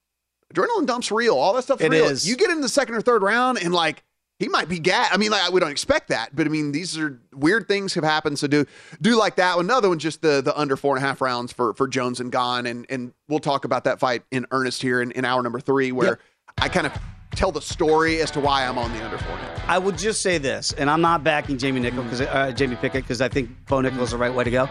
adrenaline 0.53 0.87
dumps 0.87 1.11
real. 1.13 1.37
All 1.37 1.55
that 1.55 1.63
stuff 1.63 1.81
it 1.81 1.91
real. 1.91 2.07
Is. 2.07 2.29
You 2.29 2.37
get 2.37 2.51
in 2.51 2.61
the 2.61 2.69
second 2.69 2.95
or 2.95 3.01
third 3.01 3.23
round, 3.23 3.59
and 3.59 3.73
like 3.73 4.03
he 4.39 4.49
might 4.49 4.69
be 4.69 4.79
gat. 4.79 5.11
I 5.13 5.17
mean, 5.17 5.31
like 5.31 5.53
we 5.53 5.61
don't 5.61 5.71
expect 5.71 6.09
that, 6.09 6.35
but 6.35 6.47
I 6.47 6.51
mean, 6.51 6.73
these 6.73 6.99
are 6.99 7.21
weird 7.33 7.69
things 7.69 7.95
have 7.95 8.05
happened. 8.05 8.39
So 8.39 8.47
do 8.47 8.67
do 9.01 9.17
like 9.17 9.37
that. 9.37 9.59
Another 9.59 9.89
one, 9.89 9.99
just 9.99 10.23
the 10.23 10.41
the 10.41 10.57
under 10.59 10.77
four 10.77 10.97
and 10.97 11.05
a 11.05 11.07
half 11.07 11.21
rounds 11.21 11.53
for 11.53 11.73
for 11.75 11.89
Jones 11.89 12.21
and 12.21 12.31
Gane, 12.31 12.67
and 12.67 12.87
and 12.91 13.13
we'll 13.29 13.39
talk 13.39 13.65
about 13.65 13.85
that 13.85 13.99
fight 13.99 14.25
in 14.31 14.47
earnest 14.51 14.83
here 14.83 15.01
in, 15.01 15.13
in 15.13 15.25
hour 15.25 15.43
number 15.43 15.61
three, 15.61 15.93
where 15.93 16.09
yep. 16.09 16.21
I 16.59 16.69
kind 16.71 16.87
of 16.87 16.99
tell 17.33 17.53
the 17.53 17.61
story 17.61 18.23
as 18.23 18.31
to 18.31 18.41
why 18.41 18.65
I'm 18.67 18.79
on 18.79 18.91
the 18.93 19.05
under 19.05 19.19
four. 19.19 19.39
I 19.67 19.77
will 19.77 19.93
just 19.93 20.23
say 20.23 20.39
this, 20.39 20.73
and 20.73 20.89
I'm 20.89 21.03
not 21.03 21.23
backing 21.23 21.59
Jamie 21.59 21.81
Nickel 21.81 22.03
because 22.03 22.23
uh, 22.23 22.51
Jamie 22.53 22.77
Pickett 22.77 23.03
because 23.05 23.21
I 23.21 23.29
think 23.29 23.51
Bo 23.67 23.77
Nickal 23.77 24.01
is 24.01 24.13
the 24.13 24.17
right 24.17 24.33
way 24.33 24.45
to 24.45 24.51
go. 24.51 24.69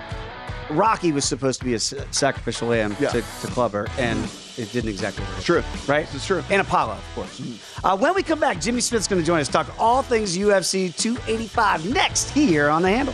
Rocky 0.72 1.12
was 1.12 1.26
supposed 1.26 1.60
to 1.60 1.66
be 1.66 1.76
a 1.76 1.80
sacrificial 1.80 2.70
lamb 2.70 2.96
yeah. 3.00 3.10
to, 3.10 3.22
to 3.22 3.48
Clubber, 3.48 3.88
and 4.00 4.20
it 4.58 4.72
didn't 4.72 4.90
exactly 4.90 5.24
work. 5.26 5.44
True, 5.44 5.64
right? 5.88 6.08
It's 6.12 6.26
true. 6.26 6.44
And 6.50 6.60
Apollo, 6.60 6.94
of 6.94 7.12
course. 7.14 7.40
Mm-hmm. 7.40 7.86
Uh, 7.86 7.96
when 7.98 8.16
we 8.16 8.24
come 8.24 8.40
back, 8.40 8.60
Jimmy 8.60 8.82
Smith's 8.82 9.08
going 9.08 9.22
to 9.22 9.26
join 9.26 9.40
us, 9.40 9.48
talk 9.48 9.72
all 9.78 10.02
things 10.02 10.36
UFC 10.36 10.96
285 10.98 11.94
next 11.94 12.32
here 12.32 12.70
on 12.70 12.82
the 12.82 12.90
Handle. 12.90 13.14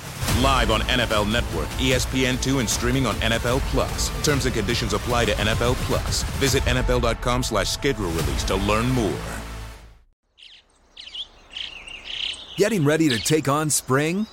Live 0.39 0.71
on 0.71 0.81
NFL 0.81 1.31
Network, 1.31 1.67
ESPN2, 1.77 2.59
and 2.61 2.69
streaming 2.69 3.05
on 3.05 3.15
NFL 3.15 3.59
Plus. 3.71 4.09
Terms 4.23 4.45
and 4.45 4.55
conditions 4.55 4.93
apply 4.93 5.25
to 5.25 5.33
NFL 5.33 5.75
Plus. 5.85 6.23
Visit 6.39 6.63
NFL.com 6.63 7.43
slash 7.43 7.69
schedule 7.69 8.09
release 8.09 8.43
to 8.45 8.55
learn 8.55 8.89
more. 8.89 9.13
Getting 12.57 12.85
ready 12.85 13.09
to 13.09 13.19
take 13.19 13.47
on 13.47 13.69
spring? 13.69 14.27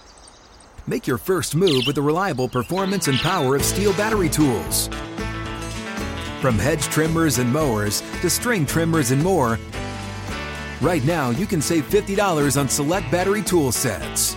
Make 0.87 1.07
your 1.07 1.19
first 1.19 1.55
move 1.55 1.85
with 1.87 1.97
the 1.97 2.03
reliable 2.03 2.49
performance 2.49 3.09
and 3.09 3.19
power 3.19 3.57
of 3.57 3.63
STIHL 3.63 3.97
battery 3.97 4.29
tools. 4.29 4.89
From 6.41 6.59
hedge 6.59 6.85
trimmers 6.85 7.39
and 7.39 7.53
mowers 7.53 8.01
to 8.21 8.31
string 8.31 8.65
trimmers 8.65 9.11
and 9.11 9.23
more, 9.23 9.59
right 10.81 11.05
now 11.05 11.31
you 11.31 11.47
can 11.47 11.61
save 11.61 11.89
$50 11.91 12.59
on 12.59 12.69
select 12.69 13.11
battery 13.11 13.43
tool 13.43 13.73
sets. 13.73 14.37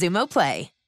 Xumo 0.01 0.25
Play. 0.27 0.80